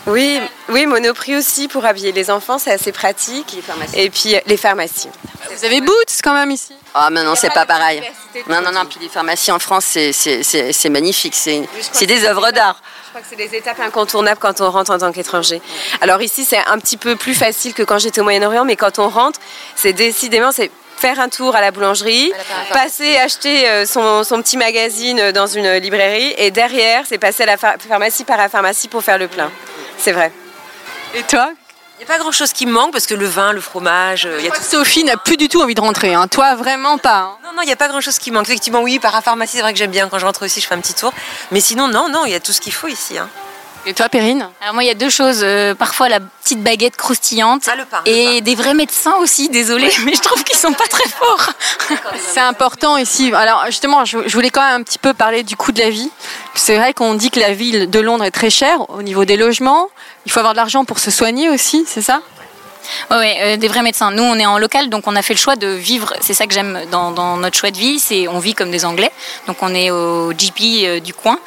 Oui, 0.08 0.40
oui, 0.70 0.86
Monoprix 0.88 1.36
aussi 1.36 1.68
pour 1.68 1.86
habiller 1.86 2.12
les 2.12 2.32
enfants, 2.32 2.58
c'est 2.58 2.72
assez 2.72 2.92
pratique. 2.92 3.58
Et 3.94 4.10
puis 4.10 4.36
les 4.48 4.58
pharmacies. 4.58 5.10
Vous 5.56 5.66
avez 5.66 5.82
Boots 5.82 6.22
quand 6.24 6.34
même 6.34 6.52
ici? 6.52 6.74
Ah, 6.94 7.10
mais 7.12 7.24
non, 7.24 7.36
c'est 7.36 7.54
pas, 7.54 7.66
pareil. 7.66 8.02
Non, 8.50 8.62
non, 8.62 8.72
non. 8.72 8.86
Puis 8.86 9.00
les 9.02 9.10
pharmacies 9.10 9.52
en 9.52 9.60
France, 9.60 9.86
c'est 9.86 10.90
magnifique. 10.90 11.36
C'est 11.36 12.06
des 12.06 12.26
œuvres 12.26 12.52
d'art. 12.52 12.82
Je 13.06 13.10
crois 13.10 13.22
que 13.22 13.28
c'est 13.30 13.36
des 13.36 13.58
étapes 13.58 13.80
incontournables 13.82 14.40
quand 14.40 14.62
on 14.62 14.72
rentre 14.72 14.92
en 14.92 14.98
tant 14.98 15.12
qu'étranger. 15.12 15.62
Alors 16.00 16.22
ici, 16.22 16.46
c'est 16.46 16.66
un 16.66 16.80
petit 16.80 16.96
peu 16.96 17.18
plus 17.18 17.36
facile 17.36 17.74
que 17.74 17.84
quand 17.84 18.00
j'étais 18.00 18.22
au 18.22 18.24
Moyen-Orient, 18.24 18.64
mais 18.64 18.78
quand 18.78 19.00
on 19.00 19.10
rentre, 19.10 19.38
c'est 19.76 19.92
décidément, 19.92 20.54
c'est 20.54 20.72
faire 21.02 21.20
un 21.20 21.30
tour 21.30 21.56
à 21.56 21.62
la 21.62 21.72
boulangerie, 21.72 22.32
passer 22.72 23.18
acheter 23.18 23.68
euh, 23.68 23.86
son, 23.88 24.24
son, 24.24 24.40
petit 24.44 24.56
magazine 24.56 25.32
dans 25.32 25.48
une 25.48 25.72
librairie, 25.78 26.34
et 26.38 26.52
derrière, 26.52 27.06
c'est 27.08 27.18
passer 27.18 27.44
à 27.44 27.48
la 27.48 27.58
pharmacie 27.58 28.24
par 28.24 28.38
la 28.38 28.50
pharmacie 28.50 28.88
pour 28.88 29.04
faire 29.04 29.18
le 29.18 29.28
plein. 29.28 29.50
C'est 29.98 30.12
vrai. 30.12 30.32
Et 31.16 31.24
toi? 31.24 31.50
Il 32.02 32.06
n'y 32.06 32.12
a 32.12 32.18
pas 32.18 32.20
grand 32.20 32.32
chose 32.32 32.54
qui 32.54 32.66
me 32.66 32.72
manque 32.72 32.92
parce 32.92 33.06
que 33.06 33.14
le 33.14 33.26
vin, 33.26 33.52
le 33.52 33.62
fromage. 33.62 34.26
Euh, 34.26 34.42
y 34.42 34.48
a 34.48 34.56
Sophie 34.56 35.04
n'a 35.04 35.18
plus 35.18 35.38
du 35.38 35.50
tout 35.50 35.62
envie 35.62 35.76
de 35.76 35.82
rentrer. 35.82 36.14
Hein. 36.14 36.28
Toi, 36.28 36.56
vraiment 36.56 36.98
pas. 36.98 37.18
Hein. 37.18 37.38
Non, 37.44 37.54
non, 37.56 37.62
il 37.64 37.68
n'y 37.68 37.72
a 37.72 37.76
pas 37.76 37.88
grand 37.88 38.02
chose 38.02 38.18
qui 38.18 38.32
manque. 38.32 38.48
Effectivement, 38.48 38.82
oui, 38.82 39.00
par 39.00 39.14
la 39.14 39.22
pharmacie, 39.22 39.58
c'est 39.58 39.62
vrai 39.62 39.74
que 39.74 39.78
j'aime 39.80 39.92
bien. 39.92 40.08
Quand 40.10 40.18
je 40.18 40.26
rentre 40.26 40.46
aussi, 40.46 40.62
je 40.62 40.68
fais 40.68 40.74
un 40.74 40.82
petit 40.82 40.96
tour. 40.96 41.14
Mais 41.52 41.62
sinon, 41.62 41.88
non, 41.88 42.10
non, 42.10 42.26
il 42.26 42.32
y 42.32 42.36
a 42.36 42.40
tout 42.40 42.54
ce 42.54 42.62
qu'il 42.62 42.74
faut 42.74 42.88
ici. 42.88 43.18
Hein. 43.18 43.30
Et 43.86 43.94
toi, 43.94 44.10
Perrine 44.10 44.48
Alors 44.62 44.74
moi, 44.76 44.84
il 44.84 44.88
y 44.88 44.92
a 44.92 44.96
deux 44.96 45.10
choses. 45.10 45.42
Euh, 45.44 45.74
parfois, 45.74 46.08
la 46.08 46.20
petite 46.20 46.62
baguette 46.62 46.96
croustillante. 46.96 47.64
Ah, 47.68 48.02
et 48.06 48.42
des 48.42 48.56
vrais 48.56 48.76
médecins 48.76 49.16
aussi, 49.22 49.50
désolé, 49.50 49.90
mais 50.06 50.14
je 50.14 50.22
trouve 50.22 50.44
qu'ils 50.44 50.58
sont 50.58 50.74
pas 50.74 50.88
très 50.88 51.10
forts. 51.10 51.50
C'est 52.28 52.40
important 52.40 52.98
ici. 52.98 53.34
Alors 53.34 53.66
justement, 53.68 54.06
je 54.06 54.18
voulais 54.30 54.50
quand 54.50 54.62
même 54.62 54.82
un 54.82 54.84
petit 54.84 55.00
peu 55.00 55.14
parler 55.14 55.44
du 55.44 55.56
coût 55.56 55.72
de 55.72 55.80
la 55.80 55.90
vie. 55.90 56.12
C'est 56.54 56.78
vrai 56.78 56.94
qu'on 56.94 57.16
dit 57.16 57.32
que 57.32 57.40
la 57.40 57.54
ville 57.54 57.90
de 57.90 58.00
Londres 58.00 58.24
est 58.24 58.32
très 58.32 58.50
chère 58.50 58.90
au 58.90 59.02
niveau 59.02 59.26
des 59.26 59.38
logements. 59.38 59.90
Il 60.26 60.32
faut 60.32 60.40
avoir 60.40 60.54
de 60.54 60.58
l'argent 60.58 60.86
pour 60.86 61.00
se 61.00 61.10
soigner 61.10 61.50
aussi, 61.50 61.84
c'est 61.88 62.02
ça? 62.02 62.22
Oui, 63.12 63.34
euh, 63.42 63.58
des 63.58 63.68
vrais 63.68 63.82
médecins. 63.84 64.12
Nous, 64.12 64.24
on 64.24 64.36
est 64.36 64.46
en 64.46 64.58
local, 64.58 64.90
donc 64.90 65.08
on 65.08 65.16
a 65.16 65.22
fait 65.22 65.34
le 65.34 65.40
choix 65.40 65.56
de 65.56 65.68
vivre. 65.68 66.14
C'est 66.22 66.34
ça 66.34 66.48
que 66.48 66.54
j'aime 66.54 66.80
dans, 66.92 67.38
notre 67.38 67.58
choix 67.58 67.72
de 67.72 67.78
vie, 67.78 68.00
c'est 68.00 68.28
on 68.28 68.40
vit 68.40 68.54
comme 68.54 68.72
des 68.72 68.86
Anglais. 68.86 69.12
Donc 69.48 69.58
on 69.62 69.74
est 69.74 69.92
au 69.92 70.32
GP 70.32 70.84
euh, 70.84 71.00
du 71.00 71.14
coin. 71.14 71.40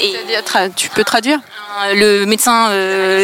Et 0.00 0.14
tu 0.76 0.88
peux 0.90 1.04
traduire? 1.04 1.38
Euh, 1.84 1.94
Le 1.94 2.26
médecin 2.26 2.70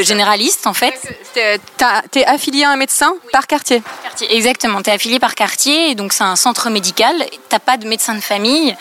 généraliste, 0.03 0.67
en 0.67 0.75
fait. 0.75 0.95
Tu 1.35 2.19
es 2.19 2.27
affilié 2.27 2.65
à 2.65 2.71
un 2.71 2.77
médecin 2.77 3.15
par 3.33 3.47
quartier? 3.47 3.83
quartier 4.03 4.35
Exactement. 4.35 4.83
Tu 4.83 4.91
es 4.91 4.93
affilié 4.93 5.19
par 5.19 5.35
quartier, 5.35 5.95
donc 5.95 6.13
c'est 6.13 6.25
un 6.25 6.37
centre 6.37 6.71
médical. 6.71 7.15
Tu 7.49 7.59
pas 7.59 7.77
de 7.77 7.87
médecin 7.87 8.15
de 8.15 8.21
famille 8.21 8.77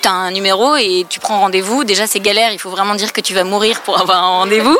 tu 0.00 0.08
as 0.08 0.12
un 0.12 0.30
numéro 0.30 0.76
et 0.76 1.06
tu 1.08 1.20
prends 1.20 1.40
rendez-vous. 1.40 1.84
Déjà, 1.84 2.06
c'est 2.06 2.20
galère, 2.20 2.52
il 2.52 2.58
faut 2.58 2.70
vraiment 2.70 2.94
dire 2.94 3.12
que 3.12 3.20
tu 3.20 3.34
vas 3.34 3.44
mourir 3.44 3.80
pour 3.82 4.00
avoir 4.00 4.22
un 4.22 4.28
rendez-vous. 4.38 4.78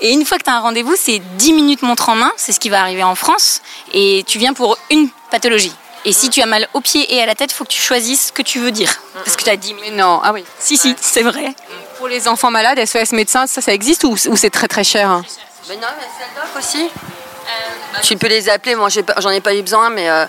Et 0.00 0.12
une 0.12 0.24
fois 0.24 0.38
que 0.38 0.44
tu 0.44 0.50
as 0.50 0.54
un 0.54 0.60
rendez-vous, 0.60 0.94
c'est 0.98 1.18
10 1.18 1.52
minutes 1.52 1.82
montre 1.82 2.08
en 2.08 2.14
main, 2.14 2.32
c'est 2.36 2.52
ce 2.52 2.60
qui 2.60 2.70
va 2.70 2.80
arriver 2.80 3.02
en 3.02 3.14
France, 3.14 3.60
et 3.92 4.24
tu 4.26 4.38
viens 4.38 4.54
pour 4.54 4.78
une 4.90 5.08
pathologie. 5.30 5.74
Et 6.06 6.12
si 6.14 6.30
tu 6.30 6.40
as 6.40 6.46
mal 6.46 6.66
aux 6.72 6.80
pieds 6.80 7.14
et 7.14 7.20
à 7.20 7.26
la 7.26 7.34
tête, 7.34 7.52
il 7.52 7.54
faut 7.54 7.64
que 7.64 7.72
tu 7.72 7.80
choisisses 7.80 8.28
ce 8.28 8.32
que 8.32 8.40
tu 8.40 8.58
veux 8.58 8.70
dire. 8.70 8.90
Parce 9.12 9.36
que 9.36 9.42
tu 9.42 9.50
as 9.50 9.56
dit, 9.56 9.74
mais 9.82 9.90
non, 9.90 10.20
ah 10.24 10.32
oui. 10.32 10.44
Si, 10.58 10.78
si, 10.78 10.96
c'est 10.98 11.22
vrai. 11.22 11.54
Pour 11.98 12.08
les 12.08 12.26
enfants 12.26 12.50
malades, 12.50 12.82
SOS 12.84 13.12
médecin, 13.12 13.46
ça, 13.46 13.60
ça 13.60 13.74
existe 13.74 14.04
ou, 14.04 14.16
c'est 14.16 14.50
très 14.50 14.68
très 14.68 14.84
cher 14.84 15.10
hein? 15.10 15.22
Mais 15.68 15.76
Non, 15.76 15.88
mais 15.98 16.58
aussi. 16.58 16.84
Euh, 16.84 17.98
tu 18.02 18.16
peux 18.16 18.28
les 18.28 18.48
appeler, 18.48 18.76
moi 18.76 18.88
j'en 19.18 19.30
ai 19.30 19.40
pas 19.40 19.54
eu 19.54 19.62
besoin, 19.62 19.90
mais. 19.90 20.08
Euh, 20.08 20.26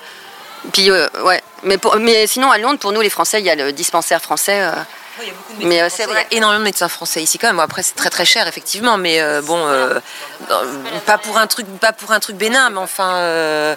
puis, 0.71 0.91
euh, 0.91 1.08
ouais. 1.24 1.41
Mais, 1.63 1.78
mais 2.00 2.28
sinon, 2.28 2.52
à 2.52 2.58
Londres, 2.58 2.80
pour 2.80 2.91
nous 2.91 3.02
les 3.02 3.10
Français, 3.10 3.39
il 3.39 3.45
y 3.45 3.50
a 3.50 3.56
le 3.56 3.71
dispensaire 3.71 4.21
français 4.21 4.62
il 5.19 5.28
y 5.28 5.30
a 5.30 5.34
beaucoup 5.34 5.62
de 5.62 5.67
mais 5.67 5.82
euh, 5.82 5.88
c'est 5.89 6.06
vrai. 6.06 6.26
Il 6.32 6.34
y 6.34 6.36
a 6.36 6.38
énormément 6.38 6.60
de 6.60 6.65
médecins 6.65 6.89
français 6.89 7.21
ici 7.21 7.38
quand 7.38 7.47
même. 7.47 7.60
après 7.60 7.84
c'est 7.84 7.95
très 7.95 8.10
très 8.10 8.26
cher 8.26 8.47
effectivement, 8.47 8.97
mais 8.97 9.21
euh, 9.21 9.41
bon, 9.41 9.65
euh, 9.67 10.00
pas 11.06 11.17
pour 11.17 11.38
un 11.38 11.47
truc, 11.47 11.67
pas 11.80 11.93
pour 11.93 12.12
un 12.12 12.19
truc 12.19 12.38
bénin, 12.38 12.69
mais 12.69 12.80
enfin, 12.80 13.76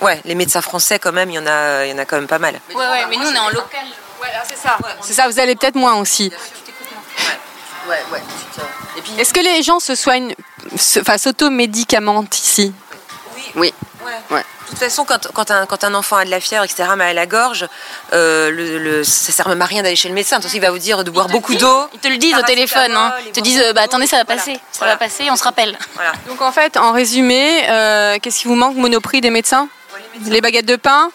ouais, 0.00 0.20
les 0.24 0.34
médecins 0.34 0.62
français 0.62 0.98
quand 0.98 1.12
même, 1.12 1.30
il 1.30 1.34
y 1.34 1.38
en 1.38 1.46
a, 1.46 1.86
il 1.86 1.90
y 1.90 1.94
en 1.94 1.98
a 1.98 2.04
quand 2.04 2.16
même 2.16 2.26
pas 2.26 2.38
mal. 2.38 2.60
Ouais, 2.70 2.76
ouais, 2.76 3.06
mais 3.08 3.16
nous 3.16 3.26
on 3.26 3.34
est 3.34 3.38
en 3.38 3.48
local. 3.48 3.86
Ouais, 4.22 4.28
c'est 4.44 4.58
ça. 4.58 4.78
c'est 5.02 5.12
ça. 5.12 5.28
Vous 5.28 5.38
allez 5.38 5.56
peut-être 5.56 5.74
moins 5.74 5.94
aussi. 5.94 6.32
Ouais, 7.88 8.02
ouais. 8.12 8.22
Est-ce 9.18 9.34
que 9.34 9.40
les 9.40 9.62
gens 9.62 9.80
se 9.80 9.94
soignent, 9.94 10.34
enfin 11.00 11.18
s'auto-médicamentent 11.18 12.38
ici? 12.38 12.72
Oui. 13.56 13.72
Oui. 14.04 14.12
Ouais. 14.30 14.40
De 14.40 14.70
toute 14.70 14.78
façon, 14.78 15.04
quand, 15.04 15.28
quand, 15.32 15.50
un, 15.50 15.66
quand, 15.66 15.84
un, 15.84 15.94
enfant 15.94 16.16
a 16.16 16.24
de 16.24 16.30
la 16.30 16.40
fièvre, 16.40 16.64
etc., 16.64 16.84
mais 16.96 17.04
à 17.04 17.12
la 17.12 17.26
gorge, 17.26 17.68
euh, 18.12 18.50
le, 18.50 19.04
ça 19.04 19.32
sert 19.32 19.48
même 19.48 19.62
à 19.62 19.66
rien 19.66 19.82
d'aller 19.82 19.96
chez 19.96 20.08
le 20.08 20.14
médecin. 20.14 20.40
il 20.52 20.60
va 20.60 20.70
vous 20.70 20.78
dire 20.78 21.04
de 21.04 21.10
boire 21.10 21.28
beaucoup 21.28 21.54
d'eau. 21.54 21.86
Ils 21.92 22.00
te 22.00 22.08
le 22.08 22.16
disent 22.16 22.36
au 22.36 22.42
téléphone. 22.42 22.92
Hein. 22.92 23.12
Ils 23.26 23.32
te 23.32 23.40
disent, 23.40 23.62
bah, 23.74 23.82
attendez, 23.82 24.06
ça 24.06 24.16
va 24.16 24.24
passer. 24.24 24.58
Ça 24.72 24.86
va 24.86 24.96
passer, 24.96 25.30
on 25.30 25.36
se 25.36 25.44
rappelle. 25.44 25.78
Donc 26.28 26.42
en 26.42 26.52
fait, 26.52 26.76
en 26.76 26.92
résumé, 26.92 27.68
euh, 27.68 28.18
qu'est-ce 28.20 28.40
qui 28.40 28.48
vous 28.48 28.56
manque 28.56 28.76
Monoprix 28.76 29.20
des 29.20 29.30
médecins, 29.30 29.68
les, 30.26 30.40
baguettes 30.40 30.66
de 30.66 30.76
pain 30.76 31.10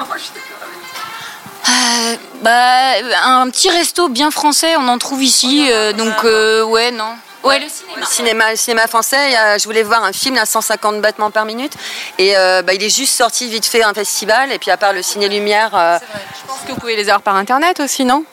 euh, 1.68 2.16
bah, 2.42 2.92
un 3.24 3.48
petit 3.50 3.70
resto 3.70 4.08
bien 4.08 4.30
français, 4.30 4.76
on 4.76 4.88
en 4.88 4.98
trouve 4.98 5.22
ici, 5.22 5.70
donc 5.96 6.22
ouais, 6.24 6.90
non. 6.90 7.14
Ouais, 7.42 7.58
le 7.58 7.68
cinéma. 7.68 8.00
Le 8.00 8.06
cinéma, 8.06 8.50
le 8.50 8.56
cinéma 8.56 8.86
français, 8.86 9.58
je 9.58 9.64
voulais 9.64 9.82
voir 9.82 10.04
un 10.04 10.12
film 10.12 10.36
à 10.36 10.46
150 10.46 11.00
battements 11.00 11.30
par 11.30 11.44
minute. 11.44 11.72
Et 12.18 12.36
euh, 12.36 12.62
bah, 12.62 12.74
il 12.74 12.82
est 12.82 12.94
juste 12.94 13.14
sorti 13.14 13.48
vite 13.48 13.66
fait 13.66 13.82
à 13.82 13.88
un 13.88 13.94
festival. 13.94 14.52
Et 14.52 14.58
puis 14.58 14.70
à 14.70 14.76
part 14.76 14.92
le 14.92 15.02
Ciné 15.02 15.28
Lumière, 15.28 15.70
euh, 15.74 15.98
Je 15.98 16.46
pense 16.46 16.60
que 16.66 16.72
vous 16.72 16.78
pouvez 16.78 16.96
les 16.96 17.08
avoir 17.08 17.22
par 17.22 17.36
internet 17.36 17.80
aussi, 17.80 18.04
non? 18.04 18.24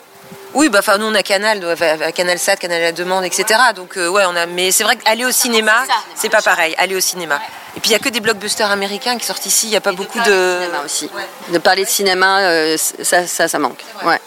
Oui, 0.54 0.70
bah, 0.70 0.80
enfin, 0.80 0.98
nous 0.98 1.06
on 1.06 1.14
a 1.14 1.24
Canal, 1.24 1.60
euh, 1.64 2.12
Canal 2.12 2.40
Sat, 2.40 2.56
Canal 2.56 2.82
à 2.82 2.86
la 2.86 2.92
demande, 2.92 3.24
etc. 3.26 3.60
Donc 3.76 3.98
euh, 3.98 4.08
ouais, 4.08 4.24
on 4.28 4.36
a. 4.36 4.46
Mais 4.46 4.72
c'est 4.72 4.84
vrai 4.84 4.96
qu'aller 4.96 5.26
au 5.26 5.32
cinéma, 5.32 5.84
c'est 6.16 6.30
pas 6.30 6.42
pareil. 6.42 6.74
Aller 6.78 6.96
au 6.96 7.00
cinéma. 7.00 7.40
Et 7.76 7.80
puis 7.80 7.92
il 7.92 7.94
y 7.94 7.96
a 7.96 8.00
que 8.00 8.10
des 8.10 8.22
blockbusters 8.22 8.72
américains 8.72 9.18
qui 9.18 9.26
sortent 9.26 9.46
ici. 9.46 9.68
Il 9.68 9.74
y 9.74 9.76
a 9.76 9.82
pas 9.82 9.92
beaucoup 9.92 10.20
de. 10.20 10.58
cinéma 10.60 10.82
aussi. 10.84 11.10
De 11.50 11.58
parler 11.60 11.84
de 11.84 11.90
cinéma, 11.90 12.40
euh, 12.40 12.78
ça, 12.78 13.28
ça, 13.28 13.48
ça 13.48 13.60
manque. 13.60 13.84
Ouais. 14.04 14.20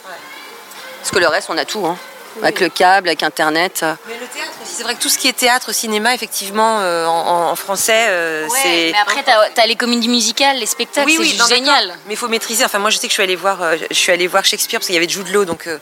Parce 1.01 1.11
que 1.11 1.19
le 1.19 1.27
reste, 1.27 1.49
on 1.51 1.59
a 1.59 1.65
tout. 1.65 1.85
Hein. 1.87 1.97
Avec 2.43 2.61
le 2.61 2.69
câble, 2.69 3.09
avec 3.09 3.23
Internet. 3.23 3.85
Mais 4.07 4.15
le 4.15 4.27
théâtre 4.27 4.53
aussi, 4.63 4.73
c'est 4.77 4.83
vrai 4.83 4.95
que 4.95 5.01
tout 5.01 5.09
ce 5.09 5.19
qui 5.19 5.29
est 5.29 5.33
théâtre, 5.33 5.73
cinéma, 5.73 6.15
effectivement, 6.15 6.79
euh, 6.81 7.07
en, 7.07 7.55
français, 7.57 8.07
euh, 8.09 8.49
c'est. 8.49 8.93
Mais 8.93 8.99
après, 9.01 9.23
t'as 9.23 9.63
as 9.63 9.67
les 9.67 9.77
comédies 9.77 10.09
musicales, 10.09 10.59
les 10.59 10.67
spectacles, 10.67 11.07
Oui, 11.07 11.17
c'est 11.17 11.23
oui, 11.23 11.33
d'accord. 11.33 11.49
génial. 11.49 11.89
Mais 12.07 12.15
il 12.15 12.17
faut 12.17 12.29
maîtriser. 12.29 12.65
Enfin, 12.65 12.79
moi, 12.79 12.91
je 12.91 12.97
sais 12.97 13.09
que 13.09 13.11
je 13.11 13.15
suis 13.15 13.23
allée 13.23 13.37
voir, 13.37 13.63
euh, 13.63 13.77
je 13.91 13.97
suis 13.97 14.13
allée 14.13 14.27
voir 14.27 14.45
Shakespeare 14.45 14.79
parce 14.79 14.87
qu'il 14.87 14.95
y 14.95 14.99
avait 14.99 15.09
Jude 15.09 15.29
Law, 15.29 15.45
donc. 15.45 15.69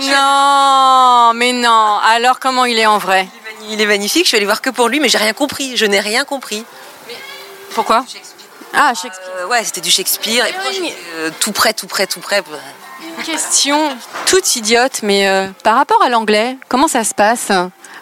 Non, 0.00 1.32
mais 1.34 1.52
non. 1.52 1.98
Alors 2.02 2.38
comment 2.38 2.64
il 2.64 2.78
est 2.78 2.86
en 2.86 2.98
vrai? 2.98 3.28
Il 3.68 3.80
est 3.80 3.86
magnifique. 3.86 4.24
Je 4.24 4.28
suis 4.28 4.36
allée 4.36 4.46
voir 4.46 4.60
que 4.60 4.70
pour 4.70 4.88
lui, 4.88 5.00
mais 5.00 5.08
j'ai 5.08 5.18
rien 5.18 5.32
compris. 5.32 5.76
Je 5.76 5.86
n'ai 5.86 6.00
rien 6.00 6.24
compris. 6.24 6.64
Pourquoi? 7.74 8.04
Ah, 8.74 8.92
Shakespeare. 8.94 9.30
Euh, 9.38 9.46
ouais, 9.46 9.64
c'était 9.64 9.80
du 9.80 9.90
Shakespeare. 9.90 10.46
Et 10.46 10.52
puis, 10.52 10.92
euh, 11.16 11.30
tout 11.40 11.52
près, 11.52 11.72
tout 11.72 11.86
près, 11.86 12.06
tout 12.06 12.20
près. 12.20 12.42
Question 13.24 13.96
toute 14.26 14.56
idiote, 14.56 15.00
mais 15.02 15.28
euh, 15.28 15.46
par 15.62 15.76
rapport 15.76 16.02
à 16.02 16.08
l'anglais, 16.08 16.56
comment 16.68 16.88
ça 16.88 17.04
se 17.04 17.14
passe 17.14 17.48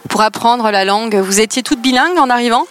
pour 0.09 0.21
apprendre 0.21 0.71
la 0.71 0.85
langue? 0.85 1.17
Vous 1.17 1.41
étiez 1.41 1.63
toute 1.63 1.81
bilingue 1.81 2.19
en 2.19 2.31
arrivant? 2.31 2.67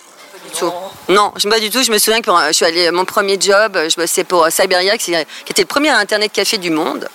Du 0.51 0.59
tout. 0.59 0.71
Non, 1.09 1.33
je 1.35 1.49
pas 1.49 1.59
du 1.59 1.69
tout. 1.69 1.83
Je 1.83 1.91
me 1.91 1.97
souviens 1.97 2.21
que 2.21 2.25
pour- 2.25 2.39
je 2.47 2.53
suis 2.53 2.65
allée 2.65 2.91
mon 2.91 3.05
premier 3.05 3.37
job, 3.39 3.77
je 3.89 3.95
bossais 3.95 4.23
pour 4.23 4.45
euh, 4.45 4.49
Cyberia, 4.49 4.97
qui, 4.97 5.13
était 5.13 5.61
le 5.61 5.67
premier 5.67 5.89
internet 5.89 6.31
café 6.31 6.57
du 6.57 6.69
monde. 6.69 7.07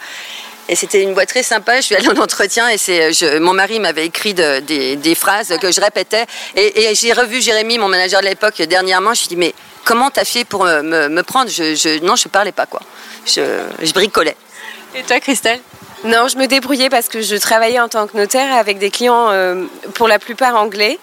Et 0.68 0.76
c'était 0.76 1.02
une 1.02 1.14
boîte 1.14 1.28
très 1.30 1.42
sympa. 1.42 1.76
Je 1.76 1.86
suis 1.86 1.94
allée 1.94 2.08
en 2.08 2.16
entretien 2.20 2.68
et 2.68 3.38
mon 3.40 3.54
mari 3.54 3.80
m'avait 3.80 4.04
écrit 4.06 4.34
de- 4.34 4.60
des, 4.60 5.14
phrases 5.14 5.54
que 5.60 5.72
je 5.72 5.80
répétais. 5.80 6.26
Et, 6.56 6.94
j'ai 6.94 7.12
revu 7.14 7.40
Jérémy, 7.40 7.78
mon 7.78 7.88
manager 7.88 8.20
de 8.20 8.26
l'époque, 8.26 8.60
dernièrement. 8.62 9.14
Je 9.14 9.20
lui 9.20 9.26
ai 9.26 9.28
dit 9.30 9.36
mais 9.36 9.54
comment 9.84 10.10
t'as 10.10 10.26
fait 10.26 10.44
pour 10.44 10.64
me, 10.64 11.22
prendre? 11.22 11.48
Je, 11.50 11.74
je- 11.74 12.04
non, 12.04 12.16
je 12.16 12.28
parlais 12.28 12.52
pas 12.52 12.66
quoi. 12.66 12.80
Je 13.24 13.92
bricolais. 13.94 14.36
Et 14.94 15.02
toi, 15.02 15.20
Christelle? 15.20 15.60
Non, 16.04 16.28
je 16.28 16.36
me 16.36 16.46
débrouillais 16.46 16.90
parce 16.90 17.08
que 17.08 17.20
je 17.22 17.34
travaillais 17.34 17.80
en 17.80 17.88
tant 17.88 18.06
que 18.06 18.16
notaire 18.16 18.54
avec 18.54 18.78
des 18.78 18.88
clients 18.90 19.30
euh, 19.30 19.64
pour 19.94 20.06
la 20.06 20.20
plupart 20.20 20.54
anglais. 20.54 20.96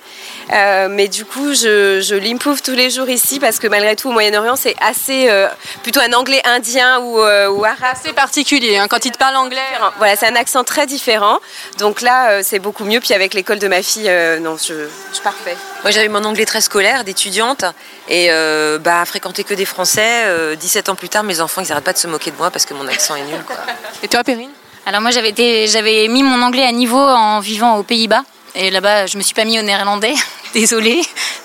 Euh, 0.54 0.88
mais 0.90 1.10
du 1.10 1.26
coup, 1.26 1.54
je, 1.54 2.00
je 2.02 2.16
l'improve 2.16 2.62
tous 2.62 2.72
les 2.76 2.90
jours 2.90 3.10
ici 3.10 3.40
parce 3.42 3.60
que 3.60 3.68
malgré 3.68 3.98
tout, 3.98 4.08
au 4.08 4.12
Moyen-Orient, 4.14 4.56
c'est 4.56 4.76
assez 4.80 5.30
euh, 5.30 5.48
plutôt 5.84 6.00
un 6.00 6.14
anglais 6.14 6.42
indien 6.46 7.00
ou, 7.02 7.20
euh, 7.20 7.50
ou 7.50 7.66
arabe. 7.66 7.98
C'est 8.02 8.14
particulier, 8.14 8.78
hein, 8.78 8.88
quand 8.88 9.04
il 9.04 9.12
te 9.12 9.18
parle 9.18 9.36
anglais. 9.36 9.60
Voilà, 9.98 10.16
c'est 10.16 10.28
un 10.28 10.36
accent 10.36 10.64
très 10.64 10.86
différent. 10.86 11.40
Donc 11.78 12.00
là, 12.00 12.30
euh, 12.30 12.42
c'est 12.42 12.60
beaucoup 12.60 12.86
mieux. 12.86 13.02
Puis 13.02 13.14
avec 13.14 13.34
l'école 13.34 13.60
de 13.60 13.68
ma 13.68 13.84
fille, 13.84 14.08
euh, 14.08 14.40
non, 14.40 14.56
je, 14.56 14.74
je 15.10 15.14
suis 15.14 15.24
parfait. 15.24 15.58
Moi, 15.84 15.92
j'avais 15.92 16.08
mon 16.08 16.24
anglais 16.24 16.46
très 16.46 16.62
scolaire 16.62 17.04
d'étudiante 17.04 17.66
et 18.08 18.28
euh, 18.32 18.78
bah, 18.80 19.04
fréquenter 19.06 19.44
que 19.44 19.54
des 19.54 19.66
Français. 19.66 20.24
euh, 20.28 20.56
17 20.56 20.88
ans 20.88 20.96
plus 20.96 21.10
tard, 21.10 21.24
mes 21.24 21.42
enfants, 21.42 21.62
ils 21.62 21.68
n'arrêtent 21.68 21.84
pas 21.84 21.94
de 21.94 21.98
se 21.98 22.08
moquer 22.08 22.32
de 22.32 22.38
moi 22.38 22.50
parce 22.50 22.66
que 22.66 22.74
mon 22.74 22.88
accent 22.88 23.16
est 23.16 23.24
nul. 23.24 23.44
Quoi. 23.46 23.58
Et 24.02 24.08
toi, 24.08 24.24
Perrine? 24.24 24.52
Alors 24.86 25.02
moi, 25.02 25.12
j'avais 25.12 25.30
été- 25.30 25.68
j'avais 25.68 26.08
mis 26.08 26.24
mon 26.24 26.42
anglais 26.42 26.64
à 26.66 26.72
niveau 26.72 27.00
en 27.02 27.40
vivant 27.40 27.78
aux 27.78 27.84
Pays-Bas. 27.84 28.24
Et 28.58 28.72
là-bas, 28.72 29.06
je 29.08 29.18
me 29.18 29.24
suis 29.24 29.34
pas 29.34 29.44
mis 29.44 29.60
au 29.60 29.64
néerlandais. 29.64 30.14
Désolée. 30.54 31.02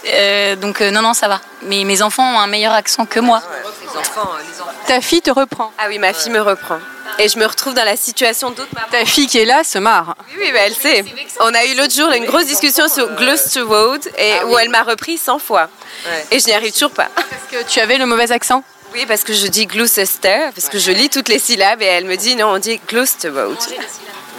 Euh, 0.07 0.55
donc 0.57 0.81
euh, 0.81 0.91
non, 0.91 1.03
non, 1.03 1.15
ça 1.15 1.27
va. 1.27 1.41
Mais 1.63 1.83
mes 1.85 2.03
enfants 2.03 2.35
ont 2.37 2.39
un 2.39 2.47
meilleur 2.47 2.73
accent 2.73 3.07
que 3.07 3.19
moi. 3.19 3.43
Les 3.83 3.99
enfants, 3.99 4.31
euh, 4.35 4.43
les 4.49 4.61
enfants. 4.61 4.71
Ta 4.87 5.01
fille 5.01 5.21
te 5.23 5.31
reprend. 5.31 5.73
Ah 5.79 5.87
oui, 5.89 5.99
ma 5.99 6.13
fille 6.13 6.31
me 6.31 6.41
reprend. 6.41 6.79
Et 7.19 7.29
je 7.29 7.39
me 7.39 7.45
retrouve 7.47 7.75
dans 7.75 7.85
la 7.85 7.97
situation 7.97 8.51
d'autres 8.51 8.69
mamans. 8.73 8.87
Ta 8.93 9.05
fille 9.05 9.27
qui 9.27 9.39
est 9.39 9.45
là 9.45 9.65
se 9.65 9.79
marre. 9.79 10.15
Oui, 10.29 10.37
oui, 10.45 10.53
bah, 10.53 10.61
elle 10.65 10.75
sait. 10.75 11.05
On 11.41 11.53
a 11.53 11.65
eu 11.65 11.75
l'autre 11.75 11.93
jour 11.93 12.09
une 12.13 12.25
grosse 12.27 12.47
discussion 12.47 12.87
sur 12.89 13.09
Gloucester 13.17 13.63
Road 13.63 14.01
et 14.17 14.33
où 14.47 14.57
elle 14.59 14.69
m'a 14.69 14.85
repris 14.85 15.19
100 15.19 15.41
fois. 15.41 15.69
Ouais. 16.07 16.27
Et 16.31 16.39
je 16.39 16.47
n'y 16.47 16.53
arrive 16.53 16.73
toujours 16.73 16.93
pas. 16.93 17.09
Parce 17.17 17.27
que 17.65 17.69
tu 17.69 17.81
avais 17.81 17.99
le 17.99 18.07
mauvais 18.07 18.31
accent 18.31 18.63
Oui, 18.93 19.07
parce 19.07 19.23
que 19.23 19.33
je 19.33 19.47
dis 19.47 19.67
Gloucester, 19.67 20.51
parce 20.55 20.69
que 20.69 20.79
je 20.79 20.91
lis 20.91 21.09
toutes 21.09 21.29
les 21.29 21.39
syllabes 21.39 21.81
et 21.83 21.87
elle 21.87 22.05
me 22.07 22.17
dit 22.17 22.35
non, 22.37 22.55
on 22.55 22.59
dit 22.59 22.81
Gloucester 22.89 23.29
Road. 23.31 23.57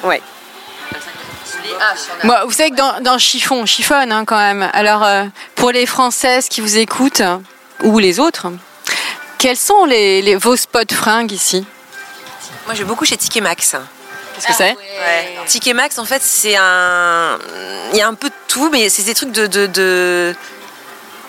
Ouais. 0.03 0.21
Moi, 2.23 2.43
vous 2.45 2.51
savez 2.51 2.71
que 2.71 2.75
dans, 2.75 2.99
dans 3.01 3.17
Chiffon, 3.17 3.61
on 3.61 3.65
chiffonne 3.65 4.11
hein, 4.11 4.25
quand 4.25 4.37
même. 4.37 4.69
Alors, 4.73 5.03
euh, 5.03 5.23
pour 5.55 5.71
les 5.71 5.85
Françaises 5.85 6.47
qui 6.47 6.61
vous 6.61 6.77
écoutent, 6.77 7.21
ou 7.83 7.97
les 7.99 8.19
autres, 8.19 8.47
quels 9.37 9.57
sont 9.57 9.85
les, 9.85 10.21
les- 10.21 10.35
vos 10.35 10.55
spots 10.55 10.93
fringues 10.93 11.31
ici? 11.31 11.65
Moi, 12.65 12.75
je 12.75 12.79
vais 12.79 12.85
beaucoup 12.85 13.05
chez 13.05 13.17
Ticket 13.17 13.41
Max. 13.41 13.75
Qu'est-ce 14.35 14.47
que 14.47 14.53
c'est? 14.53 14.71
Ouais. 14.75 15.37
Ticket 15.47 15.73
Max, 15.73 15.97
en 15.97 16.05
fait, 16.05 16.21
c'est 16.21 16.55
un. 16.57 17.39
Il 17.93 17.97
y 17.97 18.01
a 18.01 18.07
un 18.07 18.13
peu 18.13 18.29
de 18.29 18.33
tout, 18.47 18.69
mais 18.71 18.89
c'est 18.89 19.03
des 19.03 19.13
trucs 19.13 19.31
de. 19.31 19.47
de, 19.47 19.65
de- 19.67 20.35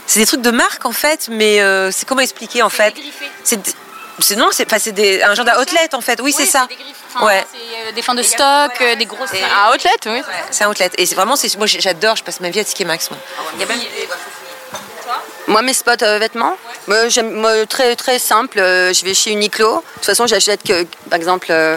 C'est 0.07 0.21
des 0.21 0.27
trucs 0.27 0.43
de 0.43 0.51
marque, 0.51 0.85
en 0.85 0.93
fait, 0.93 1.29
mais 1.31 1.61
euh, 1.61 1.91
c'est 1.91 2.07
comment 2.07 2.21
expliquer, 2.21 2.62
en 2.62 2.69
fait 2.69 2.95
C'est. 3.45 3.59
c'est- 4.19 4.37
Non, 4.37 4.49
c'est 4.53 4.67
enfin, 4.67 4.79
c'est 4.79 4.93
des- 4.93 5.23
un 5.23 5.35
genre 5.35 5.45
d'outlet, 5.47 5.88
en 5.95 6.01
fait. 6.01 6.21
Oui, 6.23 6.33
c'est 6.33 6.45
ça. 6.47 6.69
Ouais. 7.23 7.45
C'est 7.53 7.88
euh, 7.88 7.93
des 7.93 8.03
fins 8.03 8.15
de 8.15 8.23
stock, 8.23 8.73
euh, 8.81 8.95
des 8.95 9.07
grosses. 9.07 9.31
Un 9.33 9.75
outlet, 9.75 9.91
oui. 10.07 10.23
C'est 10.51 10.65
un 10.65 10.71
outlet. 10.71 10.91
Et 10.99 11.07
c'est 11.07 11.15
vraiment, 11.15 11.37
c'est- 11.37 11.57
moi, 11.57 11.67
j'adore, 11.67 12.17
je 12.17 12.23
passe 12.25 12.41
ma 12.41 12.51
vie 12.51 12.61
à 12.61 12.65
Ticket 12.65 12.85
Max. 12.85 13.11
Moi. 13.11 13.19
Il 13.55 13.61
y 13.61 13.65
a 13.65 13.67
même- 13.67 13.79
Moi, 15.49 15.61
mes 15.62 15.75
spots 15.75 16.03
euh, 16.03 16.19
vêtements, 16.19 16.57
moi, 16.87 17.09
j'aime, 17.09 17.33
moi, 17.33 17.67
très, 17.67 17.97
très 17.97 18.19
simple. 18.19 18.59
euh, 18.61 18.93
je 18.93 19.05
vais 19.05 19.12
chez 19.15 19.31
Uniqlo. 19.33 19.77
De 19.79 19.83
toute 19.97 20.05
façon, 20.07 20.27
j'achète 20.27 20.62
que, 20.62 20.85
par 21.11 21.17
exemple, 21.17 21.49
euh, 21.51 21.77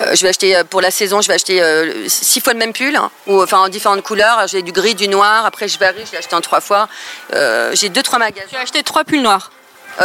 euh, 0.00 0.14
je 0.14 0.22
vais 0.22 0.28
acheter 0.28 0.56
euh, 0.56 0.64
pour 0.64 0.80
la 0.80 0.90
saison, 0.90 1.20
je 1.20 1.28
vais 1.28 1.34
acheter 1.34 1.62
euh, 1.62 2.08
six 2.08 2.40
fois 2.40 2.52
le 2.52 2.58
même 2.58 2.72
pull, 2.72 2.94
hein, 2.96 3.10
ou 3.26 3.42
enfin 3.42 3.58
en 3.58 3.68
différentes 3.68 4.02
couleurs. 4.02 4.46
J'ai 4.46 4.62
du 4.62 4.72
gris, 4.72 4.94
du 4.94 5.08
noir. 5.08 5.46
Après, 5.46 5.68
je 5.68 5.78
varie, 5.78 6.04
je 6.06 6.12
l'ai 6.12 6.18
acheté 6.18 6.34
en 6.34 6.40
trois 6.40 6.60
fois. 6.60 6.88
Euh, 7.34 7.70
j'ai 7.74 7.88
deux, 7.88 8.02
trois 8.02 8.18
magasins. 8.18 8.46
Tu 8.50 8.56
as 8.56 8.60
acheté 8.60 8.82
trois 8.82 9.04
pulls 9.04 9.22
noirs? 9.22 9.50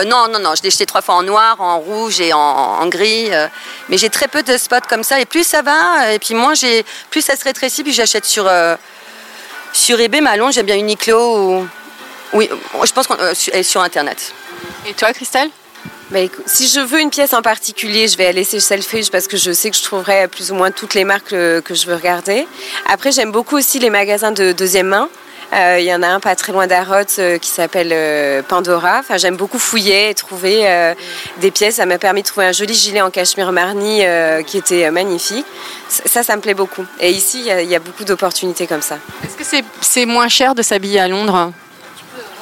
Non, 0.05 0.29
non, 0.29 0.39
non, 0.39 0.55
je 0.55 0.61
l'ai 0.61 0.69
acheté 0.69 0.85
trois 0.85 1.01
fois 1.01 1.15
en 1.15 1.23
noir, 1.23 1.59
en 1.59 1.79
rouge 1.79 2.21
et 2.21 2.31
en, 2.31 2.39
en 2.39 2.87
gris. 2.87 3.29
mais 3.89 3.97
j'ai 3.97 4.09
très 4.09 4.29
peu 4.29 4.41
de 4.41 4.57
spots 4.57 4.87
comme 4.87 5.03
ça. 5.03 5.19
Et 5.19 5.25
plus 5.25 5.45
ça 5.45 5.61
va, 5.61 6.13
et 6.13 6.19
puis 6.19 6.33
moins 6.33 6.53
j'ai, 6.53 6.85
plus 7.09 7.21
ça 7.21 7.35
se 7.35 7.43
rétrécit, 7.43 7.83
puis 7.83 7.91
j'achète 7.91 8.23
sur, 8.25 8.49
sur 9.73 9.99
eBay. 9.99 10.21
Londres, 10.37 10.53
j'aime 10.53 10.65
bien 10.65 10.77
Uniqlo. 10.77 11.37
Ou... 11.37 11.67
Oui, 12.31 12.49
je 12.85 12.91
pense 12.93 13.05
qu'on 13.05 13.17
sur- 13.33 13.65
sur 13.65 13.81
Internet. 13.81 14.33
Et 14.87 14.93
toi, 14.93 15.11
Christelle? 15.11 15.49
Si 16.45 16.67
je 16.67 16.79
veux 16.81 16.99
une 16.99 17.09
pièce 17.09 17.33
en 17.33 17.41
particulier, 17.41 18.07
je 18.07 18.17
vais 18.17 18.25
aller 18.25 18.43
chez 18.43 18.59
Selfridge 18.59 19.09
parce 19.11 19.27
que 19.27 19.37
je 19.37 19.51
sais 19.53 19.69
que 19.71 19.77
je 19.77 19.83
trouverai 19.83 20.27
plus 20.27 20.51
ou 20.51 20.55
moins 20.55 20.69
toutes 20.71 20.93
les 20.93 21.05
marques 21.05 21.31
euh, 21.33 21.61
que 21.61 21.73
je 21.73 21.85
veux 21.87 21.95
regarder. 21.95 22.47
Après, 22.87 23.11
j'aime 23.13 23.31
beaucoup 23.31 23.55
aussi 23.57 23.79
les 23.79 23.89
magasins 23.89 24.31
de 24.33 24.51
deuxième 24.51 24.87
main. 24.87 25.07
Euh, 25.53 25.77
Il 25.79 25.85
y 25.85 25.93
en 25.93 26.01
a 26.03 26.07
un 26.07 26.19
pas 26.19 26.35
très 26.35 26.51
loin 26.51 26.67
d'Arrot 26.67 27.03
euh, 27.19 27.37
qui 27.37 27.49
s'appelle 27.49 28.43
Pandora. 28.45 28.99
Enfin, 28.99 29.17
j'aime 29.17 29.37
beaucoup 29.37 29.59
fouiller 29.59 30.09
et 30.09 30.13
trouver 30.13 30.65
des 31.39 31.51
pièces. 31.51 31.75
Ça 31.75 31.85
m'a 31.85 31.97
permis 31.97 32.21
de 32.23 32.27
trouver 32.27 32.47
un 32.47 32.51
joli 32.51 32.73
gilet 32.73 33.01
en 33.01 33.09
cachemire 33.09 33.51
marni 33.53 34.01
qui 34.47 34.57
était 34.57 34.91
magnifique. 34.91 35.45
Ça, 35.87 36.23
ça 36.23 36.35
me 36.35 36.41
plaît 36.41 36.53
beaucoup. 36.53 36.85
Et 36.99 37.11
ici, 37.11 37.39
il 37.45 37.69
y 37.69 37.75
a- 37.75 37.79
beaucoup 37.79 38.03
d'opportunités 38.03 38.67
comme 38.67 38.81
ça. 38.81 38.97
Est-ce 39.23 39.37
que 39.51 39.65
c'est 39.81 40.05
moins 40.05 40.27
cher 40.29 40.55
de 40.55 40.61
s'habiller 40.61 40.99
à 40.99 41.07
Londres? 41.07 41.51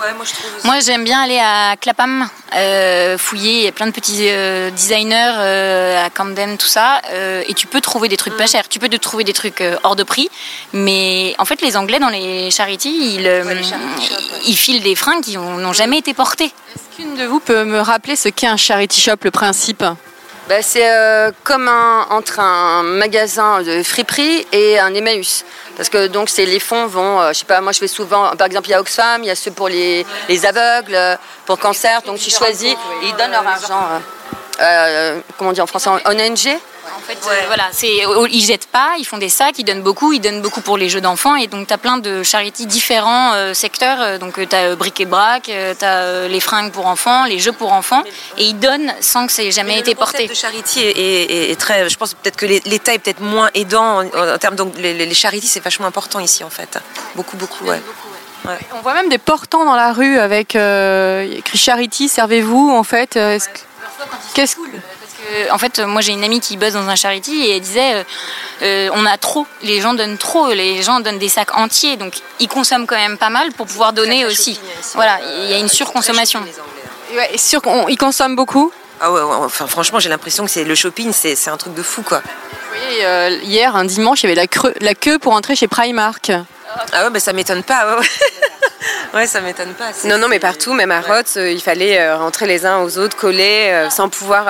Ouais, 0.02 0.14
moi, 0.14 0.24
je 0.26 0.32
trouve. 0.34 0.56
aussi. 0.58 0.66
Moi, 0.66 0.80
j'aime 0.80 1.04
bien 1.04 1.22
aller 1.22 1.40
à 1.40 1.76
Clapham, 1.80 2.30
euh, 2.56 3.18
fouiller. 3.18 3.60
Il 3.60 3.64
y 3.66 3.68
a 3.68 3.72
plein 3.72 3.88
de 3.88 3.92
petits 3.92 4.28
euh, 4.30 4.70
designers 4.72 5.34
euh, 5.38 6.06
à 6.06 6.10
Camden, 6.10 6.58
tout 6.58 6.68
ça. 6.68 7.02
euh, 7.12 7.44
et 7.48 7.54
tu 7.54 7.68
peux 7.68 7.82
trouver 7.82 8.08
des 8.08 8.16
trucs 8.18 8.38
pas 8.38 8.48
chers. 8.48 8.70
Tu 8.70 8.80
peux 8.80 8.88
te 8.90 8.96
trouver 8.96 9.24
des 9.26 9.34
trucs 9.34 9.60
euh, 9.62 9.78
hors 9.84 9.96
de 9.98 10.04
prix. 10.04 10.30
Mais 10.74 11.36
en 11.38 11.46
fait, 11.46 11.62
les 11.62 11.76
Anglais, 11.76 12.00
dans 12.00 12.10
les 12.10 12.50
charities, 12.52 13.16
ils, 13.18 13.28
euh, 13.28 13.44
ils 14.48 14.56
filent 14.56 14.82
des 14.82 14.96
fringues 14.96 15.22
qui 15.24 15.38
ont- 15.38 15.58
n'ont 15.58 15.74
jamais 15.74 15.98
été 15.98 16.14
portées. 16.14 16.46
Est-ce 16.76 16.96
qu'une 16.96 17.16
de 17.16 17.26
vous 17.26 17.40
peut 17.42 17.66
me 17.66 17.80
rappeler 17.82 18.16
ce 18.16 18.30
qu'est 18.30 18.48
un 18.48 18.58
charity 18.58 19.02
shop, 19.02 19.18
le 19.24 19.32
principe? 19.32 19.84
Bah, 20.50 20.64
c'est 20.64 20.92
euh, 20.92 21.32
comme 21.44 21.68
un, 21.68 22.08
entre 22.10 22.40
un 22.40 22.82
magasin 22.82 23.62
de 23.62 23.84
friperie 23.84 24.48
et 24.52 24.80
un 24.80 24.92
Emmaüs. 24.96 25.46
Parce 25.78 25.90
que 25.90 26.08
donc 26.08 26.36
les 26.38 26.60
fonds 26.60 26.88
vont, 26.88 27.22
euh, 27.22 27.34
je 27.34 27.40
sais 27.40 27.46
pas, 27.46 27.62
moi 27.62 27.72
je 27.72 27.78
fais 27.78 27.88
souvent, 27.88 28.36
par 28.36 28.48
exemple 28.48 28.68
il 28.68 28.72
y 28.72 28.74
a 28.74 28.80
Oxfam, 28.82 29.22
il 29.22 29.28
y 29.28 29.30
a 29.30 29.36
ceux 29.36 29.52
pour 29.52 29.70
les, 29.70 30.04
les 30.28 30.46
aveugles, 30.48 30.96
euh, 30.96 31.16
pour 31.46 31.60
cancer, 31.60 32.02
donc 32.02 32.18
tu 32.18 32.32
choisis, 32.32 32.76
ils 33.04 33.16
donnent 33.16 33.32
leur 33.32 33.48
argent, 33.48 33.90
euh, 33.92 34.00
euh, 34.60 35.20
comment 35.38 35.52
on 35.52 35.54
dit 35.54 35.62
en 35.62 35.68
français, 35.68 35.92
ONG 35.92 36.60
fait, 37.10 37.20
euh, 37.28 37.44
voilà, 37.48 37.70
c'est, 37.72 38.06
oh, 38.06 38.28
ils 38.28 38.44
jettent 38.44 38.68
pas, 38.68 38.94
ils 38.98 39.06
font 39.06 39.18
des 39.18 39.30
sacs, 39.30 39.58
ils 39.58 39.64
donnent 39.64 39.82
beaucoup, 39.82 40.14
ils 40.14 40.20
donnent 40.20 40.42
beaucoup 40.42 40.62
pour 40.62 40.78
les 40.78 40.90
jeux 40.90 41.02
d'enfants. 41.02 41.36
Et 41.36 41.48
donc, 41.48 41.68
tu 41.68 41.74
as 41.74 41.78
plein 41.78 41.98
de 41.98 42.24
charities 42.24 42.66
différents 42.66 43.34
euh, 43.34 43.54
secteurs. 43.54 44.02
Euh, 44.02 44.18
donc, 44.18 44.36
tu 44.48 44.56
as 44.56 44.76
bric 44.76 45.00
et 45.00 45.06
brac, 45.06 45.44
tu 45.44 45.86
as 45.86 46.28
les 46.28 46.40
fringues 46.40 46.72
pour 46.72 46.88
enfants, 46.88 47.26
les 47.26 47.40
jeux 47.40 47.52
pour 47.52 47.74
enfants. 47.74 48.04
Et 48.38 48.46
ils 48.46 48.60
donnent 48.60 48.94
sans 49.02 49.26
que 49.26 49.32
ça 49.32 49.44
ait 49.44 49.52
jamais 49.52 49.80
été 49.80 49.96
porté. 49.96 50.24
Le 50.24 50.30
de 50.30 50.34
charity 50.34 50.82
est, 50.82 51.52
est, 51.52 51.60
très. 51.60 51.90
Je 51.90 51.98
pense 51.98 52.14
peut-être 52.14 52.38
que 52.38 52.46
l'État 52.46 52.94
est 52.94 53.00
peut-être 53.00 53.22
moins 53.22 53.50
aidant 53.54 54.04
en, 54.04 54.38
termes. 54.38 54.56
Donc, 54.56 54.74
les, 54.78 54.94
les 54.94 55.14
charities, 55.14 55.48
c'est 55.48 55.64
vachement 55.64 55.88
important 55.88 56.20
ici, 56.20 56.44
en 56.44 56.50
fait. 56.50 56.80
Beaucoup, 57.16 57.38
beaucoup, 57.38 57.66
ouais. 57.66 57.82
On 58.74 58.82
voit 58.82 58.94
même 58.94 59.10
des 59.10 59.18
portants 59.18 59.66
dans 59.66 59.76
la 59.76 59.94
rue 59.94 60.18
avec 60.18 60.56
écrit 60.56 61.58
Charity, 61.58 62.08
servez-vous 62.10 62.72
en 62.72 62.84
fait. 62.84 63.20
Qu'est-ce 64.34 64.56
en 65.52 65.58
fait, 65.58 65.80
moi 65.80 66.02
j'ai 66.02 66.12
une 66.12 66.24
amie 66.24 66.40
qui 66.40 66.58
bosse 66.58 66.74
dans 66.74 66.88
un 66.88 66.96
charity 66.96 67.44
et 67.46 67.56
elle 67.56 67.62
disait 67.62 67.96
euh, 67.96 68.04
euh, 68.62 68.90
on 68.94 69.06
a 69.06 69.18
trop, 69.18 69.46
les 69.62 69.82
gens 69.82 69.94
donnent 69.94 70.18
trop, 70.18 70.52
les 70.52 70.82
gens 70.82 71.00
donnent 71.00 71.20
des 71.20 71.30
sacs 71.30 71.56
entiers, 71.58 71.98
donc 71.98 72.14
ils 72.40 72.48
consomment 72.48 72.88
quand 72.88 72.96
même 72.96 73.18
pas 73.18 73.30
mal 73.30 73.52
pour 73.54 73.66
pouvoir 73.68 73.94
donner 73.94 74.26
aussi. 74.26 74.60
Voilà, 74.96 75.20
il 75.44 75.50
y 75.50 75.54
a 75.54 75.58
une 75.58 75.70
surconsommation. 75.70 76.42
Ouais, 77.14 77.38
sûr 77.38 77.62
qu'ils 77.62 77.98
consomment 77.98 78.36
beaucoup? 78.36 78.72
Ah 79.02 79.12
ouais, 79.12 79.22
enfin, 79.22 79.66
franchement, 79.68 80.00
j'ai 80.00 80.10
l'impression 80.10 80.46
que 80.46 80.52
c'est 80.52 80.66
le 80.66 80.76
shopping, 80.76 81.14
c'est 81.14 81.48
un 81.48 81.58
truc 81.58 81.74
de 81.74 81.84
fou, 81.84 82.02
quoi. 82.02 82.20
Vous 82.20 82.80
voyez, 82.86 83.06
euh, 83.06 83.30
hier, 83.44 83.76
un 83.76 83.86
dimanche, 83.86 84.24
il 84.24 84.30
y 84.30 84.32
avait 84.32 84.48
la, 84.48 84.72
la 84.82 84.94
queue 84.94 85.18
pour 85.20 85.34
entrer 85.34 85.56
chez 85.56 85.68
Primark. 85.68 86.32
Ah 86.92 87.04
ouais, 87.04 87.10
mais 87.10 87.20
ça 87.20 87.34
m'étonne 87.34 87.64
pas. 87.64 87.96
Ouais, 87.96 88.00
ouais. 88.00 88.08
ça 89.26 89.42
m'étonne 89.42 89.74
pas. 89.74 89.92
Non, 90.06 90.18
non, 90.18 90.28
mais 90.28 90.40
partout, 90.40 90.74
même 90.74 90.92
à 90.92 91.02
Rhodes, 91.02 91.28
il 91.36 91.62
fallait 91.62 92.14
rentrer 92.14 92.48
les 92.48 92.66
uns 92.66 92.80
aux 92.80 92.98
autres, 92.98 93.16
coller, 93.16 93.88
sans 93.90 94.10
pouvoir 94.10 94.48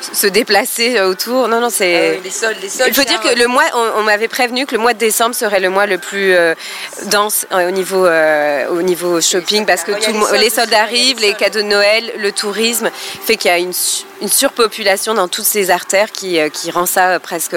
se 0.00 0.26
déplacer 0.26 0.98
euh, 0.98 1.08
autour. 1.08 1.48
Non, 1.48 1.60
non, 1.60 1.70
c'est. 1.70 2.18
Ah 2.18 2.20
les 2.22 2.30
soldes, 2.30 2.56
les 2.60 2.68
soldes, 2.68 2.88
Il 2.88 2.94
faut 2.94 3.04
dire 3.04 3.20
que 3.20 3.36
le 3.38 3.46
mois, 3.46 3.64
on, 3.74 4.02
m'avait 4.02 4.28
prévenu 4.28 4.66
que 4.66 4.74
le 4.74 4.80
mois 4.80 4.94
de 4.94 4.98
décembre 4.98 5.34
serait 5.34 5.60
le 5.60 5.70
mois 5.70 5.86
le 5.86 5.98
plus 5.98 6.32
euh, 6.32 6.54
dense 7.06 7.46
euh, 7.52 7.68
au 7.68 7.70
niveau 7.70 8.06
au 8.70 8.82
niveau 8.82 9.20
shopping 9.20 9.66
parce 9.66 9.84
que 9.84 9.92
tout 9.92 10.34
les, 10.34 10.50
soldes 10.50 10.72
arrivent, 10.74 11.20
les 11.20 11.34
cadeaux 11.34 11.62
de 11.62 11.66
Noël, 11.66 12.12
le 12.18 12.32
tourisme 12.32 12.90
fait 13.24 13.36
qu'il 13.36 13.50
y 13.50 13.54
a 13.54 13.58
une, 13.58 13.72
une, 14.22 14.28
surpopulation 14.28 15.14
dans 15.14 15.28
toutes 15.28 15.44
ces 15.44 15.70
artères 15.70 16.12
qui, 16.12 16.38
qui 16.52 16.70
rend 16.70 16.86
ça 16.86 17.18
presque. 17.20 17.56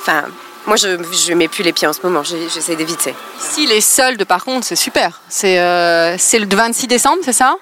Enfin. 0.00 0.24
Moi, 0.66 0.76
je 0.76 0.88
ne 0.88 1.34
mets 1.34 1.48
plus 1.48 1.62
les 1.62 1.72
pieds 1.72 1.86
en 1.86 1.92
ce 1.92 2.00
moment, 2.02 2.22
j'essaie 2.24 2.76
d'éviter. 2.76 3.14
Si 3.38 3.66
les 3.66 3.80
soldes, 3.80 4.24
par 4.24 4.44
contre, 4.44 4.66
c'est 4.66 4.76
super. 4.76 5.20
C'est 5.28 5.58
le 5.58 6.56
26 6.56 6.86
décembre, 6.86 7.18
c'est 7.24 7.32
ça? 7.32 7.56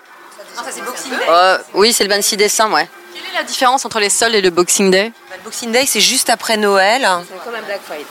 Non, 0.56 0.62
ça 0.62 0.70
c'est 0.70 0.84
Boxing 0.84 1.10
Day. 1.10 1.64
oui, 1.74 1.92
c'est 1.92 2.04
le 2.04 2.10
26 2.10 2.36
décembre, 2.36 2.76
ouais 2.76 2.88
la 3.34 3.42
différence 3.42 3.84
entre 3.84 4.00
les 4.00 4.10
soldes 4.10 4.34
et 4.34 4.40
le 4.40 4.50
Boxing 4.50 4.90
Day? 4.90 5.12
Bah, 5.28 5.36
Le 5.36 5.44
Boxing 5.44 5.72
Day, 5.72 5.84
c'est 5.86 6.00
juste 6.00 6.30
après 6.30 6.56
Noël. 6.56 7.06
C'est 7.28 7.44
comme 7.44 7.54
un 7.54 7.62
Black 7.62 7.80
Friday. 7.84 8.06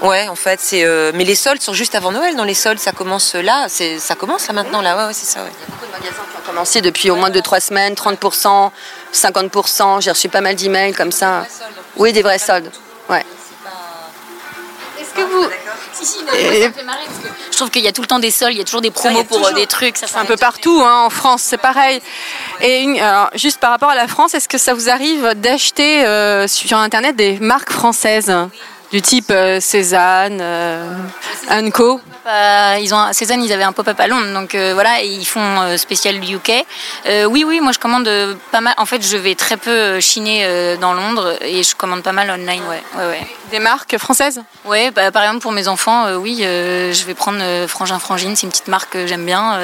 Ouais, 0.00 0.26
en 0.28 0.34
fait, 0.34 0.58
c'est. 0.60 0.82
Euh, 0.84 1.12
mais 1.14 1.22
les 1.22 1.36
soldes 1.36 1.62
sont 1.62 1.74
juste 1.74 1.94
avant 1.94 2.10
Noël. 2.10 2.34
Dans 2.34 2.44
les 2.44 2.54
soldes, 2.54 2.80
ça 2.80 2.90
commence 2.90 3.34
là. 3.34 3.66
C'est, 3.68 4.00
ça 4.00 4.16
commence 4.16 4.48
là 4.48 4.54
maintenant, 4.54 4.82
là. 4.82 4.96
Ouais, 4.96 5.06
ouais 5.06 5.12
c'est 5.12 5.26
ça. 5.26 5.44
Ouais. 5.44 5.50
Il 5.50 5.60
y 5.60 5.62
a 5.62 5.66
beaucoup 5.70 5.86
de 5.86 5.92
magasins 5.92 6.22
qui 6.28 6.36
ont 6.38 6.50
commencé 6.50 6.80
depuis 6.80 7.10
au 7.10 7.14
moins 7.14 7.30
2-3 7.30 7.60
semaines, 7.60 7.94
30%, 7.94 8.70
50%. 9.14 10.00
J'ai 10.00 10.10
reçu 10.10 10.28
pas 10.28 10.40
mal 10.40 10.56
d'emails 10.56 10.92
comme 10.92 11.12
ça. 11.12 11.46
Oui, 11.96 12.12
des 12.12 12.22
vrais 12.22 12.40
soldes. 12.40 12.72
Ouais. 13.08 13.24
Est-ce 15.14 15.24
que 15.24 15.30
vous. 15.30 15.48
Si, 15.92 16.06
si, 16.06 16.18
ça 16.18 16.32
fait 16.32 16.82
marrer 16.84 17.04
parce 17.06 17.18
que 17.18 17.28
je 17.50 17.56
trouve 17.56 17.70
qu'il 17.70 17.82
y 17.82 17.88
a 17.88 17.92
tout 17.92 18.00
le 18.00 18.06
temps 18.06 18.18
des 18.18 18.30
soldes, 18.30 18.54
il 18.54 18.58
y 18.58 18.62
a 18.62 18.64
toujours 18.64 18.80
des 18.80 18.90
promos 18.90 19.24
pour 19.24 19.46
euh, 19.46 19.52
des 19.52 19.66
trucs. 19.66 19.96
Ça, 19.96 20.06
c'est 20.06 20.16
un 20.16 20.24
peu 20.24 20.36
partout, 20.36 20.80
hein, 20.84 21.04
en 21.04 21.10
France, 21.10 21.42
c'est 21.42 21.58
pareil. 21.58 22.00
Et 22.60 23.00
alors, 23.00 23.30
juste 23.34 23.60
par 23.60 23.70
rapport 23.70 23.90
à 23.90 23.94
la 23.94 24.08
France, 24.08 24.34
est-ce 24.34 24.48
que 24.48 24.58
ça 24.58 24.74
vous 24.74 24.88
arrive 24.88 25.34
d'acheter 25.36 26.04
euh, 26.06 26.48
sur 26.48 26.78
Internet 26.78 27.16
des 27.16 27.38
marques 27.40 27.72
françaises? 27.72 28.32
Du 28.92 29.00
type 29.00 29.30
euh, 29.30 29.58
Cézanne, 29.58 30.38
euh, 30.42 31.70
Co 31.72 32.00
euh, 32.26 32.76
ils 32.80 32.94
ont 32.94 33.12
Cézanne, 33.12 33.42
ils 33.42 33.52
avaient 33.52 33.64
un 33.64 33.72
pop-up 33.72 33.98
à 33.98 34.06
Londres, 34.06 34.32
donc 34.34 34.54
euh, 34.54 34.74
voilà, 34.74 35.00
ils 35.00 35.24
font 35.24 35.60
euh, 35.62 35.76
spécial 35.76 36.16
UK. 36.16 36.52
oui, 37.26 37.44
oui, 37.44 37.60
moi 37.60 37.72
je 37.72 37.78
commande 37.78 38.08
pas 38.52 38.60
mal. 38.60 38.74
En 38.76 38.86
fait, 38.86 39.02
je 39.02 39.16
vais 39.16 39.34
très 39.34 39.56
peu 39.56 39.98
chiner 39.98 40.76
dans 40.80 40.92
Londres 40.92 41.36
et 41.40 41.62
je 41.62 41.74
commande 41.74 42.02
pas 42.02 42.12
mal 42.12 42.30
online, 42.30 42.62
ouais, 42.68 42.82
ouais, 42.96 43.06
ouais. 43.08 43.26
Des 43.50 43.58
marques 43.58 43.96
françaises? 43.98 44.40
Ouais, 44.64 44.90
bah, 44.90 45.10
par 45.10 45.22
exemple 45.24 45.40
pour 45.40 45.52
mes 45.52 45.68
enfants, 45.68 46.14
oui, 46.16 46.38
je 46.42 47.04
vais 47.04 47.14
prendre 47.14 47.66
Frangin 47.66 47.98
Frangine, 47.98 48.36
c'est 48.36 48.46
une 48.46 48.50
petite 48.50 48.68
marque 48.68 48.92
que 48.92 49.06
j'aime 49.06 49.24
bien. 49.24 49.58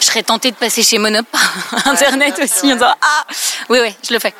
je 0.00 0.04
serais 0.04 0.22
tentée 0.22 0.52
de 0.52 0.56
passer 0.56 0.82
chez 0.82 0.98
Monop 0.98 1.26
internet 1.84 2.38
aussi 2.42 2.72
en 2.72 2.76
disant 2.76 2.94
ah, 3.02 3.24
oui, 3.68 3.80
oui, 3.82 3.94
je 4.08 4.14
le 4.14 4.20
fais 4.20 4.32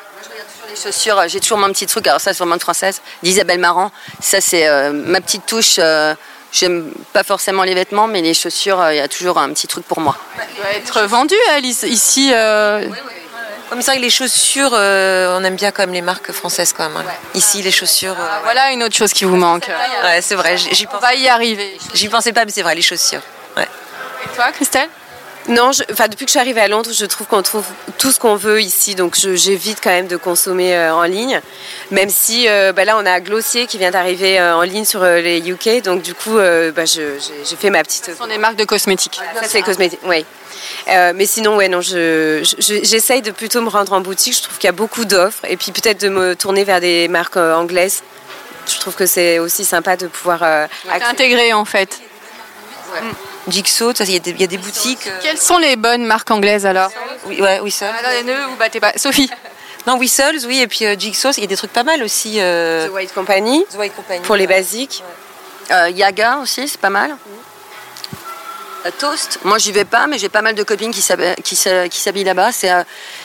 les 0.75 0.81
chaussures, 0.81 1.21
j'ai 1.27 1.39
toujours 1.39 1.57
mon 1.57 1.69
petit 1.69 1.85
truc, 1.85 2.07
alors 2.07 2.19
ça 2.19 2.33
c'est 2.33 2.39
vraiment 2.39 2.59
française, 2.59 3.01
d'Isabelle 3.23 3.59
Marant. 3.59 3.91
Ça 4.19 4.41
c'est 4.41 4.91
ma 4.91 5.21
petite 5.21 5.45
touche. 5.45 5.79
J'aime 6.55 6.89
pas 7.11 7.23
forcément 7.23 7.63
les 7.63 7.73
vêtements, 7.73 8.07
mais 8.07 8.21
les 8.21 8.33
chaussures, 8.33 8.79
euh, 8.79 8.93
il 8.93 8.97
y 8.97 9.01
a 9.01 9.09
toujours 9.09 9.37
un 9.39 9.49
petit 9.49 9.67
truc 9.67 9.85
pour 9.85 9.99
moi. 9.99 10.15
Ça 10.37 10.45
doit 10.55 10.71
être 10.71 11.01
vendu, 11.01 11.35
Alice, 11.53 11.83
ici. 11.83 12.31
Euh... 12.33 12.87
Comme 13.69 13.81
ça, 13.81 13.95
les 13.95 14.09
chaussures, 14.09 14.71
euh, 14.73 15.37
on 15.37 15.43
aime 15.43 15.57
bien 15.57 15.71
comme 15.71 15.91
les 15.91 16.01
marques 16.01 16.31
françaises 16.31 16.71
quand 16.71 16.87
même. 16.87 16.95
Hein. 16.95 17.11
Ici, 17.33 17.61
les 17.61 17.71
chaussures. 17.71 18.15
Euh, 18.17 18.39
voilà 18.43 18.71
une 18.71 18.83
autre 18.83 18.95
chose 18.95 19.11
qui 19.11 19.25
vous 19.25 19.35
manque. 19.35 19.67
Ouais, 20.03 20.21
c'est 20.21 20.35
vrai. 20.35 20.55
J'y 20.55 20.87
on 20.93 20.97
va 20.99 21.13
y 21.15 21.27
arriver. 21.27 21.77
J'y 21.93 22.07
pensais 22.07 22.31
pas, 22.31 22.45
mais 22.45 22.51
c'est 22.51 22.61
vrai, 22.61 22.73
les 22.73 22.81
chaussures. 22.81 23.23
Ouais. 23.57 23.67
Et 24.23 24.35
toi, 24.35 24.53
Christelle? 24.53 24.87
Non, 25.47 25.71
enfin 25.91 26.07
depuis 26.07 26.25
que 26.25 26.29
je 26.29 26.31
suis 26.31 26.39
arrivée 26.39 26.61
à 26.61 26.67
Londres, 26.67 26.89
je 26.91 27.05
trouve 27.05 27.27
qu'on 27.27 27.43
trouve 27.43 27.65
tout 27.99 28.11
ce 28.11 28.19
qu'on 28.19 28.35
veut 28.35 28.61
ici, 28.61 28.95
donc 28.95 29.15
j'évite 29.15 29.79
quand 29.83 29.91
même 29.91 30.07
de 30.07 30.17
consommer 30.17 30.75
euh, 30.75 30.95
en 30.95 31.03
ligne. 31.03 31.39
Même 31.91 32.09
si 32.09 32.47
euh, 32.47 32.73
bah 32.73 32.83
là 32.83 32.97
on 32.97 33.05
a 33.05 33.19
Glossier 33.19 33.67
qui 33.67 33.77
vient 33.77 33.91
d'arriver 33.91 34.39
euh, 34.39 34.55
en 34.55 34.63
ligne 34.63 34.85
sur 34.85 35.03
les 35.03 35.47
UK, 35.47 35.83
donc 35.83 36.01
du 36.01 36.15
coup 36.15 36.35
bah, 36.35 36.85
j'ai 36.85 37.55
fait 37.59 37.69
ma 37.69 37.83
petite. 37.83 38.05
Ce 38.05 38.15
sont 38.15 38.27
des 38.27 38.39
marques 38.39 38.55
de 38.55 38.65
cosmétiques. 38.65 39.19
Ça 39.35 39.47
c'est 39.47 39.61
cosmétique, 39.61 39.99
oui. 40.05 40.25
mais 40.87 41.25
sinon 41.25 41.57
ouais 41.57 41.67
non, 41.67 41.81
j'essaye 41.81 43.21
de 43.21 43.31
plutôt 43.31 43.61
me 43.61 43.69
rendre 43.69 43.93
en 43.93 44.01
boutique. 44.01 44.35
Je 44.35 44.41
trouve 44.43 44.57
qu'il 44.57 44.67
y 44.67 44.69
a 44.69 44.73
beaucoup 44.73 45.05
d'offres 45.05 45.45
et 45.47 45.57
puis 45.57 45.71
peut-être 45.71 46.01
de 46.01 46.09
me 46.09 46.35
tourner 46.35 46.63
vers 46.63 46.81
des 46.81 47.07
marques 47.07 47.37
anglaises. 47.37 48.01
Je 48.67 48.79
trouve 48.79 48.95
que 48.95 49.05
c'est 49.05 49.37
aussi 49.37 49.63
sympa 49.63 49.95
de 49.95 50.07
pouvoir 50.07 50.67
intégrer 50.89 51.53
en 51.53 51.65
fait. 51.65 52.01
Jigsaw, 53.47 53.91
il 53.99 54.11
y, 54.11 54.43
a 54.43 54.47
des 54.47 54.57
boutiques. 54.57 55.07
Euh. 55.07 55.19
Quelles 55.21 55.37
sont 55.37 55.57
les 55.57 55.75
bonnes 55.75 56.05
marques 56.05 56.31
anglaises 56.31 56.65
alors? 56.65 56.89
Oui, 57.25 57.41
ouais, 57.41 57.59
Whistles. 57.59 57.85
Ah, 57.91 58.13
les 58.13 58.23
nœuds, 58.23 58.45
vous 58.49 58.55
battez 58.55 58.79
pas. 58.79 58.93
Sophie 58.95 59.29
Non, 59.87 59.97
Whistles, 59.97 60.45
oui, 60.47 60.61
et 60.61 60.67
puis 60.67 60.83
euh, 60.85 60.95
Jigsaw, 60.97 61.31
il 61.37 61.41
y 61.41 61.43
a 61.43 61.47
des 61.47 61.57
trucs 61.57 61.73
pas 61.73 61.83
mal 61.83 62.01
aussi. 62.01 62.39
Euh... 62.39 62.87
The 62.87 62.91
White 62.91 63.13
Company. 63.13 63.65
The 63.71 63.75
White 63.77 63.95
Company. 63.95 64.21
Pour 64.21 64.35
les 64.35 64.47
basiques. 64.47 65.03
Euh, 65.71 65.89
Yaga 65.89 66.37
aussi, 66.37 66.67
c'est 66.67 66.79
pas 66.79 66.89
mal. 66.89 67.15
Toast, 68.99 69.39
moi 69.43 69.57
j'y 69.57 69.71
vais 69.71 69.83
pas, 69.83 70.05
mais 70.05 70.19
j'ai 70.19 70.29
pas 70.29 70.43
mal 70.43 70.53
de 70.53 70.61
copines 70.61 70.91
qui 70.91 71.01
s'habillent 71.01 72.23
là-bas. 72.23 72.51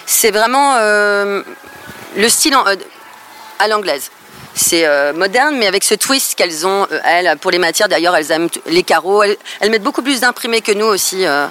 C'est 0.07 0.31
vraiment 0.31 0.79
le 0.79 2.29
style 2.29 2.57
à 3.59 3.69
l'anglaise 3.69 4.11
c'est 4.55 4.87
euh, 4.87 5.13
moderne, 5.13 5.57
mais 5.57 5.67
avec 5.67 5.85
ce 5.85 5.95
twist 5.95 6.35
qu'elles 6.35 6.67
ont, 6.67 6.87
euh, 6.91 7.01
elles, 7.05 7.37
pour 7.39 7.51
les 7.51 7.59
matières. 7.59 7.89
D'ailleurs, 7.89 8.17
elles 8.17 8.31
aiment 8.31 8.49
les 8.67 8.83
carreaux. 8.83 9.23
Elles, 9.23 9.71
mettent 9.71 9.83
beaucoup 9.83 10.03
plus 10.03 10.21
d'imprimés 10.21 10.61
que 10.61 10.73
nous 10.73 10.87
aussi. 10.87 11.25
Euh, 11.25 11.47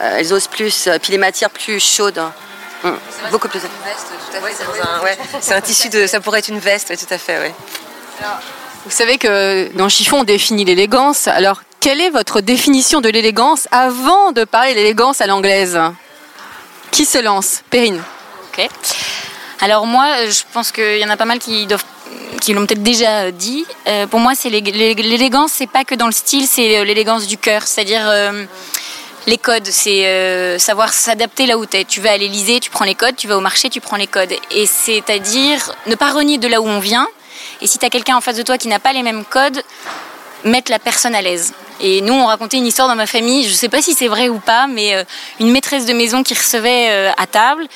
elles 0.00 0.32
osent 0.32 0.48
plus. 0.48 0.88
puis 1.02 1.12
les 1.12 1.18
matières 1.18 1.50
plus 1.50 1.80
chaudes. 1.80 2.22
Hum, 2.84 2.96
beaucoup 3.32 3.48
plus. 3.48 3.60
C'est 5.40 5.54
un, 5.54 5.60
tissu 5.60 5.88
de. 5.88 6.06
Ça 6.06 6.20
pourrait 6.20 6.38
être 6.38 6.48
une 6.48 6.60
veste, 6.60 6.96
tout 6.96 7.12
à 7.12 7.18
fait, 7.18 7.52
vous 8.84 8.96
savez 8.96 9.18
que 9.18 9.70
dans 9.76 9.88
chiffon, 9.88 10.20
on 10.20 10.24
définit 10.24 10.64
l'élégance. 10.64 11.28
Alors, 11.28 11.62
quelle 11.78 12.00
est 12.00 12.10
votre 12.10 12.40
définition 12.40 13.00
de 13.00 13.08
l'élégance 13.08 13.68
avant 13.70 14.32
de 14.32 14.44
parler 14.44 14.72
l'élégance 14.72 15.20
à 15.20 15.26
l'anglaise? 15.26 15.78
Qui 16.90 17.04
se 17.04 17.18
lance? 17.18 17.62
Perrine. 17.68 18.02
Ok. 18.44 18.66
Alors 19.60 19.86
moi, 19.86 20.26
je 20.28 20.42
pense 20.52 20.72
qu'il 20.72 20.98
y 20.98 21.04
en 21.04 21.10
a 21.10 21.16
pas 21.16 21.24
mal 21.24 21.38
qui 21.38 21.66
doivent 21.66 21.84
qui 22.40 22.52
l'ont 22.52 22.66
peut-être 22.66 22.82
déjà 22.82 23.30
dit. 23.30 23.64
Euh, 23.86 24.06
pour 24.06 24.20
moi, 24.20 24.32
c'est 24.34 24.50
l'élégance, 24.50 25.52
c'est 25.54 25.70
pas 25.70 25.84
que 25.84 25.94
dans 25.94 26.06
le 26.06 26.12
style, 26.12 26.46
c'est 26.46 26.78
euh, 26.78 26.84
l'élégance 26.84 27.26
du 27.26 27.38
cœur, 27.38 27.62
c'est-à-dire 27.62 28.08
euh, 28.08 28.44
les 29.26 29.38
codes, 29.38 29.66
c'est 29.66 30.58
savoir 30.58 30.92
s'adapter 30.92 31.44
là 31.46 31.58
où 31.58 31.66
tu 31.66 31.76
es. 31.76 31.84
Tu 31.84 32.00
vas 32.00 32.12
à 32.12 32.16
l'Elysée, 32.16 32.60
tu 32.60 32.70
prends 32.70 32.86
les 32.86 32.94
codes, 32.94 33.16
tu 33.16 33.28
vas 33.28 33.36
au 33.36 33.40
marché, 33.40 33.68
tu 33.68 33.80
prends 33.80 33.96
les 33.96 34.06
codes. 34.06 34.32
Et 34.50 34.64
c'est-à-dire 34.64 35.74
ne 35.86 35.94
pas 35.96 36.12
renier 36.12 36.38
de 36.38 36.48
là 36.48 36.62
où 36.62 36.66
on 36.66 36.78
vient. 36.78 37.06
Et 37.60 37.66
si 37.66 37.78
tu 37.78 37.84
as 37.84 37.90
quelqu'un 37.90 38.16
en 38.16 38.22
face 38.22 38.36
de 38.36 38.42
toi 38.42 38.56
qui 38.56 38.68
n'a 38.68 38.78
pas 38.78 38.94
les 38.94 39.02
mêmes 39.02 39.24
codes, 39.24 39.62
mettre 40.44 40.70
la 40.70 40.78
personne 40.78 41.14
à 41.14 41.20
l'aise. 41.20 41.52
Et 41.80 42.00
nous, 42.00 42.14
on 42.14 42.24
racontait 42.24 42.56
une 42.56 42.66
histoire 42.66 42.88
dans 42.88 42.96
ma 42.96 43.06
famille, 43.06 43.44
je 43.44 43.50
ne 43.50 43.54
sais 43.54 43.68
pas 43.68 43.82
si 43.82 43.92
c'est 43.92 44.08
vrai 44.08 44.30
ou 44.30 44.38
pas, 44.38 44.66
mais 44.66 45.04
une 45.40 45.50
maîtresse 45.50 45.84
de 45.84 45.92
maison 45.92 46.22
qui 46.22 46.32
recevait 46.34 47.12
à 47.16 47.26
table 47.26 47.68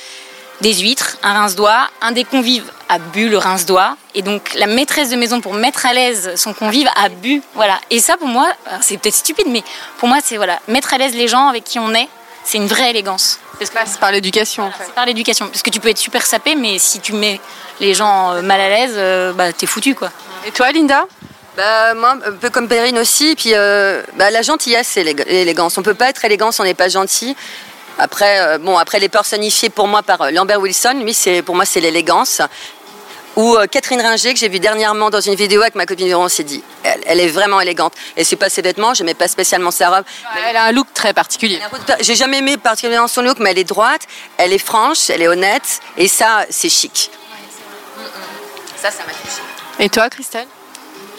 des 0.63 0.73
huîtres, 0.75 1.19
un 1.23 1.35
rince-doigt, 1.35 1.89
un 2.01 2.13
des 2.13 2.25
convives 2.25 2.65
a 2.89 2.99
bu 2.99 3.29
le 3.29 3.37
rince-doigt, 3.37 3.97
et 4.15 4.23
donc 4.23 4.55
la 4.55 4.67
maîtresse 4.67 5.11
de 5.11 5.17
maison, 5.17 5.41
pour 5.41 5.55
mettre 5.55 5.85
à 5.87 5.93
l'aise 5.93 6.33
son 6.37 6.55
convive, 6.55 6.89
a 6.97 7.09
bu. 7.11 7.43
Voilà. 7.55 7.79
Et 7.91 8.01
ça, 8.01 8.17
pour 8.17 8.29
moi, 8.29 8.49
c'est 8.81 8.97
peut-être 8.99 9.15
stupide, 9.15 9.49
mais 9.49 9.63
pour 9.99 10.09
moi, 10.09 10.19
c'est 10.25 10.37
voilà, 10.37 10.61
mettre 10.69 10.95
à 10.95 10.99
l'aise 10.99 11.15
les 11.15 11.29
gens 11.29 11.49
avec 11.49 11.65
qui 11.65 11.79
on 11.79 11.93
est, 11.95 12.09
c'est 12.45 12.59
une 12.59 12.67
vraie 12.67 12.91
élégance. 12.91 13.39
Passe 13.75 13.97
par 13.97 14.11
l'éducation. 14.11 14.65
en 14.65 14.71
fait. 14.73 14.85
C'est 14.87 14.95
par 14.95 15.07
l'éducation. 15.07 15.47
Parce 15.47 15.63
que 15.63 15.71
tu 15.71 15.79
peux 15.79 15.89
être 15.89 15.99
super 15.99 16.27
sapé, 16.27 16.57
mais 16.57 16.79
si 16.81 16.99
tu 16.99 17.13
mets 17.13 17.41
les 17.79 17.95
gens 17.95 18.33
euh, 18.33 18.43
mal 18.43 18.61
à 18.61 18.69
l'aise, 18.69 18.95
euh, 18.97 19.33
bah, 19.33 19.53
t'es 19.53 19.67
foutu, 19.67 19.95
quoi. 19.95 20.11
Et 20.45 20.51
toi, 20.51 20.73
Linda? 20.73 21.05
Bah, 21.57 21.95
moi, 21.95 22.17
un 22.27 22.33
peu 22.33 22.51
comme 22.51 22.67
Perrine 22.67 22.99
aussi. 22.99 23.37
Puis 23.37 23.51
euh, 23.55 24.03
bah, 24.17 24.31
la 24.33 24.43
gentillesse, 24.43 24.89
c'est 24.89 25.05
l'élég- 25.05 25.25
l'élégance. 25.29 25.79
On 25.79 25.83
peut 25.83 25.95
pas 25.95 26.09
être 26.09 26.25
élégant 26.25 26.51
si 26.51 26.61
on 26.61 26.65
n'est 26.65 26.75
pas 26.75 26.89
gentil. 26.89 27.37
Après, 27.99 28.41
euh, 28.41 28.59
bon, 28.59 28.77
après 28.79 28.99
les 28.99 29.09
personnifiés 29.09 29.71
pour 29.71 29.87
moi 29.87 30.03
par 30.03 30.23
euh, 30.23 30.31
Lambert 30.31 30.61
Wilson, 30.61 31.01
lui, 31.03 31.15
c'est 31.15 31.43
pour 31.43 31.55
moi 31.55 31.65
c'est 31.65 31.81
l'élégance. 31.81 32.41
Ou 33.37 33.57
euh, 33.57 33.67
Catherine 33.67 34.01
Ringer 34.01 34.35
que 34.35 34.39
j'ai 34.39 34.49
vu 34.49 34.61
dernièrement 34.61 35.09
dans 35.09 35.21
une 35.21 35.35
vidéo 35.35 35.63
avec 35.63 35.75
ma 35.75 35.87
copine 35.87 36.07
Véron, 36.07 36.25
on 36.25 36.29
s'est 36.29 36.45
dit, 36.45 36.63
elle, 36.83 37.01
elle 37.07 37.21
est 37.21 37.29
vraiment 37.29 37.61
élégante. 37.61 37.95
Et 38.17 38.25
c'est 38.25 38.37
pas 38.37 38.51
ses 38.51 38.61
vêtements, 38.61 38.93
j'aimais 38.93 39.15
pas 39.15 39.29
spécialement 39.29 39.71
sa 39.71 39.89
robe. 39.89 40.05
Elle 40.49 40.57
a 40.57 40.65
un 40.65 40.73
look 40.73 40.89
très 40.93 41.15
particulier. 41.15 41.61
J'ai 42.01 42.15
jamais 42.15 42.39
aimé 42.39 42.59
particulièrement 42.59 43.09
son 43.09 43.23
look, 43.23 43.39
mais 43.39 43.53
elle 43.53 43.59
est 43.59 43.65
droite, 43.65 44.03
elle 44.37 44.53
est 44.53 44.59
franche, 44.59 45.09
elle 45.09 45.23
est 45.23 45.29
honnête, 45.29 45.81
et 45.97 46.09
ça, 46.09 46.45
c'est 46.51 46.69
chic. 46.69 47.11
Ça, 48.77 48.91
ça 48.91 49.05
m'a 49.07 49.13
touché. 49.13 49.41
Et 49.79 49.89
toi, 49.89 50.11
Christelle? 50.11 50.47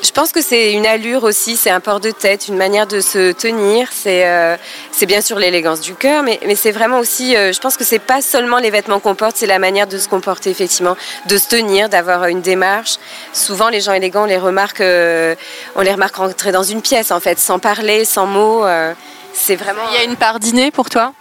Je 0.04 0.12
pense 0.12 0.34
que 0.34 0.42
c'est 0.42 0.74
une 0.74 0.86
allure 0.86 1.24
aussi, 1.24 1.56
c'est 1.56 1.70
un 1.70 1.80
port 1.80 2.02
de 2.02 2.12
tête, 2.12 2.50
une 2.50 2.58
manière 2.58 2.88
de 2.88 3.00
se 3.00 3.32
tenir. 3.32 3.88
C'est 3.94 4.28
euh, 4.28 4.58
bien 5.04 5.22
sûr 5.22 5.40
l'élégance 5.40 5.80
du 5.80 5.96
cœur, 5.96 6.24
mais, 6.24 6.42
mais 6.46 6.56
c'est 6.56 6.72
vraiment 6.72 7.00
aussi, 7.00 7.38
euh, 7.38 7.54
je 7.54 7.60
pense 7.62 7.78
que 7.78 7.86
c'est 7.86 8.00
pas 8.00 8.22
seulement 8.22 8.58
les 8.58 8.70
vêtements 8.70 9.00
qu'on 9.00 9.16
porte, 9.16 9.38
c'est 9.38 9.46
la 9.48 9.60
manière 9.60 9.88
de 9.88 9.98
se 9.98 10.10
comporter 10.10 10.50
effectivement, 10.50 10.98
de 11.28 11.38
se 11.38 11.48
tenir, 11.48 11.88
d'avoir 11.88 12.26
une 12.26 12.42
démarche. 12.42 12.98
Souvent, 13.32 13.70
les 13.70 13.80
gens 13.80 13.94
élégants, 13.94 14.24
on 14.24 14.26
les 14.26 14.38
remarque, 14.38 14.82
euh, 14.82 15.36
on 15.76 15.82
les 15.82 15.92
remarque 15.92 16.18
rentrer 16.18 16.52
dans 16.52 16.64
une 16.64 16.82
pièce 16.82 17.12
en 17.12 17.22
fait, 17.22 17.40
sans 17.40 17.60
parler, 17.60 18.04
sans 18.04 18.26
mots. 18.26 18.66
euh, 18.66 18.94
c'est 19.34 19.56
vraiment. 19.56 19.82
Il 19.92 19.96
y 19.96 20.02
a 20.02 20.04
une 20.04 20.18
part 20.18 20.40
dîner 20.40 20.70
pour 20.70 20.90
toi? 20.90 21.14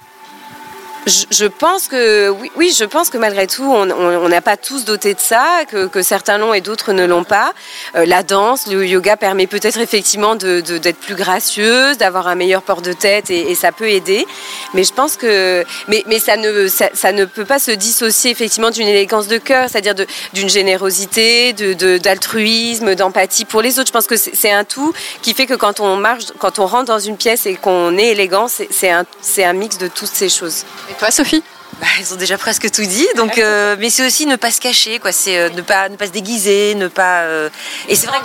Je, 1.07 1.47
pense 1.47 1.89
que 1.89 2.31
oui, 2.57 2.73
je 2.77 2.85
pense 2.85 3.11
que 3.11 3.19
malgré 3.19 3.49
tout, 3.49 3.65
on 3.65 4.29
n'a 4.29 4.41
pas 4.41 4.57
tous 4.57 4.85
doté 4.85 5.15
de 5.15 5.21
ça, 5.21 5.63
que, 5.69 6.03
certains 6.03 6.39
l'ont 6.39 6.55
et 6.55 6.61
d'autres 6.61 6.93
ne 6.93 7.05
l'ont 7.05 7.25
pas. 7.25 7.53
Euh, 7.97 8.07
la 8.07 8.23
danse, 8.23 8.67
le 8.69 8.87
yoga 8.87 9.17
permet 9.17 9.47
peut-être 9.47 9.81
effectivement 9.81 10.37
d'être 10.37 10.99
plus 10.99 11.15
gracieuse, 11.15 11.99
d'avoir 11.99 12.29
un 12.29 12.35
meilleur 12.35 12.63
port 12.63 12.83
de 12.83 12.93
tête 12.93 13.31
et, 13.31 13.55
ça 13.55 13.73
peut 13.73 13.89
aider. 13.89 14.27
Mais 14.75 14.85
je 14.85 14.93
pense 14.93 15.17
que, 15.17 15.65
mais, 15.89 16.19
ça 16.19 16.37
ne 16.37 16.69
ça, 16.69 17.13
ne 17.13 17.25
peut 17.25 17.45
pas 17.45 17.59
se 17.59 17.73
dissocier 17.73 18.31
effectivement 18.31 18.71
d'une 18.71 18.89
élégance 18.89 19.27
de 19.27 19.39
cœur, 19.39 19.69
c'est-à-dire 19.69 19.95
d'une 20.33 20.49
générosité, 20.49 21.53
d'altruisme, 21.53 22.95
d'empathie 22.95 23.45
pour 23.45 23.61
les 23.61 23.79
autres. 23.79 23.89
Je 23.89 23.93
pense 23.93 24.07
que 24.07 24.17
c'est 24.17 24.53
un 24.53 24.65
tout 24.65 24.93
qui 25.23 25.35
fait 25.35 25.47
que 25.47 25.55
quand 25.55 25.81
on 25.81 25.97
marche, 25.97 26.27
quand 26.39 26.59
on 26.59 26.67
rentre 26.67 26.87
dans 26.87 27.01
une 27.01 27.17
pièce 27.17 27.47
et 27.47 27.57
qu'on 27.57 27.99
est 27.99 28.09
élégant, 28.09 28.47
c'est 28.49 28.91
un 28.91 29.05
un 29.39 29.53
mix 29.53 29.79
de 29.79 29.89
toutes 29.89 30.09
ces 30.09 30.29
choses. 30.29 30.65
Et 30.93 30.99
toi, 30.99 31.11
Sophie 31.11 31.43
Bah, 31.81 31.87
ils 31.99 32.13
ont 32.13 32.17
déjà 32.17 32.37
presque 32.37 32.71
tout 32.71 32.83
dit. 32.85 33.07
Donc, 33.17 33.39
euh, 33.39 33.77
mais 33.79 33.89
c'est 33.89 34.07
aussi 34.07 34.27
ne 34.27 34.37
pas 34.37 34.51
se 34.51 34.61
cacher, 34.61 34.99
quoi. 34.99 35.11
C'est 35.11 35.39
euh, 35.39 35.49
ne 35.51 35.63
pas 35.63 35.89
ne 35.89 35.97
pas 35.97 36.07
se 36.07 36.13
déguiser, 36.13 36.75
ne 36.75 36.89
pas. 36.89 37.23
euh, 37.23 37.49
Et 37.89 37.97
c'est 37.97 38.07
vrai 38.07 38.19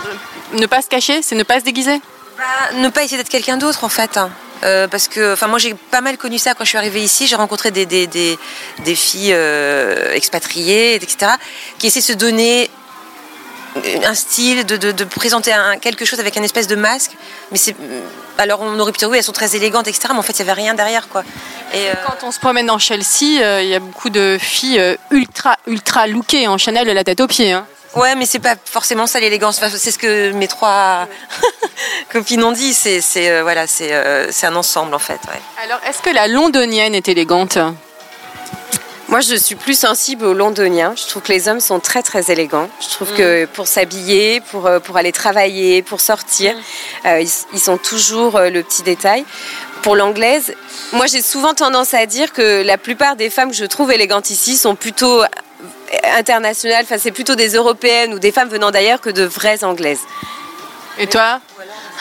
que 0.51 0.57
Ne 0.57 0.65
pas 0.65 0.81
se 0.81 0.87
cacher, 0.87 1.21
c'est 1.21 1.35
ne 1.35 1.43
pas 1.43 1.59
se 1.59 1.63
déguiser 1.65 2.01
bah, 2.37 2.43
ne 2.75 2.89
pas 2.89 3.01
essayer 3.03 3.17
d'être 3.17 3.29
quelqu'un 3.29 3.57
d'autre, 3.57 3.83
en 3.83 3.89
fait. 3.89 4.17
hein. 4.17 4.29
Euh, 4.63 4.87
parce 4.87 5.07
que, 5.07 5.33
enfin, 5.33 5.47
moi 5.47 5.59
j'ai 5.59 5.73
pas 5.75 6.01
mal 6.01 6.17
connu 6.17 6.37
ça 6.39 6.53
quand 6.55 6.63
je 6.65 6.69
suis 6.69 6.77
arrivée 6.77 7.01
ici. 7.01 7.25
J'ai 7.27 7.35
rencontré 7.35 7.71
des, 7.71 7.85
des, 7.85 8.05
des, 8.07 8.37
des 8.85 8.95
filles 8.95 9.31
euh, 9.33 10.13
expatriées, 10.13 10.95
etc., 10.95 11.31
qui 11.79 11.87
essaient 11.87 12.01
de 12.01 12.05
se 12.05 12.13
donner 12.13 12.69
un 14.05 14.13
style, 14.15 14.65
de, 14.65 14.77
de, 14.77 14.91
de 14.91 15.03
présenter 15.03 15.53
un, 15.53 15.77
quelque 15.77 16.05
chose 16.05 16.19
avec 16.19 16.35
un 16.37 16.43
espèce 16.43 16.67
de 16.67 16.75
masque. 16.75 17.11
Mais 17.51 17.57
c'est. 17.57 17.75
Alors 18.39 18.61
on 18.61 18.79
aurait 18.79 18.91
pu 18.91 18.99
dire 18.99 19.09
oui, 19.09 19.17
elles 19.17 19.23
sont 19.23 19.31
très 19.31 19.55
élégantes, 19.55 19.87
etc., 19.87 20.09
mais 20.11 20.19
en 20.19 20.21
fait 20.21 20.37
il 20.39 20.43
n'y 20.43 20.49
avait 20.49 20.61
rien 20.61 20.73
derrière, 20.75 21.07
quoi. 21.09 21.23
Et, 21.73 21.89
euh, 21.89 21.93
Quand 22.05 22.25
on 22.27 22.31
se 22.31 22.39
promène 22.39 22.67
dans 22.67 22.77
Chelsea, 22.79 23.41
euh, 23.41 23.61
il 23.63 23.69
y 23.69 23.75
a 23.75 23.79
beaucoup 23.79 24.09
de 24.09 24.37
filles 24.39 24.79
euh, 24.79 24.95
ultra, 25.11 25.55
ultra 25.65 26.05
lookées 26.07 26.47
en 26.47 26.57
Chanel 26.57 26.85
de 26.87 26.91
la 26.91 27.03
tête 27.03 27.19
aux 27.19 27.27
pieds. 27.27 27.51
hein. 27.53 27.65
Ouais, 27.95 28.13
mais 28.15 28.25
c'est 28.27 28.39
pas 28.39 28.55
forcément 28.63 29.07
ça 29.07 29.19
l'élégance. 29.19 29.57
Enfin, 29.57 29.75
c'est 29.75 29.89
ce 29.91 29.97
que 29.97 30.31
mes 30.33 30.47
trois 30.47 31.07
copines 32.11 32.43
ont 32.43 32.51
dit. 32.51 32.73
C'est, 32.75 33.01
c'est 33.01 33.31
euh, 33.31 33.41
voilà, 33.41 33.65
c'est, 33.65 33.91
c'est 34.31 34.45
un 34.45 34.55
ensemble 34.55 34.93
en 34.93 34.99
fait. 34.99 35.19
ouais. 35.33 35.41
Alors, 35.63 35.79
est-ce 35.87 36.01
que 36.03 36.11
la 36.11 36.27
londonienne 36.27 36.93
est 36.93 37.07
élégante? 37.07 37.57
Moi, 39.09 39.21
je 39.21 39.35
suis 39.35 39.55
plus 39.55 39.79
sensible 39.79 40.25
aux 40.25 40.33
londoniens. 40.33 40.93
Je 40.97 41.07
trouve 41.07 41.21
que 41.21 41.31
les 41.31 41.47
hommes 41.47 41.61
sont 41.61 41.79
très, 41.79 42.03
très 42.03 42.29
élégants. 42.29 42.69
Je 42.81 42.89
trouve 42.89 43.13
que 43.13 43.45
pour 43.45 43.65
s'habiller, 43.65 44.41
pour, 44.41 44.67
euh, 44.67 44.79
pour 44.79 44.97
aller 44.97 45.13
travailler, 45.13 45.81
pour 45.81 46.01
sortir, 46.01 46.53
euh, 47.05 47.21
ils, 47.21 47.29
ils 47.53 47.59
sont 47.59 47.77
toujours 47.77 48.35
euh, 48.35 48.49
le 48.49 48.63
petit 48.63 48.83
détail. 48.83 49.23
Pour 49.81 49.95
l'anglaise, 49.95 50.53
moi, 50.91 51.05
j'ai 51.05 51.21
souvent 51.21 51.53
tendance 51.53 51.93
à 51.93 52.05
dire 52.05 52.33
que 52.33 52.63
la 52.63 52.77
plupart 52.77 53.15
des 53.15 53.29
femmes 53.29 53.51
que 53.51 53.55
je 53.55 53.63
trouve 53.63 53.93
élégantes 53.93 54.29
ici 54.29 54.57
sont 54.57 54.75
plutôt 54.75 55.21
internationales. 56.17 56.83
Enfin, 56.83 56.97
c'est 56.97 57.11
plutôt 57.11 57.35
des 57.35 57.55
européennes 57.55 58.13
ou 58.13 58.19
des 58.19 58.33
femmes 58.33 58.49
venant 58.49 58.71
d'ailleurs 58.71 58.99
que 58.99 59.09
de 59.09 59.23
vraies 59.23 59.63
anglaises. 59.63 60.01
Et 60.99 61.07
toi 61.07 61.39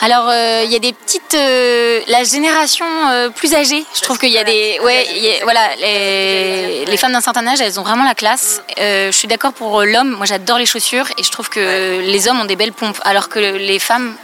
Alors, 0.01 0.27
euh, 0.29 0.61
il 0.65 0.71
y 0.71 0.75
a 0.75 0.79
des 0.79 0.93
petites. 0.93 1.33
euh, 1.35 2.01
la 2.07 2.23
génération 2.23 2.85
euh, 3.09 3.29
plus 3.29 3.53
âgée, 3.53 3.85
je 3.95 4.01
trouve 4.01 4.17
qu'il 4.17 4.29
y 4.31 4.37
a 4.39 4.43
des. 4.43 4.79
Ouais, 4.83 5.05
il 5.15 5.23
y 5.23 5.29
a- 5.35 5.43
voilà, 5.43 5.75
les, 5.79 6.85
les 6.85 6.97
femmes 6.97 7.11
d'un 7.13 7.21
certain 7.21 7.45
âge, 7.47 7.61
elles 7.61 7.79
ont 7.79 7.83
vraiment 7.83 8.03
la 8.05 8.15
classe. 8.15 8.61
Euh, 8.79 9.11
je 9.11 9.17
suis 9.17 9.27
d'accord 9.27 9.53
pour 9.53 9.83
l'homme, 9.83 10.09
moi 10.11 10.25
j'adore 10.25 10.57
les 10.57 10.65
chaussures 10.65 11.07
et 11.17 11.23
je 11.23 11.31
trouve 11.31 11.49
que 11.49 11.99
les 12.01 12.27
hommes 12.27 12.39
ont 12.41 12.45
des 12.45 12.55
belles 12.55 12.73
pompes, 12.73 12.99
alors 13.05 13.29
que 13.29 13.39
les 13.39 13.79
femmes, 13.79 14.15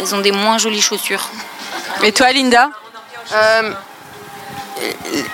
elles 0.00 0.14
ont 0.14 0.20
des 0.20 0.32
moins 0.32 0.56
jolies 0.58 0.80
chaussures. 0.80 1.28
Et 2.02 2.12
toi, 2.12 2.32
Linda? 2.32 2.70
Euh, 3.34 3.72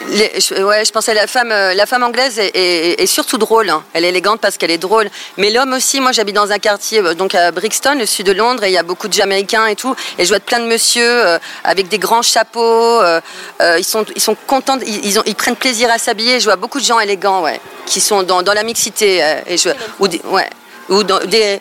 les- 0.09 0.41
je, 0.41 0.63
ouais, 0.63 0.85
je 0.85 0.93
pensais 0.93 1.15
la 1.15 1.27
femme, 1.27 1.51
euh, 1.53 1.75
la 1.75 1.87
femme 1.87 2.03
anglaise 2.03 2.39
est, 2.39 2.51
est- 2.55 3.01
est 3.03 3.07
surtout 3.07 3.39
drôle. 3.39 3.69
hein. 3.71 3.83
Elle 3.93 4.05
est 4.05 4.09
élégante 4.09 4.41
parce 4.41 4.57
qu'elle 4.59 4.71
est 4.71 4.79
drôle. 4.79 5.09
Mais 5.37 5.51
l'homme 5.51 5.73
aussi, 5.73 6.01
moi 6.01 6.13
j'habite 6.13 6.35
dans 6.37 6.51
un 6.53 6.59
quartier, 6.59 7.01
euh, 7.01 7.15
donc 7.15 7.35
à 7.35 7.51
Brixton, 7.53 7.97
le 7.99 8.07
sud 8.07 8.27
de 8.27 8.33
Londres, 8.33 8.65
et 8.65 8.69
il 8.69 8.73
y 8.73 8.79
a 8.79 8.83
beaucoup 8.83 9.09
de 9.09 9.13
Jamaïcains 9.13 9.67
et 9.67 9.77
tout. 9.77 9.95
Et 10.19 10.25
je 10.25 10.29
vois 10.31 10.41
plein 10.41 10.61
de 10.61 10.67
monsieur 10.67 11.05
euh, 11.27 11.39
avec 11.65 11.89
des 11.89 11.99
grands 11.99 12.23
chapeaux. 12.23 13.01
euh, 13.01 13.21
euh, 13.61 13.77
ils, 13.79 13.85
sont, 13.85 14.05
ils 14.15 14.23
sont 14.23 14.37
contents, 14.47 14.79
ils, 14.87 15.05
ils 15.07 15.19
ont, 15.19 15.23
ils 15.27 15.35
prennent 15.35 15.57
plaisir 15.57 15.91
à 15.91 15.99
s'habiller. 15.99 16.41
Je 16.41 16.45
vois 16.45 16.57
beaucoup 16.57 16.81
de 16.81 16.85
gens 16.85 17.01
élégants, 17.01 17.43
ouais, 17.43 17.61
qui 17.87 18.01
sont 18.01 18.23
dans, 18.23 18.43
dans 18.43 18.53
la 18.55 18.63
mixité. 18.63 19.23
et 19.47 19.57
je, 19.57 19.71
ou 19.99 20.09
des, 20.09 20.21
ouais, 20.27 20.49
ou 20.89 21.03
dans 21.05 21.19
des. 21.21 21.61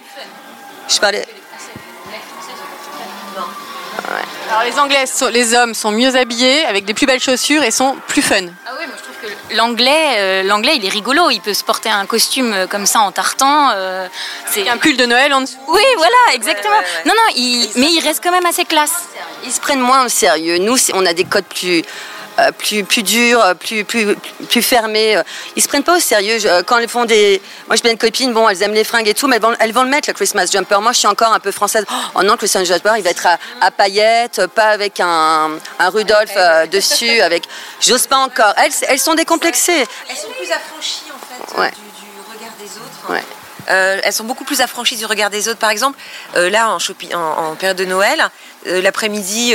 Je 0.89 0.99
parlais. 0.99 1.25
Alors, 4.51 4.63
les 4.63 4.79
Anglais, 4.79 5.05
sont- 5.05 5.27
les 5.29 5.53
hommes 5.53 5.73
sont 5.73 5.91
mieux 5.91 6.15
habillés, 6.15 6.65
avec 6.65 6.83
des 6.83 6.93
plus 6.93 7.05
belles 7.05 7.21
chaussures 7.21 7.63
et 7.63 7.71
sont 7.71 7.95
plus 8.07 8.21
fun. 8.21 8.47
Ah 8.67 8.71
oui, 8.79 8.85
moi 8.85 8.95
je 8.97 9.03
trouve 9.03 9.15
que 9.49 9.55
l'anglais, 9.55 10.15
euh, 10.17 10.43
l'anglais, 10.43 10.73
il 10.75 10.85
est 10.85 10.89
rigolo. 10.89 11.29
Il 11.29 11.39
peut 11.39 11.53
se 11.53 11.63
porter 11.63 11.89
un 11.89 12.05
costume 12.05 12.51
euh, 12.53 12.67
comme 12.67 12.85
ça 12.85 12.99
en 12.99 13.11
tartan. 13.13 13.69
euh, 13.73 14.07
c'est 14.49 14.67
Un 14.67 14.77
pull 14.77 14.97
de 14.97 15.05
Noël 15.05 15.33
en 15.33 15.41
dessous. 15.41 15.55
Oui, 15.69 15.81
voilà, 15.95 16.33
exactement. 16.33 16.75
Non, 17.05 17.13
non, 17.15 17.33
il... 17.35 17.69
mais 17.77 17.87
il 17.91 18.01
reste 18.01 18.21
quand 18.23 18.31
même 18.31 18.45
assez 18.45 18.65
classe. 18.65 18.91
Ils 19.45 19.51
se 19.53 19.61
prennent 19.61 19.79
moins 19.79 20.05
au 20.05 20.09
sérieux. 20.09 20.57
Nous, 20.57 20.75
on 20.93 21.05
a 21.05 21.13
des 21.13 21.23
codes 21.23 21.45
plus, 21.45 21.83
plus, 22.57 22.83
plus 22.83 23.03
durs, 23.03 23.43
euh, 23.43 23.53
plus, 23.53 23.83
plus, 23.83 24.15
plus 24.49 24.61
fermés. 24.61 25.17
euh. 25.17 25.23
Ils 25.55 25.61
se 25.61 25.67
prennent 25.67 25.83
pas 25.83 25.97
au 25.97 25.99
sérieux. 25.99 26.37
Euh, 26.45 26.63
Quand 26.65 26.77
elles 26.77 26.87
font 26.89 27.05
des. 27.05 27.41
Moi, 27.67 27.75
j'ai 27.75 27.81
bien 27.83 27.91
une 27.91 27.97
copine, 27.97 28.33
bon, 28.33 28.47
elles 28.49 28.61
aiment 28.63 28.73
les 28.73 28.83
fringues 28.83 29.07
et 29.07 29.13
tout, 29.13 29.27
mais 29.27 29.35
elles 29.37 29.41
vont, 29.41 29.53
elles 29.59 29.73
vont 29.73 29.83
le 29.83 29.89
mettre, 29.89 30.09
le 30.09 30.13
Christmas 30.13 30.47
jumper. 30.51 30.79
Moi, 30.81 30.91
je 30.93 30.99
suis 30.99 31.07
encore 31.07 31.33
un 31.33 31.39
peu 31.39 31.51
française. 31.51 31.85
Oh 32.15 32.23
non, 32.23 32.31
le 32.33 32.37
Christmas 32.37 32.63
jumper, 32.65 32.93
il 32.97 33.03
va 33.03 33.09
être 33.09 33.27
à, 33.27 33.37
à 33.61 33.71
paillettes, 33.71 34.45
pas 34.47 34.69
avec 34.69 34.99
un, 34.99 35.51
un 35.79 35.89
Rudolph 35.89 36.31
euh, 36.37 36.65
dessus. 36.67 37.21
avec. 37.21 37.43
J'ose 37.79 38.07
pas 38.07 38.17
encore. 38.17 38.53
Elles, 38.57 38.71
elles 38.87 38.99
sont 38.99 39.13
décomplexées. 39.15 39.85
Elles 40.09 40.15
sont 40.17 40.29
plus 40.37 40.51
affranchies 40.51 41.03
en 41.13 41.19
fait 41.53 41.59
Ouais. 41.61 41.69
du, 41.71 41.75
du 42.05 42.37
regard 42.37 42.53
des 42.59 42.65
autres. 42.77 43.11
Ouais. 43.11 43.23
Euh, 43.69 43.99
elles 44.03 44.13
sont 44.13 44.23
beaucoup 44.23 44.43
plus 44.43 44.61
affranchies 44.61 44.95
du 44.97 45.05
regard 45.05 45.29
des 45.29 45.47
autres. 45.47 45.59
Par 45.59 45.69
exemple, 45.69 45.97
euh, 46.35 46.49
là 46.49 46.69
en, 46.69 46.79
shopping- 46.79 47.13
en, 47.15 47.51
en 47.51 47.55
période 47.55 47.77
de 47.77 47.85
Noël, 47.85 48.23
euh, 48.67 48.81
l'après-midi, 48.81 49.53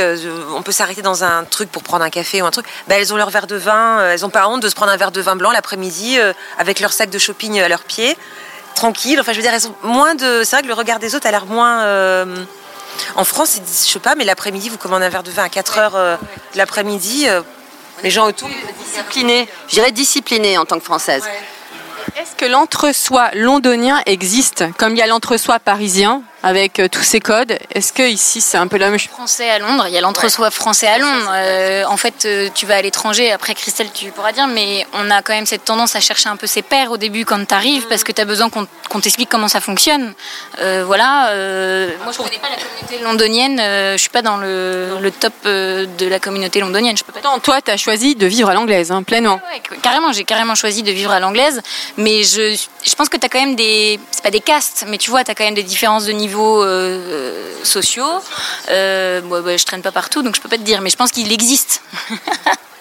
on 0.55 0.63
peut 0.63 0.73
s'arrêter 0.73 1.03
dans 1.03 1.25
un 1.25 1.45
truc 1.45 1.71
pour 1.71 1.83
prendre 1.83 2.05
un 2.05 2.11
café 2.11 2.43
ou 2.43 2.47
un 2.47 2.51
truc. 2.51 2.67
Bah, 2.89 2.97
elles 2.99 3.13
ont 3.13 3.17
leur 3.17 3.31
verre 3.31 3.47
de 3.47 3.57
vin. 3.57 4.01
elles 4.11 4.21
n'ont 4.21 4.31
pas 4.31 4.49
honte 4.49 4.63
de 4.63 4.69
se 4.69 4.75
prendre 4.75 4.93
un 4.93 4.97
verre 4.97 5.13
de 5.13 5.21
vin 5.21 5.37
blanc 5.37 5.51
l'après-midi 5.51 6.19
avec 6.59 6.81
leur 6.81 6.93
sac 6.93 7.11
de 7.11 7.19
shopping 7.19 7.61
à 7.61 7.69
leurs 7.69 7.85
pieds, 7.85 8.17
tranquille. 8.75 9.19
Enfin, 9.21 9.33
je 9.33 9.37
veux 9.39 9.43
dire, 9.43 9.55
elles 9.55 9.67
ont 9.69 9.75
moins 9.83 10.15
de. 10.15 10.43
C'est 10.45 10.57
vrai 10.57 10.63
que 10.63 10.69
le 10.69 10.75
regard 10.75 10.99
des 10.99 11.15
autres 11.15 11.27
a 11.27 11.31
l'air 11.31 11.47
moins. 11.47 12.27
En 13.15 13.25
France, 13.25 13.59
je 13.67 13.91
sais 13.93 13.99
pas, 13.99 14.15
mais 14.15 14.25
l'après-midi, 14.25 14.69
vous 14.71 14.79
commandez 14.79 15.05
un 15.05 15.11
verre 15.11 15.23
de 15.23 15.31
vin 15.31 15.45
à 15.45 15.49
4 15.49 15.79
heures 15.79 15.93
de 16.53 16.59
l'après-midi. 16.59 17.27
les 18.03 18.11
gens 18.11 18.27
autour. 18.27 18.49
Disciplinée. 18.85 19.49
Je 19.69 19.75
dirais 19.75 19.93
disciplinée 19.93 20.59
en 20.59 20.65
tant 20.65 20.79
que 20.79 20.85
française. 20.85 21.23
Est-ce 22.15 22.37
que 22.37 22.45
l'entre-soi 22.51 23.31
londonien 23.35 24.01
existe 24.07 24.65
Comme 24.79 24.93
il 24.93 24.99
y 24.99 25.03
a 25.03 25.07
l'entre-soi 25.07 25.59
parisien, 25.59 26.23
avec 26.47 26.79
euh, 26.79 26.89
tous 26.89 27.03
ces 27.03 27.19
codes. 27.19 27.59
Est-ce 27.75 27.93
que 27.93 28.09
ici 28.09 28.41
c'est 28.41 28.57
un 28.57 28.69
peu 28.69 28.77
la 28.77 28.89
même 28.91 29.01
chose? 29.01 29.11
Français 29.11 29.51
à 29.51 29.59
Londres, 29.59 29.87
il 29.89 29.95
y 29.95 29.99
a 29.99 30.01
l'entre-soi 30.01 30.53
français 30.53 30.87
à 30.87 30.99
Londres. 30.99 31.31
Euh, 31.35 31.85
en 31.89 31.97
fait, 31.97 32.25
euh, 32.25 32.49
tu 32.55 32.67
vas 32.67 32.77
à 32.77 32.83
l'étranger, 32.83 33.33
après 33.33 33.55
Christelle, 33.55 33.89
tu 33.93 34.13
pourras 34.13 34.31
dire, 34.31 34.47
mais 34.47 34.87
on 34.93 35.11
a 35.11 35.23
quand 35.23 35.33
même 35.33 35.47
cette 35.47 35.65
tendance 35.65 35.97
à 35.97 36.01
chercher 36.01 36.29
un 36.29 36.37
peu 36.37 36.47
ses 36.47 36.63
pairs 36.63 36.93
au 36.93 36.99
début 36.99 37.25
quand 37.25 37.45
tu 37.45 37.53
arrives, 37.53 37.89
parce 37.89 38.05
que 38.05 38.13
tu 38.13 38.21
as 38.21 38.25
besoin 38.25 38.49
qu'on 38.49 38.69
qu'on 38.89 39.01
t'explique 39.01 39.29
comment 39.29 39.49
ça 39.49 39.61
fonctionne. 39.61 40.15
Euh, 40.61 40.85
voilà. 40.87 41.31
euh, 41.31 41.91
moi, 42.05 42.13
je 42.13 42.19
connais 42.19 42.39
pas 42.39 42.49
la 42.49 42.63
communauté 42.63 42.99
londonienne, 43.03 43.59
je 43.59 43.99
suis 43.99 44.11
pas 44.11 44.23
dans 44.23 44.37
le, 44.37 44.99
le 45.01 45.11
top 45.11 45.35
de 45.45 46.07
la 46.09 46.21
communauté 46.21 46.61
londonienne. 46.61 46.97
Je 46.97 47.03
peux 47.03 47.13
pas 47.13 47.21
toi, 47.43 47.61
tu 47.61 47.73
as 47.73 47.77
choisi 47.77 48.15
de 48.15 48.27
vivre 48.27 48.49
à 48.51 48.55
l'anglaise, 48.55 48.93
hein, 48.93 49.03
pleinement. 49.03 49.41
Ouais, 49.53 49.79
carrément, 49.83 50.13
j'ai 50.13 50.23
carrément 50.23 50.55
choisi 50.55 50.85
de 50.85 50.93
vivre 50.93 51.11
à 51.11 51.19
l'anglaise, 51.19 51.61
mais 51.97 52.23
je, 52.23 52.57
je 52.85 52.95
pense 52.95 53.09
que 53.09 53.17
tu 53.17 53.27
as 53.27 53.29
quand 53.29 53.41
même 53.41 53.57
des. 53.57 53.99
C'est 54.13 54.23
pas 54.23 54.31
des 54.31 54.41
castes, 54.41 54.85
mais 54.87 54.99
tu 54.99 55.11
vois, 55.11 55.25
tu 55.25 55.33
as 55.33 55.35
quand 55.35 55.45
même 55.45 55.55
des 55.55 55.65
différences 55.65 56.07
de 56.07 56.13
niveau 56.13 56.36
euh, 56.45 57.65
sociaux. 57.65 58.23
Euh, 58.71 59.21
bon, 59.23 59.43
bah, 59.43 59.57
je 59.57 59.65
traîne 59.65 59.83
pas 59.83 59.93
partout, 59.93 60.23
donc 60.23 60.37
je 60.37 60.41
peux 60.41 60.49
pas 60.49 60.59
te 60.59 60.63
dire, 60.63 60.81
mais 60.81 60.91
je 60.91 60.97
pense 60.97 61.11
qu'il 61.11 61.33
existe. 61.33 61.83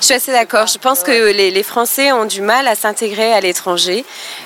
Je 0.00 0.04
suis 0.04 0.14
assez 0.14 0.32
d'accord. 0.32 0.66
Je 0.66 0.78
pense 0.78 1.02
que 1.02 1.10
les, 1.32 1.50
les 1.50 1.62
Français 1.62 2.12
ont 2.12 2.24
du 2.24 2.40
mal 2.42 2.66
à 2.68 2.74
s'intégrer 2.74 3.32
à 3.32 3.40
l'étranger. 3.40 4.04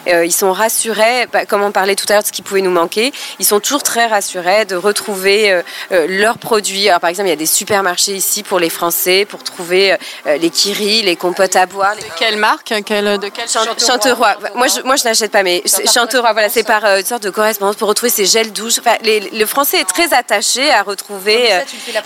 Euh, 0.08 0.24
ils 0.24 0.32
sont 0.32 0.52
rassurés, 0.52 1.26
bah, 1.32 1.46
comme 1.46 1.62
on 1.62 1.72
parlait 1.72 1.94
tout 1.94 2.06
à 2.08 2.14
l'heure 2.14 2.22
de 2.22 2.26
ce 2.26 2.32
qui 2.32 2.42
pouvait 2.42 2.60
nous 2.60 2.70
manquer, 2.70 3.12
ils 3.38 3.44
sont 3.44 3.60
toujours 3.60 3.82
très 3.82 4.06
rassurés 4.06 4.64
de 4.64 4.76
retrouver 4.76 5.50
euh, 5.52 5.62
euh, 5.92 6.06
leurs 6.08 6.38
produits. 6.38 6.88
Alors, 6.88 7.00
par 7.00 7.10
exemple, 7.10 7.28
il 7.28 7.30
y 7.30 7.34
a 7.34 7.36
des 7.36 7.46
supermarchés 7.46 8.14
ici 8.14 8.42
pour 8.42 8.58
les 8.58 8.70
Français, 8.70 9.24
pour 9.28 9.42
trouver 9.42 9.96
euh, 10.26 10.36
les 10.36 10.50
kiris, 10.50 11.02
les 11.02 11.16
compotes 11.16 11.56
à 11.56 11.66
boire. 11.66 11.94
Les... 11.94 12.02
Quelle 12.18 12.36
marque 12.36 12.74
quelle, 12.84 13.18
De 13.18 13.28
quel 13.28 13.48
Chan- 13.48 13.60
Chanteroy. 13.78 14.36
Moi, 14.54 14.66
je, 14.68 14.80
moi, 14.82 14.96
je 14.96 15.04
n'achète 15.04 15.30
pas, 15.32 15.42
mais 15.42 15.62
Chanteroy, 15.92 16.32
voilà, 16.32 16.48
c'est 16.48 16.64
par 16.64 16.84
euh, 16.84 16.98
une 17.00 17.06
sorte 17.06 17.22
de 17.22 17.30
correspondance 17.30 17.76
pour 17.76 17.88
retrouver 17.88 18.10
ces 18.10 18.24
gels 18.26 18.52
douches. 18.52 18.78
Enfin, 18.78 18.96
les- 19.02 19.20
le 19.20 19.46
Français 19.46 19.78
est 19.80 19.84
très 19.88 20.12
attaché 20.14 20.70
à 20.70 20.82
retrouver 20.82 21.50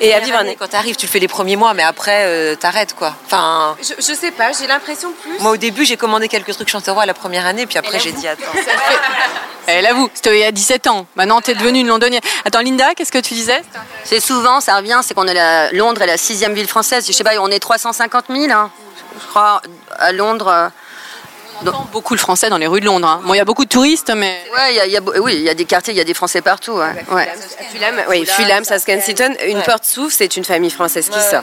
et 0.00 0.14
à 0.14 0.20
vivre 0.20 0.36
un. 0.38 0.54
Quand 0.54 0.68
t'arrives, 0.68 0.96
tu 0.96 1.06
le 1.06 1.10
fais 1.10 1.18
les 1.18 1.28
premiers 1.28 1.56
mois, 1.56 1.74
mais 1.74 1.82
après, 1.88 2.24
euh, 2.26 2.54
t'arrêtes 2.54 2.94
quoi. 2.94 3.14
Enfin, 3.26 3.76
Je, 3.82 3.94
je 3.98 4.14
sais 4.14 4.30
pas, 4.30 4.52
j'ai 4.52 4.66
l'impression 4.66 5.12
plus. 5.22 5.38
moi 5.40 5.52
au 5.52 5.56
début, 5.56 5.84
j'ai 5.84 5.96
commandé 5.96 6.28
quelques 6.28 6.52
trucs 6.52 6.68
Chanteroy 6.68 7.06
la 7.06 7.14
première 7.14 7.46
année, 7.46 7.66
puis 7.66 7.78
après, 7.78 7.98
j'ai 7.98 8.12
dit 8.12 8.28
attends. 8.28 8.42
Elle 9.66 9.84
avoue, 9.86 10.08
c'était 10.14 10.34
il 10.34 10.40
y 10.40 10.44
a 10.44 10.50
17 10.52 10.86
ans. 10.86 11.06
Maintenant, 11.14 11.40
tu 11.42 11.50
es 11.50 11.54
devenue 11.54 11.80
une 11.80 11.88
londonienne. 11.88 12.22
Attends, 12.46 12.60
Linda, 12.60 12.94
qu'est-ce 12.94 13.12
que 13.12 13.18
tu 13.18 13.34
disais? 13.34 13.60
C'est 14.04 14.20
souvent, 14.20 14.60
ça 14.60 14.76
revient, 14.76 15.00
c'est 15.02 15.12
qu'on 15.14 15.26
est 15.26 15.34
la, 15.34 15.70
Londres 15.72 16.00
est 16.02 16.06
la 16.06 16.16
sixième 16.16 16.54
ville 16.54 16.68
française. 16.68 17.06
Je 17.06 17.12
sais 17.12 17.24
pas, 17.24 17.32
on 17.40 17.50
est 17.50 17.58
350 17.58 18.24
000, 18.30 18.50
hein, 18.50 18.70
je 19.20 19.26
crois, 19.26 19.60
à 19.98 20.12
Londres. 20.12 20.48
euh. 20.48 20.68
On 21.60 21.66
entend 21.66 21.88
beaucoup 21.92 22.14
le 22.14 22.20
français 22.20 22.48
dans 22.50 22.56
les 22.56 22.68
rues 22.68 22.78
de 22.80 22.86
Londres. 22.86 23.08
hein. 23.08 23.20
Bon, 23.24 23.34
il 23.34 23.36
y 23.36 23.40
a 23.40 23.44
beaucoup 23.44 23.64
de 23.64 23.68
touristes, 23.68 24.12
mais. 24.14 24.42
Ouais, 24.56 24.70
il 24.74 24.76
y 24.76 24.80
a- 24.80 24.86
y 24.86 24.96
a 24.96 25.00
oui, 25.20 25.34
il 25.34 25.42
y 25.42 25.48
a 25.50 25.54
des 25.54 25.64
quartiers, 25.64 25.92
il 25.92 25.96
y 25.96 26.00
a 26.00 26.04
des 26.04 26.14
Français 26.14 26.40
partout. 26.40 26.70
Ouais. 26.72 27.04
ouais. 27.10 27.28
Fulham, 27.72 27.96
oui, 28.08 28.24
Fulham, 28.26 28.62
Saskatoon, 28.64 29.34
une 29.44 29.60
porte 29.62 29.84
s'ouvre, 29.84 30.12
c'est 30.12 30.36
une 30.36 30.44
famille 30.44 30.70
française 30.70 31.08
qui 31.10 31.20
sort. 31.20 31.42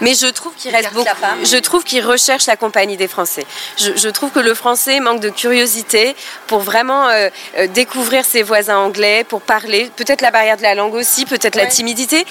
Mais 0.00 0.14
je 0.14 0.26
trouve 0.26 0.54
qu'il 0.56 0.74
reste 0.74 0.92
beaucoup. 0.92 1.08
Je 1.44 1.56
trouve 1.56 1.84
qu'il 1.84 2.04
recherche 2.04 2.46
la 2.46 2.56
compagnie 2.56 2.96
des 2.96 3.08
Français. 3.08 3.46
Je, 3.76 3.96
je 3.96 4.08
trouve 4.08 4.30
que 4.30 4.40
le 4.40 4.54
Français 4.54 5.00
manque 5.00 5.20
de 5.20 5.30
curiosité 5.30 6.14
pour 6.46 6.60
vraiment 6.60 7.08
euh, 7.08 7.28
euh, 7.56 7.66
découvrir 7.66 8.24
ses 8.24 8.42
voisins 8.42 8.78
anglais, 8.78 9.24
pour 9.24 9.40
parler. 9.40 9.90
Peut-être 9.96 10.20
la 10.20 10.30
barrière 10.30 10.56
de 10.56 10.62
la 10.62 10.74
langue 10.74 10.94
aussi, 10.94 11.26
peut-être 11.26 11.56
la 11.56 11.66
timidité. 11.66 12.24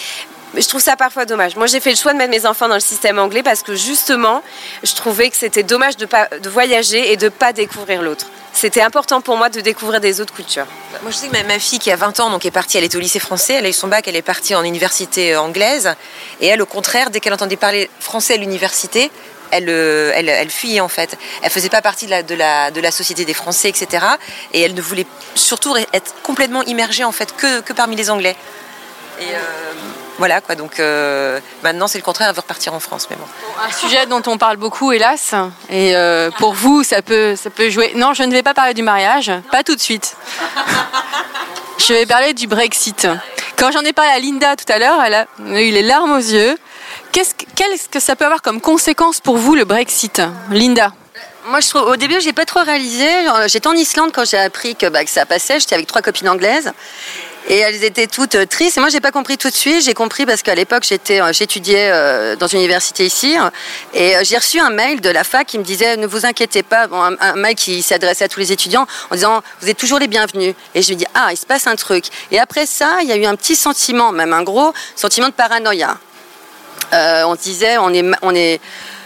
Mais 0.53 0.61
je 0.61 0.69
trouve 0.69 0.81
ça 0.81 0.95
parfois 0.95 1.25
dommage. 1.25 1.55
Moi, 1.55 1.67
j'ai 1.67 1.79
fait 1.79 1.89
le 1.89 1.95
choix 1.95 2.13
de 2.13 2.17
mettre 2.17 2.31
mes 2.31 2.45
enfants 2.45 2.67
dans 2.67 2.75
le 2.75 2.79
système 2.79 3.19
anglais 3.19 3.43
parce 3.43 3.63
que 3.63 3.75
justement, 3.75 4.43
je 4.83 4.93
trouvais 4.95 5.29
que 5.29 5.37
c'était 5.37 5.63
dommage 5.63 5.97
de, 5.97 6.05
pas, 6.05 6.27
de 6.27 6.49
voyager 6.49 7.11
et 7.11 7.17
de 7.17 7.29
pas 7.29 7.53
découvrir 7.53 8.01
l'autre. 8.01 8.27
C'était 8.53 8.81
important 8.81 9.21
pour 9.21 9.37
moi 9.37 9.49
de 9.49 9.61
découvrir 9.61 10.01
des 10.01 10.19
autres 10.19 10.33
cultures. 10.33 10.65
Moi, 11.03 11.11
je 11.11 11.15
sais 11.15 11.27
que 11.27 11.45
ma, 11.45 11.59
fille 11.59 11.77
qui 11.77 11.91
a 11.91 11.95
20 11.95 12.19
ans, 12.21 12.29
donc 12.31 12.43
est 12.43 12.51
partie, 12.51 12.77
elle 12.77 12.83
est 12.83 12.95
au 12.95 12.99
lycée 12.99 13.19
français, 13.19 13.53
elle 13.53 13.65
a 13.67 13.69
eu 13.69 13.73
son 13.73 13.87
bac, 13.87 14.07
elle 14.07 14.15
est 14.15 14.23
partie 14.23 14.55
en 14.55 14.63
université 14.63 15.35
euh, 15.35 15.41
anglaise. 15.41 15.93
Et 16.41 16.47
elle, 16.47 16.61
au 16.61 16.65
contraire, 16.65 17.11
dès 17.11 17.19
qu'elle 17.19 17.33
entendait 17.33 17.55
parler 17.55 17.87
français 17.99 18.33
à 18.33 18.37
l'université, 18.37 19.11
elle, 19.51 19.69
euh, 19.69 20.11
elle, 20.15 20.27
elle 20.29 20.49
fuyait 20.49 20.79
en 20.79 20.87
fait. 20.87 21.17
Elle 21.43 21.51
faisait 21.51 21.69
pas 21.69 21.83
partie 21.83 22.05
de 22.05 22.11
la, 22.11 22.23
de, 22.23 22.33
la, 22.33 22.71
de 22.71 22.81
la 22.81 22.89
société 22.89 23.25
des 23.25 23.35
Français, 23.35 23.69
etc. 23.69 24.05
Et 24.53 24.61
elle 24.61 24.73
ne 24.73 24.81
voulait 24.81 25.05
surtout 25.35 25.75
être 25.75 26.15
complètement 26.23 26.63
immergée 26.63 27.03
en 27.03 27.11
fait 27.11 27.35
que, 27.35 27.61
que 27.61 27.73
parmi 27.73 27.95
les 27.95 28.09
Anglais. 28.09 28.35
Et 29.19 29.25
euh, 29.25 29.73
voilà 30.17 30.41
quoi, 30.41 30.55
donc 30.55 30.79
euh, 30.79 31.39
maintenant 31.63 31.87
c'est 31.87 31.97
le 31.97 32.03
contraire, 32.03 32.29
elle 32.29 32.35
veut 32.35 32.41
repartir 32.41 32.73
en 32.73 32.79
France. 32.79 33.07
Mais 33.09 33.15
bon. 33.15 33.25
Un 33.63 33.71
sujet 33.71 34.05
dont 34.07 34.21
on 34.25 34.37
parle 34.37 34.57
beaucoup, 34.57 34.91
hélas. 34.91 35.35
Et 35.69 35.95
euh, 35.95 36.31
pour 36.31 36.53
vous, 36.53 36.83
ça 36.83 37.01
peut, 37.01 37.35
ça 37.35 37.49
peut 37.49 37.69
jouer. 37.69 37.93
Non, 37.95 38.13
je 38.13 38.23
ne 38.23 38.31
vais 38.31 38.43
pas 38.43 38.53
parler 38.53 38.73
du 38.73 38.83
mariage, 38.83 39.31
pas 39.51 39.63
tout 39.63 39.75
de 39.75 39.81
suite. 39.81 40.15
Je 41.79 41.93
vais 41.93 42.07
parler 42.07 42.33
du 42.33 42.47
Brexit. 42.47 43.07
Quand 43.55 43.71
j'en 43.71 43.81
ai 43.81 43.93
parlé 43.93 44.09
à 44.09 44.19
Linda 44.19 44.55
tout 44.55 44.65
à 44.71 44.79
l'heure, 44.79 44.99
elle 45.05 45.13
a 45.13 45.27
eu 45.39 45.71
les 45.71 45.83
larmes 45.83 46.11
aux 46.11 46.17
yeux. 46.17 46.57
Qu'est-ce 47.11 47.35
que, 47.35 47.45
qu'est-ce 47.55 47.87
que 47.87 47.99
ça 47.99 48.15
peut 48.15 48.25
avoir 48.25 48.41
comme 48.41 48.59
conséquence 48.59 49.19
pour 49.19 49.37
vous, 49.37 49.55
le 49.55 49.63
Brexit 49.63 50.21
Linda? 50.49 50.91
Moi, 51.45 51.61
je 51.61 51.69
trouve, 51.69 51.83
au 51.83 51.95
début, 51.95 52.19
j'ai 52.19 52.33
pas 52.33 52.45
trop 52.45 52.61
réalisé. 52.61 53.07
J'étais 53.45 53.67
en 53.67 53.73
Islande 53.73 54.11
quand 54.13 54.25
j'ai 54.25 54.37
appris 54.37 54.75
que, 54.75 54.87
bah, 54.87 55.05
que 55.05 55.09
ça 55.09 55.25
passait. 55.25 55.59
J'étais 55.61 55.75
avec 55.75 55.87
trois 55.87 56.01
copines 56.01 56.27
anglaises. 56.27 56.73
Et 57.49 57.57
elles 57.59 57.83
étaient 57.83 58.07
toutes 58.07 58.35
euh, 58.35 58.45
tristes. 58.45 58.77
Et 58.77 58.81
moi, 58.81 58.89
j'ai 58.89 58.99
pas 58.99 59.11
compris 59.11 59.37
tout 59.37 59.49
de 59.49 59.55
suite. 59.55 59.83
J'ai 59.83 59.93
compris 59.93 60.25
parce 60.25 60.41
qu'à 60.41 60.53
l'époque, 60.53 60.83
j'étais, 60.83 61.21
euh, 61.21 61.31
j'étudiais 61.31 61.89
euh, 61.91 62.35
dans 62.35 62.47
une 62.47 62.59
université 62.59 63.05
ici. 63.05 63.37
Et 63.93 64.15
j'ai 64.23 64.37
reçu 64.37 64.59
un 64.59 64.69
mail 64.69 64.99
de 64.99 65.09
la 65.09 65.23
fac 65.23 65.47
qui 65.47 65.57
me 65.57 65.63
disait 65.63 65.95
Ne 65.95 66.07
vous 66.07 66.25
inquiétez 66.25 66.61
pas. 66.63 66.87
Bon, 66.87 67.01
un, 67.01 67.15
un 67.19 67.35
mail 67.35 67.55
qui 67.55 67.81
s'adressait 67.81 68.25
à 68.25 68.27
tous 68.27 68.41
les 68.41 68.51
étudiants 68.51 68.85
en 69.11 69.15
disant 69.15 69.41
Vous 69.61 69.69
êtes 69.69 69.77
toujours 69.77 69.99
les 69.99 70.07
bienvenus. 70.07 70.55
Et 70.75 70.81
je 70.81 70.91
me 70.91 70.97
dis 70.97 71.05
Ah, 71.13 71.29
il 71.31 71.37
se 71.37 71.45
passe 71.45 71.67
un 71.67 71.75
truc. 71.75 72.05
Et 72.31 72.39
après 72.39 72.65
ça, 72.65 72.97
il 73.01 73.07
y 73.07 73.13
a 73.13 73.15
eu 73.15 73.25
un 73.25 73.35
petit 73.35 73.55
sentiment, 73.55 74.11
même 74.11 74.33
un 74.33 74.43
gros 74.43 74.73
sentiment 74.95 75.27
de 75.27 75.33
paranoïa. 75.33 75.97
Euh, 76.93 77.23
on 77.27 77.35
se 77.35 77.41
disait 77.41 77.77
On 77.77 77.93
est. 77.93 78.03
On 78.21 78.35
est 78.35 78.59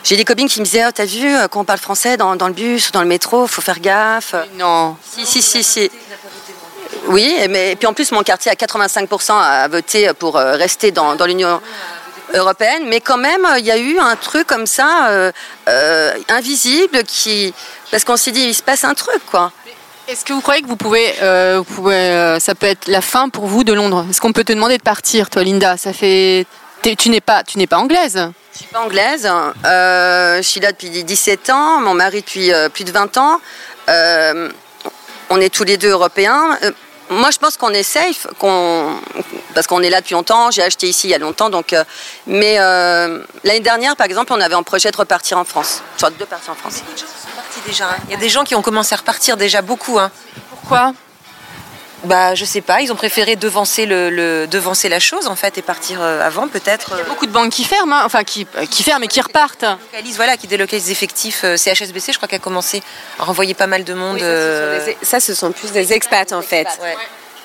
j'ai 0.04 0.16
des 0.16 0.26
copines 0.26 0.50
qui 0.50 0.60
me 0.60 0.66
disaient, 0.66 0.84
oh, 0.88 0.92
t'as 0.92 1.06
vu, 1.06 1.32
quand 1.52 1.62
on 1.62 1.64
parle 1.64 1.78
français 1.78 2.18
dans, 2.18 2.36
dans 2.36 2.48
le 2.48 2.56
bus 2.56 2.90
ou 2.90 2.92
dans 2.92 3.04
le 3.04 3.08
métro, 3.08 3.46
faut 3.46 3.62
faire 3.62 3.80
gaffe. 3.80 4.34
Non. 4.58 4.98
Si, 5.04 5.28
si, 5.28 5.44
si, 5.44 5.64
si. 5.64 5.92
Oui, 7.08 7.36
et 7.40 7.48
mais 7.48 7.72
et 7.72 7.76
puis 7.76 7.88
en 7.88 7.94
plus, 7.94 8.12
mon 8.12 8.24
quartier 8.24 8.52
à 8.52 8.56
85% 8.56 9.32
a 9.34 9.68
voté 9.68 10.12
pour 10.14 10.38
euh, 10.38 10.56
rester 10.56 10.92
dans, 10.92 11.16
dans 11.16 11.26
l'Union 11.26 11.62
européenne, 12.34 12.84
mais 12.88 13.02
quand 13.02 13.18
même, 13.18 13.48
il 13.58 13.66
y 13.66 13.72
a 13.72 13.78
eu 13.78 14.00
un 14.00 14.16
truc 14.16 14.48
comme 14.48 14.66
ça, 14.66 15.10
euh, 15.10 15.32
euh, 15.70 16.14
invisible, 16.30 17.04
qui... 17.04 17.54
parce 17.90 18.04
qu'on 18.04 18.18
s'est 18.18 18.32
dit, 18.32 18.42
il 18.42 18.54
se 18.54 18.64
passe 18.64 18.84
un 18.84 18.94
truc, 18.94 19.22
quoi. 19.30 19.52
Est-ce 20.08 20.26
que 20.26 20.34
vous 20.34 20.42
croyez 20.42 20.62
que 20.62 20.68
vous 20.68 20.76
pouvez, 20.76 21.14
euh, 21.22 21.58
vous 21.60 21.76
pouvez, 21.76 22.38
ça 22.40 22.56
peut 22.56 22.68
être 22.68 22.88
la 22.88 23.02
fin 23.02 23.30
pour 23.30 23.46
vous 23.46 23.64
de 23.64 23.72
Londres? 23.72 24.06
Est-ce 24.10 24.20
qu'on 24.20 24.34
peut 24.34 24.44
te 24.44 24.52
demander 24.52 24.78
de 24.78 24.84
partir, 24.84 25.30
toi, 25.30 25.44
Linda? 25.44 25.78
Ça 25.78 25.94
fait, 25.94 26.46
tu 26.82 27.10
n'es 27.10 27.22
pas, 27.22 27.44
tu 27.44 27.58
n'es 27.58 27.68
pas 27.68 27.78
anglaise. 27.78 28.30
Je 28.54 28.58
suis 28.58 28.68
pas 28.68 28.82
anglaise, 28.82 29.30
je 29.64 30.42
suis 30.42 30.60
là 30.60 30.72
depuis 30.72 30.90
17 30.90 31.50
ans, 31.52 31.80
mon 31.80 31.94
mari 31.94 32.22
depuis 32.22 32.52
plus 32.74 32.84
de 32.84 32.92
20 32.92 33.18
ans. 33.18 33.40
On 35.34 35.40
est 35.40 35.50
tous 35.50 35.64
les 35.64 35.78
deux 35.78 35.92
européens. 35.92 36.58
Euh, 36.64 36.72
moi, 37.10 37.32
je 37.32 37.38
pense 37.38 37.56
qu'on 37.56 37.70
est 37.70 37.84
safe, 37.84 38.28
qu'on, 38.38 38.96
parce 39.54 39.66
qu'on 39.66 39.82
est 39.82 39.90
là 39.90 40.02
depuis 40.02 40.14
longtemps. 40.14 40.52
J'ai 40.52 40.62
acheté 40.62 40.88
ici 40.88 41.08
il 41.08 41.12
y 41.12 41.14
a 41.14 41.18
longtemps, 41.18 41.50
donc. 41.50 41.72
euh, 41.72 41.86
mais 42.28 42.60
euh, 42.60 43.24
l'année 43.46 43.62
dernière, 43.62 43.96
par 43.96 44.06
exemple, 44.06 44.34
on 44.34 44.42
avait 44.42 44.56
en 44.56 44.64
projet 44.64 44.92
de 44.92 44.98
repartir 44.98 45.38
en 45.38 45.46
France, 45.46 45.82
soit 45.98 46.10
de 46.10 46.26
partir 46.26 46.52
en 46.52 46.56
France. 46.56 46.82
Déjà, 47.66 47.92
hein. 47.92 47.96
Il 48.08 48.12
y 48.12 48.16
a 48.16 48.18
des 48.18 48.30
gens 48.30 48.44
qui 48.44 48.56
ont 48.56 48.62
commencé 48.62 48.94
à 48.94 48.98
repartir 48.98 49.38
déjà 49.38 49.62
beaucoup. 49.62 50.00
Hein. 50.00 50.12
Pourquoi? 50.50 50.94
Bah, 52.04 52.34
je 52.36 52.46
sais 52.46 52.62
pas, 52.62 52.82
ils 52.82 52.92
ont 52.92 52.96
préféré 52.96 53.36
devancer, 53.36 53.86
le, 53.86 54.10
le- 54.10 54.48
devancer 54.48 54.90
la 54.90 55.00
chose 55.00 55.28
en 55.28 55.36
fait 55.36 55.58
et 55.58 55.62
partir 55.62 56.02
euh, 56.02 56.26
avant 56.26 56.48
peut-être. 56.48 56.94
euh, 56.94 57.04
Beaucoup 57.08 57.28
de 57.28 57.32
banques 57.32 57.52
qui 57.52 57.64
ferment, 57.64 57.96
hein, 57.96 58.04
enfin 58.06 58.24
qui, 58.24 58.48
qui 58.72 58.82
ferment 58.84 59.04
et 59.06 59.08
qui 59.08 59.22
repartent. 59.22 59.62
délocalisent, 59.92 60.16
voilà, 60.16 60.36
qui 60.38 60.48
délocalisent 60.48 60.86
les 60.88 60.92
effectifs. 60.92 61.42
euh, 61.44 61.58
C'est 61.58 61.72
HSBC, 61.74 62.12
je 62.14 62.18
crois, 62.18 62.28
qui 62.28 62.36
a 62.36 62.40
commencé 62.40 62.82
à 63.20 63.24
renvoyer 63.24 63.54
pas 63.54 63.68
mal 63.68 63.84
de 63.84 63.94
monde. 63.94 64.16
Oui, 64.16 64.22
ça, 64.22 64.26
ce 64.26 64.32
sont 64.34 64.48
euh, 64.48 64.86
des- 64.86 64.98
ça, 65.06 65.20
ce 65.20 65.34
sont 65.36 65.52
plus 65.52 65.72
des 65.72 65.94
expats 65.94 66.32
en 66.34 66.42
fait. 66.42 66.68
ouais. 66.82 66.98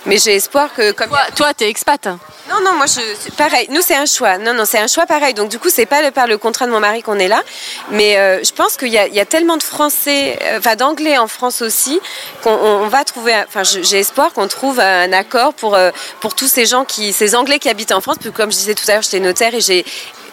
Mais 0.07 0.19
j'ai 0.19 0.37
espoir 0.37 0.73
que 0.75 0.93
comme 0.93 1.09
Toi, 1.09 1.19
toi, 1.35 1.55
t'es 1.55 1.69
expat. 1.69 2.07
non 2.07 2.61
non 2.65 2.75
moi 2.77 2.87
je 2.87 3.01
pareil. 3.37 3.67
Nous 3.71 3.81
c'est 3.83 3.97
un 3.97 4.07
choix. 4.07 4.39
Non 4.39 4.55
non 4.55 4.65
c'est 4.65 4.79
un 4.79 4.87
choix 4.87 5.05
pareil. 5.07 5.35
Donc 5.35 5.49
du 5.49 5.59
coup 5.59 5.69
c'est 5.69 5.87
pas 5.87 6.01
le, 6.03 6.11
par 6.13 6.27
le 6.29 6.39
contrat 6.39 6.67
de 6.67 6.71
mon 6.71 6.79
mari 6.81 7.03
qu'on 7.03 7.19
est 7.19 7.29
là. 7.29 7.43
Mais 7.91 8.17
euh, 8.17 8.43
je 8.45 8.53
pense 8.53 8.77
qu'il 8.77 8.89
y, 8.89 8.99
a- 8.99 9.09
y 9.09 9.19
a 9.21 9.25
tellement 9.27 9.57
de 9.57 9.63
français 9.65 10.39
euh, 10.43 10.59
enfin 10.59 10.77
d'anglais 10.77 11.19
en 11.19 11.27
France 11.27 11.61
aussi 11.61 12.01
qu'on 12.43 12.53
on- 12.53 12.85
on 12.85 12.89
va 12.89 13.03
trouver 13.05 13.35
enfin 13.49 13.63
j'ai 13.65 13.99
espoir 13.99 14.33
qu'on 14.33 14.47
trouve 14.49 14.79
un 14.81 15.13
accord 15.13 15.55
pour 15.55 15.75
euh, 15.75 15.91
pour 16.21 16.35
tous 16.35 16.49
ces 16.49 16.67
gens 16.67 16.85
qui 16.85 17.13
ces 17.13 17.35
anglais 17.35 17.59
qui 17.59 17.69
habitent 17.69 17.93
en 17.93 18.01
France. 18.01 18.17
Puis 18.21 18.31
comme 18.33 18.53
je 18.53 18.57
disais 18.59 18.75
tout 18.75 18.85
à 18.89 18.93
l'heure 18.93 19.03
j'étais 19.03 19.21
notaire 19.21 19.55
et 19.55 19.61
j'ai 19.61 19.85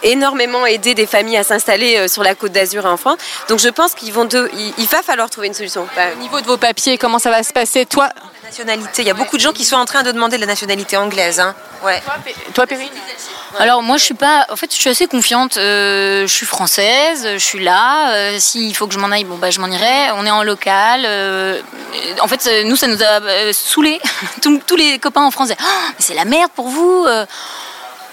énormément 0.03 0.65
aidé 0.65 0.93
des 0.93 1.05
familles 1.05 1.37
à 1.37 1.43
s'installer 1.43 2.07
sur 2.07 2.23
la 2.23 2.35
côte 2.35 2.51
d'Azur 2.51 2.85
et 2.85 2.89
en 2.89 2.97
France. 2.97 3.17
Donc 3.49 3.59
je 3.59 3.69
pense 3.69 3.93
qu'il 3.95 4.13
va 4.13 5.01
falloir 5.03 5.29
trouver 5.29 5.47
une 5.47 5.53
solution. 5.53 5.87
Au 6.15 6.19
niveau 6.19 6.41
de 6.41 6.45
vos 6.45 6.57
papiers, 6.57 6.97
comment 6.97 7.19
ça 7.19 7.29
va 7.29 7.43
se 7.43 7.53
passer? 7.53 7.85
Toi, 7.85 8.09
nationalité. 8.43 9.01
Il 9.01 9.07
y 9.07 9.11
a 9.11 9.13
beaucoup 9.13 9.37
de 9.37 9.41
gens 9.41 9.51
qui 9.51 9.65
sont 9.65 9.75
en 9.75 9.85
train 9.85 10.03
de 10.03 10.11
demander 10.11 10.37
la 10.37 10.45
nationalité 10.45 10.97
anglaise. 10.97 11.39
Hein. 11.39 11.55
Ouais. 11.83 12.01
Toi, 12.53 12.67
Périne 12.67 12.89
Alors 13.59 13.81
moi, 13.81 13.97
je 13.97 14.03
suis 14.03 14.13
pas. 14.13 14.45
En 14.49 14.55
fait, 14.55 14.71
je 14.73 14.79
suis 14.79 14.89
assez 14.89 15.07
confiante. 15.07 15.53
je 15.55 16.25
suis 16.27 16.45
française. 16.45 17.27
Je 17.33 17.37
suis 17.37 17.63
là. 17.63 18.37
S'il 18.39 18.75
faut 18.75 18.87
que 18.87 18.93
je 18.93 18.99
m'en 18.99 19.11
aille, 19.11 19.23
bon 19.23 19.37
bah 19.37 19.51
je 19.51 19.59
m'en 19.59 19.67
irai. 19.67 20.11
On 20.15 20.25
est 20.25 20.31
en 20.31 20.43
local. 20.43 21.05
en 22.21 22.27
fait, 22.27 22.49
nous, 22.65 22.75
ça 22.75 22.87
nous 22.87 23.01
a 23.01 23.53
saoulés. 23.53 23.99
tous, 24.41 24.75
les 24.75 24.99
copains 24.99 25.23
en 25.23 25.31
France 25.31 25.47
disaient 25.47 25.61
oh, 25.61 25.91
c'est 25.99 26.15
la 26.15 26.25
merde 26.25 26.51
pour 26.55 26.67
vous. 26.67 27.05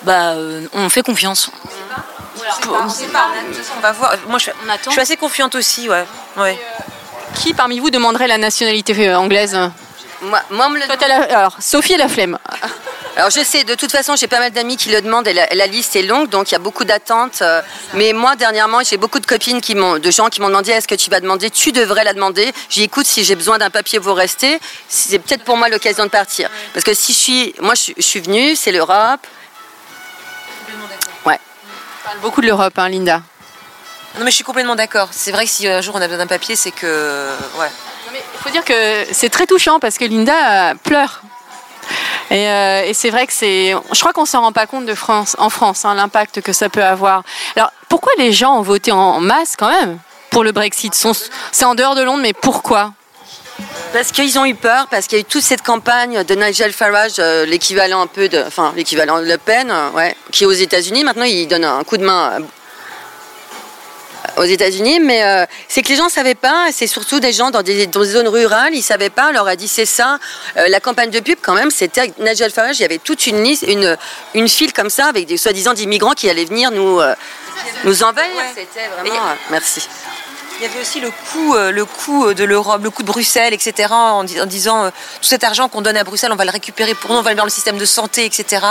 Bah, 0.03 0.35
on 0.73 0.89
fait 0.89 1.03
confiance. 1.03 1.51
On 3.77 3.81
va 3.81 3.93
voir. 3.93 4.15
Moi, 4.29 4.39
je, 4.39 4.51
je 4.87 4.91
suis 4.91 5.01
assez 5.01 5.17
confiante 5.17 5.55
aussi, 5.55 5.89
ouais. 5.89 6.05
ouais. 6.37 6.59
Qui 7.35 7.55
parmi 7.55 7.79
vous 7.79 7.91
demanderait 7.91 8.29
la 8.29 8.39
nationalité 8.39 9.09
euh, 9.09 9.19
anglaise? 9.19 9.57
Moi, 10.23 10.41
moi 10.51 10.69
me 10.69 10.79
le... 10.79 11.33
Alors, 11.35 11.57
Sophie 11.61 11.97
la 11.97 12.09
flemme. 12.09 12.39
Alors 13.17 13.31
je 13.31 13.41
sais, 13.43 13.65
de 13.65 13.75
toute 13.75 13.91
façon, 13.91 14.15
j'ai 14.17 14.29
pas 14.29 14.39
mal 14.39 14.53
d'amis 14.53 14.77
qui 14.77 14.89
le 14.89 15.01
demandent 15.03 15.27
et 15.27 15.35
la, 15.35 15.67
liste 15.67 15.97
est 15.97 16.03
longue, 16.03 16.29
donc 16.29 16.51
il 16.51 16.53
y 16.53 16.55
a 16.55 16.61
beaucoup 16.61 16.85
d'attentes. 16.85 17.43
Euh, 17.43 17.61
mais 17.95 18.13
moi, 18.13 18.37
dernièrement, 18.37 18.79
j'ai 18.83 18.97
beaucoup 18.97 19.19
de 19.19 19.27
copines 19.27 19.61
qui 19.61 19.75
m'ont, 19.75 19.99
de 19.99 20.11
gens 20.11 20.29
qui 20.29 20.41
m'ont 20.41 20.47
demandé 20.49 20.71
est-ce 20.71 20.87
que 20.87 20.95
tu 20.95 21.11
vas 21.11 21.21
demander? 21.21 21.51
Tu 21.51 21.73
devrais 21.73 22.05
la 22.05 22.15
demander. 22.15 22.53
J'ai 22.69 22.85
écoute, 22.85 23.07
si 23.07 23.25
j'ai 23.25 23.35
besoin 23.35 23.59
d'un 23.59 23.69
papier, 23.69 23.99
vous 23.99 24.15
restez. 24.15 24.61
C'est 24.89 25.19
peut-être 25.19 25.43
pour 25.43 25.57
moi 25.57 25.69
l'occasion 25.69 26.05
de 26.05 26.11
partir, 26.11 26.49
parce 26.73 26.85
que 26.85 26.95
si 26.95 27.13
je 27.13 27.19
suis, 27.19 27.55
moi, 27.61 27.75
je, 27.75 27.93
je 27.97 28.03
suis 28.03 28.21
venue, 28.21 28.55
c'est 28.55 28.73
l'Europe. 28.73 29.27
Ouais. 31.27 31.39
On 31.39 32.09
parle 32.09 32.19
beaucoup 32.21 32.41
de 32.41 32.47
l'Europe, 32.47 32.79
hein, 32.79 32.89
Linda. 32.89 33.23
Non 34.19 34.25
mais 34.25 34.31
je 34.31 34.37
suis 34.37 34.45
complètement 34.45 34.75
d'accord. 34.75 35.09
C'est 35.13 35.31
vrai 35.31 35.45
que 35.45 35.51
si 35.51 35.69
un 35.69 35.81
jour 35.81 35.95
on 35.95 36.01
a 36.01 36.07
besoin 36.09 36.19
d'un 36.19 36.27
papier, 36.27 36.57
c'est 36.57 36.73
que... 36.73 37.31
Ouais. 37.59 37.71
Il 38.13 38.41
faut 38.41 38.51
dire 38.51 38.65
que 38.65 39.07
c'est 39.13 39.29
très 39.29 39.47
touchant 39.47 39.79
parce 39.79 39.99
que 39.99 40.05
Linda 40.05 40.71
euh, 40.71 40.75
pleure. 40.75 41.23
Euh, 42.33 42.83
et, 42.83 42.95
c'est 42.95 43.11
vrai 43.11 43.27
que 43.27 43.33
c'est... 43.33 43.75
Je 43.93 44.01
crois 44.01 44.13
qu'on 44.13 44.25
s'en 44.25 44.41
rend 44.41 44.53
pas 44.53 44.67
compte 44.67 44.87
de 44.87 44.95
France, 44.95 45.37
en 45.39 45.51
France, 45.51 45.85
hein, 45.85 45.95
l'impact 45.95 46.41
que 46.41 46.53
ça 46.53 46.69
peut 46.69 46.85
avoir. 46.85 47.23
Alors 47.57 47.73
pourquoi 47.89 48.13
les 48.19 48.33
gens 48.33 48.57
ont 48.57 48.63
voté 48.63 48.93
en 48.93 49.21
masse 49.21 49.57
quand 49.57 49.71
même 49.71 49.99
pour 50.31 50.45
le 50.45 50.53
Brexit? 50.53 50.95
C'est 51.53 51.65
en 51.65 51.75
dehors 51.75 51.95
de 51.95 52.03
Londres, 52.03 52.23
mais 52.23 52.33
pourquoi? 52.33 52.93
Parce 53.93 54.13
qu'ils 54.13 54.39
ont 54.39 54.45
eu 54.45 54.55
peur, 54.55 54.87
parce 54.91 55.07
qu'il 55.07 55.19
y 55.19 55.21
a 55.21 55.23
eu 55.23 55.25
toute 55.25 55.43
cette 55.43 55.63
campagne 55.63 56.25
de 56.25 56.35
Nigel 56.35 56.73
Farage, 56.73 57.15
euh, 57.19 57.45
l'équivalent 57.45 58.03
un 58.03 58.07
peu 58.07 58.29
de, 58.29 58.43
enfin 58.47 58.73
l'équivalent 58.77 59.21
de 59.21 59.27
Le 59.27 59.39
Pen, 59.39 59.73
ouais, 59.95 60.15
qui 60.31 60.45
est 60.45 60.47
aux 60.47 60.53
États-Unis. 60.53 61.05
Maintenant, 61.05 61.25
il 61.25 61.47
donne 61.49 61.65
un 61.65 61.85
coup 61.85 61.97
de 61.97 62.05
main 62.05 62.39
aux 64.37 64.45
États-Unis, 64.45 65.01
mais 65.01 65.25
euh, 65.25 65.45
c'est 65.69 65.83
que 65.83 65.89
les 65.89 65.97
gens 65.97 66.07
ne 66.07 66.11
savaient 66.11 66.35
pas, 66.35 66.69
c'est 66.73 66.87
surtout 66.87 67.21
des 67.21 67.33
gens 67.33 67.51
dans 67.51 67.63
des, 67.63 67.89
zones 68.05 68.29
rurales, 68.29 68.73
ils 68.73 68.79
ne 68.79 68.83
savaient 68.83 69.11
pas, 69.11 69.29
on 69.29 69.33
leur 69.33 69.47
a 69.47 69.57
dit 69.57 69.69
c'est 69.69 69.87
ça. 69.87 70.19
Euh, 70.57 70.67
la 70.69 70.81
campagne 70.81 71.11
de 71.11 71.21
pub, 71.21 71.39
quand 71.43 71.55
même, 71.55 71.71
c'était 71.71 72.13
Nigel 72.19 72.51
Farage, 72.51 72.79
il 72.79 72.83
y 72.83 72.85
avait 72.85 72.99
toute 72.99 73.27
une 73.27 73.43
liste, 73.43 73.65
une, 73.67 73.97
une 74.35 74.49
file 74.49 74.73
comme 74.73 74.91
ça, 74.91 75.07
avec 75.07 75.27
des 75.27 75.37
soi-disant 75.37 75.75
d'immigrants 75.75 76.13
qui 76.13 76.29
allaient 76.31 76.45
venir 76.45 76.71
nous, 76.71 77.01
euh, 77.01 77.15
nous 77.85 78.03
envahir. 78.03 78.43
C'était 78.55 78.89
vraiment. 78.89 79.21
merci. 79.51 79.89
Il 80.61 80.65
y 80.65 80.67
avait 80.67 80.81
aussi 80.83 81.01
le 81.01 81.11
coût, 81.11 81.55
euh, 81.55 81.71
le 81.71 81.87
coût 81.87 82.27
euh, 82.27 82.35
de 82.35 82.45
l'Europe, 82.45 82.83
le 82.83 82.91
coût 82.91 83.03
de 83.03 83.07
Bruxelles, 83.07 83.55
etc. 83.55 83.89
En, 83.95 84.25
disant 84.25 84.85
euh, 84.85 84.91
tout 85.23 85.27
cet 85.27 85.43
argent 85.43 85.71
qu'on 85.71 85.81
donne 85.81 85.97
à 85.97 86.05
Bruxelles, 86.05 86.33
on 86.33 86.37
va 86.37 86.45
le 86.45 86.51
récupérer 86.51 86.93
pour 86.93 87.13
nous, 87.13 87.17
on 87.17 87.23
va 87.23 87.31
le 87.31 87.35
mettre 87.35 87.39
dans 87.39 87.45
le 87.47 87.51
système 87.51 87.79
de 87.79 87.85
santé, 87.87 88.27
etc. 88.27 88.67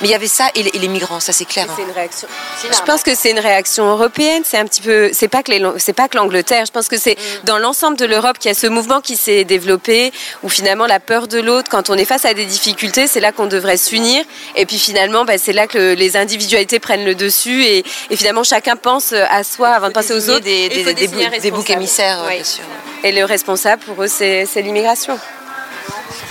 Mais 0.00 0.08
il 0.08 0.10
y 0.10 0.14
avait 0.14 0.28
ça 0.28 0.48
et 0.54 0.62
les, 0.62 0.88
migrants, 0.88 1.20
ça 1.20 1.34
c'est 1.34 1.44
clair. 1.44 1.66
C'est 1.76 1.82
une 1.82 1.90
réaction. 1.90 2.26
Je 2.62 2.82
pense 2.86 3.02
que 3.02 3.14
c'est 3.14 3.32
une 3.32 3.38
réaction 3.38 3.84
européenne. 3.84 4.44
C'est 4.46 4.56
un 4.56 4.64
petit 4.64 4.80
peu, 4.80 5.10
c'est 5.12 5.28
pas 5.28 5.42
que 5.42 5.52
c'est 5.76 5.92
pas 5.92 6.08
que 6.08 6.16
l'Angleterre. 6.16 6.64
Je 6.64 6.72
pense 6.72 6.88
que 6.88 6.96
c'est 6.96 7.18
mm. 7.18 7.44
dans 7.44 7.58
l'ensemble 7.58 7.98
de 7.98 8.06
l'Europe 8.06 8.38
qu'il 8.38 8.50
y 8.50 8.52
a 8.52 8.58
ce 8.58 8.66
mouvement 8.66 9.02
qui 9.02 9.18
s'est 9.18 9.44
développé, 9.44 10.14
où 10.42 10.48
finalement 10.48 10.86
la 10.86 11.00
peur 11.00 11.28
de 11.28 11.38
l'autre, 11.38 11.70
quand 11.70 11.90
on 11.90 11.96
est 11.96 12.06
face 12.06 12.24
à 12.24 12.32
des 12.32 12.46
difficultés, 12.46 13.06
c'est 13.08 13.20
là 13.20 13.32
qu'on 13.32 13.46
devrait 13.46 13.76
s'unir. 13.76 14.24
Et 14.54 14.64
puis 14.64 14.78
finalement, 14.78 15.26
bah, 15.26 15.36
c'est 15.36 15.52
là 15.52 15.66
que 15.66 15.92
les 15.92 16.16
individualités 16.16 16.78
prennent 16.78 17.04
le 17.04 17.14
dessus 17.14 17.62
et, 17.62 17.84
finalement 18.16 18.44
chacun 18.44 18.76
pense 18.76 19.12
à 19.12 19.44
soi 19.44 19.68
avant 19.68 19.88
de 19.88 19.92
penser 19.92 20.14
aux 20.14 20.30
autres. 20.30 20.40
Des, 20.40 20.70
des 20.70 21.25
boucs 21.50 21.70
émissaires, 21.70 22.24
bien 22.28 22.44
sûr. 22.44 22.64
Et 23.04 23.12
le 23.12 23.24
responsable, 23.24 23.82
pour 23.82 24.02
eux, 24.02 24.08
c'est 24.08 24.46
l'immigration. 24.56 25.18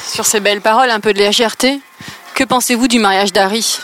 Sur 0.07 0.25
ces 0.25 0.39
belles 0.39 0.61
paroles, 0.61 0.89
un 0.89 0.99
peu 0.99 1.13
de 1.13 1.19
légèreté, 1.19 1.79
que 2.33 2.43
pensez-vous 2.43 2.87
du 2.87 2.99
mariage 2.99 3.33
d'Harry? 3.33 3.79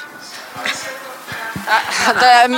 Ah, 1.67 2.13
bah, 2.13 2.55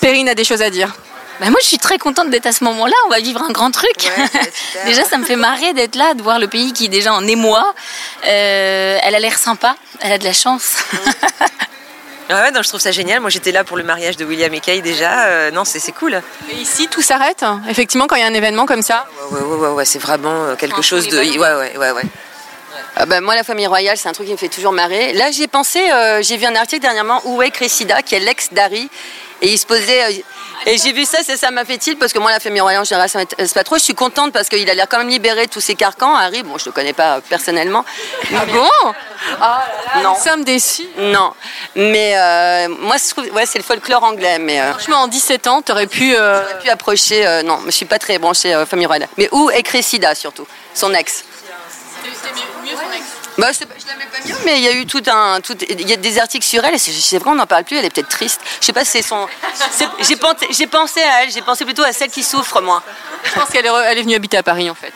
Perrine 0.00 0.28
a 0.28 0.34
des 0.34 0.44
choses 0.44 0.62
à 0.62 0.70
dire. 0.70 0.94
Bah 1.40 1.50
moi, 1.50 1.58
je 1.60 1.66
suis 1.66 1.78
très 1.78 1.98
contente 1.98 2.30
d'être 2.30 2.46
à 2.46 2.52
ce 2.52 2.64
moment-là. 2.64 2.94
On 3.06 3.10
va 3.10 3.20
vivre 3.20 3.42
un 3.42 3.50
grand 3.50 3.70
truc. 3.70 4.10
déjà, 4.86 5.04
ça 5.04 5.18
me 5.18 5.24
fait 5.24 5.36
marrer 5.36 5.74
d'être 5.74 5.94
là, 5.94 6.14
de 6.14 6.22
voir 6.22 6.38
le 6.38 6.48
pays 6.48 6.72
qui 6.72 6.86
est 6.86 6.88
déjà 6.88 7.12
en 7.12 7.26
émoi. 7.26 7.74
Euh, 8.26 8.98
elle 9.02 9.14
a 9.14 9.18
l'air 9.18 9.38
sympa. 9.38 9.76
Elle 10.00 10.12
a 10.12 10.18
de 10.18 10.24
la 10.24 10.32
chance. 10.32 10.76
Ah 12.28 12.42
ouais, 12.42 12.50
non, 12.50 12.62
je 12.62 12.68
trouve 12.68 12.80
ça 12.80 12.90
génial. 12.90 13.20
Moi, 13.20 13.30
j'étais 13.30 13.52
là 13.52 13.62
pour 13.62 13.76
le 13.76 13.84
mariage 13.84 14.16
de 14.16 14.24
William 14.24 14.52
et 14.52 14.60
Kay 14.60 14.80
déjà. 14.80 15.26
Euh, 15.26 15.50
non, 15.52 15.64
c'est 15.64 15.92
cool. 15.92 16.20
Et 16.50 16.56
ici, 16.56 16.88
tout 16.88 17.02
s'arrête 17.02 17.44
Effectivement, 17.68 18.06
quand 18.06 18.16
il 18.16 18.22
y 18.22 18.24
a 18.24 18.26
un 18.26 18.34
événement 18.34 18.66
comme 18.66 18.82
ça? 18.82 19.06
Ouais, 19.30 19.40
ouais, 19.40 19.56
ouais, 19.56 19.68
ouais 19.68 19.84
c'est 19.84 20.00
vraiment 20.00 20.46
euh, 20.46 20.56
quelque 20.56 20.82
chose 20.82 21.08
de. 21.08 21.18
Ouais, 21.18 21.38
ouais, 21.38 21.76
ouais, 21.76 21.90
ouais. 21.92 22.02
Ah 22.96 23.06
bah, 23.06 23.20
moi, 23.20 23.34
la 23.34 23.44
famille 23.44 23.66
royale, 23.66 23.96
c'est 23.96 24.08
un 24.08 24.12
truc 24.12 24.26
qui 24.26 24.32
me 24.32 24.38
fait 24.38 24.48
toujours 24.48 24.72
marrer. 24.72 25.12
Là, 25.12 25.30
j'ai 25.30 25.46
pensé, 25.46 25.90
euh, 25.90 26.22
j'ai 26.22 26.36
vu 26.36 26.46
un 26.46 26.54
article 26.56 26.82
dernièrement 26.82 27.20
où 27.26 27.42
est 27.42 27.50
Cressida, 27.50 28.02
qui 28.02 28.14
est 28.14 28.20
l'ex 28.20 28.52
d'Harry, 28.52 28.88
et 29.42 29.52
il 29.52 29.58
se 29.58 29.66
posait. 29.66 30.24
Et 30.64 30.78
j'ai 30.78 30.92
vu 30.92 31.04
ça, 31.04 31.18
c'est 31.22 31.36
ça 31.36 31.50
m'a 31.50 31.64
fait-il, 31.64 31.96
parce 31.96 32.12
que 32.12 32.18
moi, 32.18 32.30
la 32.30 32.40
famille 32.40 32.60
royale 32.60 32.80
en 32.80 32.84
général, 32.84 33.08
ça 33.08 33.18
m'intéresse 33.18 33.52
pas 33.52 33.62
trop. 33.62 33.76
Je 33.76 33.84
suis 33.84 33.94
contente 33.94 34.32
parce 34.32 34.48
qu'il 34.48 34.68
a 34.68 34.74
l'air 34.74 34.88
quand 34.88 34.98
même 34.98 35.08
libéré 35.08 35.46
tous 35.46 35.60
ses 35.60 35.74
carcans. 35.74 36.16
Harry, 36.16 36.42
bon, 36.42 36.58
je 36.58 36.66
le 36.66 36.72
connais 36.72 36.92
pas 36.92 37.20
personnellement. 37.20 37.84
Ah 38.34 38.46
bon 38.46 38.92
ah 39.40 39.64
Non. 40.02 40.14
Nous 40.14 40.24
sommes 40.24 40.44
déçus. 40.44 40.88
Non. 40.98 41.32
Mais 41.74 42.14
euh, 42.16 42.68
moi, 42.68 42.96
je 42.96 43.10
trouve, 43.10 43.32
ouais, 43.34 43.46
c'est 43.46 43.58
le 43.58 43.64
folklore 43.64 44.02
anglais. 44.02 44.38
Mais, 44.38 44.60
euh, 44.60 44.72
Franchement, 44.72 45.02
en 45.02 45.08
17 45.08 45.46
ans, 45.46 45.62
tu 45.62 45.72
aurais 45.72 45.86
pu. 45.86 46.14
Euh, 46.16 46.42
pu 46.62 46.68
approcher. 46.68 47.42
non, 47.44 47.60
je 47.66 47.70
suis 47.70 47.86
pas 47.86 47.98
très 47.98 48.18
branchée 48.18 48.64
famille 48.68 48.86
royale. 48.86 49.08
Mais 49.18 49.28
où 49.32 49.50
est 49.50 49.62
Cressida, 49.62 50.14
surtout 50.14 50.46
Son 50.74 50.92
ex? 50.94 51.24
C'est 52.02 52.32
mieux 52.64 52.76
son 52.76 52.92
ex 52.92 53.15
bah, 53.38 53.48
je 53.52 53.86
l'aimais 53.86 54.08
pas 54.10 54.26
mieux, 54.26 54.34
mais 54.44 54.58
il 54.58 54.64
y 54.64 54.68
a 54.68 54.72
eu 54.72 54.86
tout 54.86 55.02
un, 55.06 55.40
tout, 55.40 55.56
il 55.68 55.88
y 55.88 55.92
a 55.92 55.96
des 55.96 56.18
articles 56.18 56.44
sur 56.44 56.64
elle 56.64 56.74
et 56.74 56.78
c'est 56.78 57.18
vrai 57.18 57.30
on 57.30 57.34
n'en 57.34 57.46
parle 57.46 57.64
plus. 57.64 57.76
Elle 57.76 57.84
est 57.84 57.90
peut-être 57.90 58.08
triste. 58.08 58.40
Je 58.60 58.66
sais 58.66 58.72
pas 58.72 58.84
si 58.84 58.92
c'est 58.92 59.02
son. 59.02 59.26
J'ai 60.00 60.16
pensé, 60.16 60.46
j'ai 60.50 60.66
pensé 60.66 61.00
à 61.02 61.22
elle. 61.22 61.30
J'ai 61.30 61.42
pensé 61.42 61.64
plutôt 61.64 61.82
à 61.82 61.92
celle 61.92 62.10
qui 62.10 62.22
souffre, 62.22 62.60
moi. 62.60 62.82
Je 63.24 63.32
pense 63.32 63.48
qu'elle 63.50 63.66
est, 63.66 63.70
elle 63.86 63.98
est 63.98 64.02
venue 64.02 64.14
habiter 64.14 64.36
à 64.36 64.42
Paris 64.42 64.70
en 64.70 64.74
fait. 64.74 64.92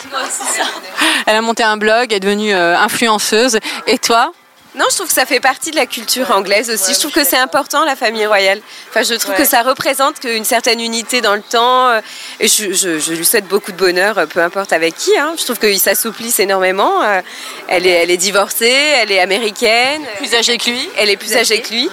Elle 1.26 1.36
a 1.36 1.43
monté 1.43 1.62
un 1.62 1.76
blog, 1.76 2.07
elle 2.11 2.16
est 2.16 2.20
devenue 2.20 2.55
euh, 2.55 2.78
influenceuse. 2.78 3.59
Et 3.86 3.99
toi? 3.99 4.32
Non, 4.76 4.84
je 4.90 4.96
trouve 4.96 5.08
que 5.08 5.12
ça 5.12 5.26
fait 5.26 5.40
partie 5.40 5.72
de 5.72 5.76
la 5.76 5.86
culture 5.86 6.30
anglaise 6.30 6.70
aussi. 6.70 6.94
je 6.94 7.00
trouve 7.00 7.10
que 7.10 7.24
c'est 7.24 7.36
important 7.36 7.84
la 7.84 7.96
famille 7.96 8.26
royale. 8.26 8.60
Enfin, 8.88 9.02
je 9.02 9.14
trouve 9.14 9.34
que 9.34 9.44
ça 9.44 9.62
représente 9.62 10.22
une 10.24 10.44
certaine 10.44 10.80
unité 10.80 11.20
dans 11.20 11.34
le 11.34 11.42
temps. 11.42 11.88
Euh, 11.88 12.00
et 12.38 12.46
je, 12.46 13.10
lui 13.12 13.24
souhaite 13.24 13.48
beaucoup 13.48 13.72
de 13.72 13.76
bonheur, 13.76 14.18
euh, 14.18 14.26
peu 14.26 14.40
importe 14.40 14.72
avec 14.72 14.96
qui. 14.96 15.16
Hein. 15.18 15.34
Je 15.36 15.44
trouve 15.44 15.58
qu'ils 15.58 15.80
s'assouplissent 15.80 16.38
énormément. 16.38 17.02
Euh, 17.02 17.20
elle 17.66 17.84
est, 17.84 17.90
elle 17.90 18.10
est 18.12 18.16
divorcée, 18.16 18.70
elle 18.70 19.10
est 19.10 19.18
américaine. 19.18 20.02
Plus 20.18 20.34
âgée 20.34 20.56
que 20.56 20.70
lui. 20.70 20.88
Elle 20.96 21.10
est 21.10 21.16
plus 21.16 21.36
âgée 21.36 21.60
que 21.62 21.70
lui. 21.70 21.90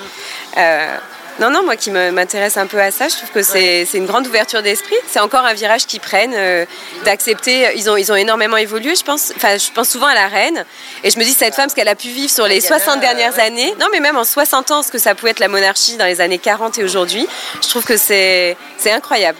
Non, 1.39 1.51
non, 1.51 1.63
moi 1.63 1.75
qui 1.75 1.91
m'intéresse 1.91 2.57
un 2.57 2.65
peu 2.65 2.79
à 2.79 2.89
ça, 2.89 3.07
je 3.09 3.15
trouve 3.15 3.29
que 3.29 3.43
c'est 3.43 3.87
une 3.93 4.07
grande 4.07 4.25
ouverture 4.25 4.63
d'esprit. 4.63 4.95
C'est 5.07 5.19
encore 5.19 5.45
un 5.45 5.53
virage 5.53 5.85
qu'ils 5.85 5.99
prennent, 5.99 6.33
euh, 6.35 6.65
d'accepter. 7.05 7.67
Ils 7.75 7.89
ont, 7.89 7.97
ils 7.97 8.11
ont 8.11 8.15
énormément 8.15 8.57
évolué, 8.57 8.95
je 8.95 9.03
pense. 9.03 9.31
Enfin, 9.35 9.57
je 9.57 9.71
pense 9.71 9.89
souvent 9.89 10.07
à 10.07 10.15
la 10.15 10.27
reine. 10.27 10.65
Et 11.03 11.11
je 11.11 11.19
me 11.19 11.23
dis, 11.23 11.33
cette 11.33 11.53
femme, 11.53 11.69
ce 11.69 11.75
qu'elle 11.75 11.87
a 11.87 11.95
pu 11.95 12.07
vivre 12.07 12.31
sur 12.31 12.47
les 12.47 12.59
60 12.59 12.99
dernières 12.99 13.39
années, 13.39 13.73
non, 13.79 13.87
mais 13.91 13.99
même 13.99 14.17
en 14.17 14.23
60 14.23 14.71
ans, 14.71 14.81
ce 14.81 14.91
que 14.91 14.97
ça 14.97 15.13
pouvait 15.13 15.31
être 15.31 15.39
la 15.39 15.47
monarchie 15.47 15.97
dans 15.97 16.05
les 16.05 16.21
années 16.21 16.39
40 16.39 16.79
et 16.79 16.83
aujourd'hui, 16.83 17.27
je 17.61 17.69
trouve 17.69 17.83
que 17.83 17.97
c'est 17.97 18.57
incroyable. 18.85 19.37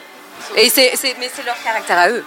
Et 0.56 0.70
c'est 0.70 0.92
mais 1.20 1.30
c'est 1.36 1.46
leur 1.46 1.62
caractère 1.64 1.98
à 1.98 2.10
eux 2.10 2.24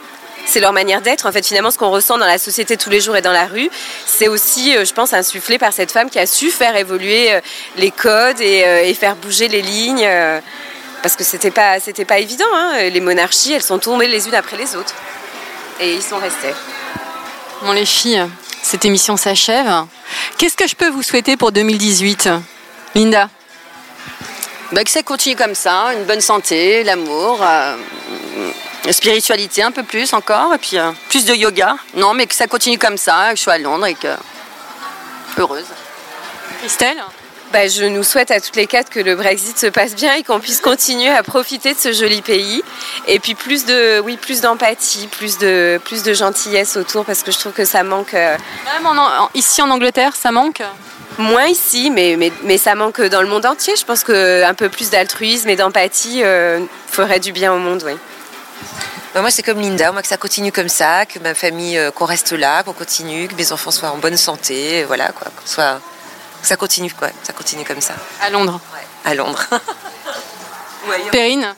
c'est 0.46 0.60
leur 0.60 0.72
manière 0.72 1.00
d'être. 1.00 1.26
En 1.26 1.32
fait, 1.32 1.46
finalement, 1.46 1.70
ce 1.70 1.78
qu'on 1.78 1.90
ressent 1.90 2.18
dans 2.18 2.26
la 2.26 2.38
société 2.38 2.76
tous 2.76 2.90
les 2.90 3.00
jours 3.00 3.16
et 3.16 3.22
dans 3.22 3.32
la 3.32 3.46
rue, 3.46 3.70
c'est 4.06 4.28
aussi, 4.28 4.76
euh, 4.76 4.84
je 4.84 4.92
pense, 4.92 5.12
insufflé 5.12 5.58
par 5.58 5.72
cette 5.72 5.92
femme 5.92 6.10
qui 6.10 6.18
a 6.18 6.26
su 6.26 6.50
faire 6.50 6.76
évoluer 6.76 7.32
euh, 7.32 7.40
les 7.76 7.90
codes 7.90 8.40
euh, 8.40 8.82
et, 8.82 8.94
faire 8.94 9.16
bouger 9.16 9.48
les 9.48 9.62
lignes. 9.62 10.08
Parce 11.02 11.16
que 11.16 11.24
c'était 11.24 11.50
pas, 11.50 11.78
pas 12.06 12.18
évident. 12.18 12.44
Hein. 12.52 12.88
Les 12.90 13.00
monarchies, 13.00 13.52
elles 13.52 13.62
sont 13.62 13.78
tombées 13.78 14.08
les 14.08 14.28
unes 14.28 14.34
après 14.34 14.56
les 14.56 14.76
autres. 14.76 14.94
Et 15.80 15.94
ils 15.94 16.02
sont 16.02 16.18
restés. 16.18 16.54
Bon, 17.62 17.72
les 17.72 17.86
filles, 17.86 18.26
cette 18.62 18.84
émission 18.84 19.16
s'achève. 19.16 19.86
Qu'est-ce 20.36 20.56
que 20.56 20.66
je 20.66 20.76
peux 20.76 20.88
vous 20.88 21.02
souhaiter 21.02 21.36
pour 21.38 21.52
2018 21.52 22.28
Linda? 22.94 23.30
Bah, 24.72 24.84
Que 24.84 24.90
ça 24.90 25.02
continue 25.02 25.36
comme 25.36 25.54
ça, 25.54 25.92
une 25.94 26.04
bonne 26.04 26.20
santé, 26.20 26.84
l'amour, 26.84 27.44
spiritualité 28.90 29.62
un 29.62 29.72
peu 29.72 29.82
plus 29.82 30.12
encore, 30.12 30.54
et 30.54 30.58
puis 30.58 30.78
euh, 30.78 30.90
plus 31.08 31.24
de 31.24 31.34
yoga. 31.34 31.76
Non, 31.94 32.14
mais 32.14 32.26
que 32.26 32.34
ça 32.34 32.46
continue 32.46 32.78
comme 32.78 32.96
ça, 32.96 33.30
que 33.30 33.36
je 33.36 33.42
sois 33.42 33.54
à 33.54 33.58
Londres 33.58 33.86
et 33.86 33.94
que. 33.94 34.08
heureuse. 35.38 35.66
Christelle? 36.60 37.02
Bah, 37.52 37.66
je 37.66 37.84
nous 37.84 38.04
souhaite 38.04 38.30
à 38.30 38.40
toutes 38.40 38.54
les 38.54 38.68
quatre 38.68 38.90
que 38.90 39.00
le 39.00 39.16
Brexit 39.16 39.58
se 39.58 39.66
passe 39.66 39.96
bien 39.96 40.14
et 40.14 40.22
qu'on 40.22 40.38
puisse 40.38 40.60
continuer 40.60 41.08
à 41.08 41.24
profiter 41.24 41.74
de 41.74 41.78
ce 41.78 41.92
joli 41.92 42.22
pays. 42.22 42.62
Et 43.08 43.18
puis 43.18 43.34
plus 43.34 43.64
de, 43.64 43.98
oui, 44.00 44.16
plus 44.16 44.40
d'empathie, 44.40 45.08
plus 45.08 45.36
de, 45.38 45.80
plus 45.84 46.04
de 46.04 46.14
gentillesse 46.14 46.76
autour 46.76 47.04
parce 47.04 47.24
que 47.24 47.32
je 47.32 47.38
trouve 47.38 47.52
que 47.52 47.64
ça 47.64 47.82
manque. 47.82 48.12
Même 48.12 48.38
ici 49.34 49.60
en 49.62 49.70
Angleterre, 49.70 50.14
ça 50.14 50.30
manque? 50.30 50.62
Moins 51.20 51.46
ici, 51.48 51.90
mais, 51.90 52.16
mais, 52.16 52.32
mais, 52.44 52.56
ça 52.56 52.74
manque 52.74 53.00
dans 53.02 53.20
le 53.20 53.28
monde 53.28 53.44
entier. 53.44 53.76
Je 53.76 53.84
pense 53.84 54.04
qu'un 54.04 54.54
peu 54.54 54.70
plus 54.70 54.88
d'altruisme 54.88 55.50
et 55.50 55.56
d'empathie 55.56 56.22
euh, 56.24 56.60
ferait 56.90 57.20
du 57.20 57.32
bien 57.32 57.52
au 57.52 57.58
monde, 57.58 57.82
oui. 57.84 57.92
Bah, 59.14 59.20
moi, 59.20 59.30
c'est 59.30 59.42
comme 59.42 59.60
Linda, 59.60 59.92
moi 59.92 60.00
que 60.00 60.08
ça 60.08 60.16
continue 60.16 60.50
comme 60.50 60.70
ça, 60.70 61.04
que 61.04 61.18
ma 61.18 61.34
famille, 61.34 61.76
euh, 61.76 61.90
qu'on 61.90 62.06
reste 62.06 62.32
là, 62.32 62.62
qu'on 62.62 62.72
continue, 62.72 63.28
que 63.28 63.34
mes 63.34 63.52
enfants 63.52 63.70
soient 63.70 63.90
en 63.90 63.98
bonne 63.98 64.16
santé, 64.16 64.84
voilà, 64.84 65.12
quoi, 65.12 65.26
soit, 65.44 65.80
que 66.40 66.48
ça 66.48 66.56
continue, 66.56 66.90
quoi, 66.90 67.08
ça 67.22 67.34
continue 67.34 67.64
comme 67.64 67.82
ça. 67.82 67.94
À 68.22 68.30
Londres. 68.30 68.58
à 69.04 69.14
Londres. 69.14 69.44
Perrine. 71.12 71.54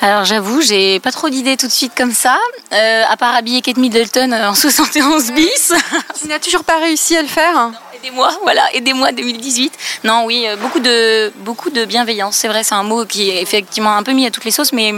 Alors 0.00 0.24
j'avoue, 0.24 0.62
j'ai 0.62 1.00
pas 1.00 1.10
trop 1.10 1.28
d'idées 1.28 1.56
tout 1.56 1.66
de 1.66 1.72
suite 1.72 1.92
comme 1.96 2.12
ça, 2.12 2.38
euh, 2.72 3.02
à 3.08 3.16
part 3.16 3.34
habiller 3.34 3.62
Kate 3.62 3.78
Middleton 3.78 4.30
en 4.32 4.54
71 4.54 5.32
bis. 5.32 5.72
Tu 6.20 6.28
n'as 6.28 6.38
toujours 6.38 6.62
pas 6.62 6.78
réussi 6.78 7.16
à 7.16 7.22
le 7.22 7.28
faire 7.28 7.72
Aidez-moi, 7.98 8.30
voilà, 8.42 8.72
aidez-moi 8.74 9.12
2018. 9.12 9.72
Non, 10.04 10.24
oui, 10.24 10.46
euh, 10.46 10.56
beaucoup 10.56 10.78
de, 10.78 11.32
beaucoup 11.38 11.70
de 11.70 11.84
bienveillance. 11.84 12.36
C'est 12.36 12.48
vrai, 12.48 12.62
c'est 12.62 12.74
un 12.74 12.84
mot 12.84 13.04
qui 13.04 13.30
est 13.30 13.42
effectivement 13.42 13.96
un 13.96 14.02
peu 14.02 14.12
mis 14.12 14.26
à 14.26 14.30
toutes 14.30 14.44
les 14.44 14.50
sauces, 14.50 14.72
mais 14.72 14.94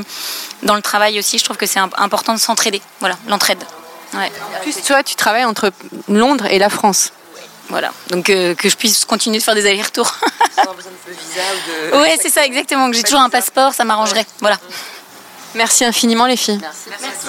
dans 0.63 0.75
le 0.75 0.83
travail 0.83 1.19
aussi, 1.19 1.39
je 1.39 1.45
trouve 1.45 1.57
que 1.57 1.67
c'est 1.67 1.81
important 1.97 2.35
de 2.35 2.39
s'entraider. 2.39 2.83
Voilà, 3.01 3.17
l'entraide. 3.27 3.63
Ouais. 4.15 4.31
En 4.59 4.63
plus, 4.63 4.83
toi, 4.83 5.03
tu 5.03 5.15
travailles 5.15 5.45
entre 5.45 5.73
Londres 6.09 6.47
et 6.47 6.59
la 6.59 6.69
France. 6.69 7.13
Voilà, 7.71 7.93
donc 8.09 8.29
euh, 8.29 8.55
que 8.57 8.69
je 8.69 8.77
puisse 8.77 9.05
continuer 9.05 9.39
de 9.39 9.43
faire 9.43 9.55
des 9.55 9.65
allers-retours. 9.65 10.13
Sans 10.57 10.75
besoin 10.75 10.91
de 11.07 11.13
visa 11.13 11.41
ou 11.55 11.97
de. 11.97 12.03
Ouais, 12.03 12.19
c'est 12.21 12.31
ça, 12.31 12.45
exactement. 12.45 12.91
Que 12.91 12.97
j'ai 12.97 13.05
toujours 13.05 13.21
un 13.21 13.31
passeport, 13.31 13.73
ça 13.73 13.85
m'arrangerait. 13.85 14.27
Voilà. 14.41 14.59
Merci 15.55 15.85
infiniment, 15.85 16.27
les 16.27 16.37
filles. 16.37 16.61
Merci. 16.61 17.29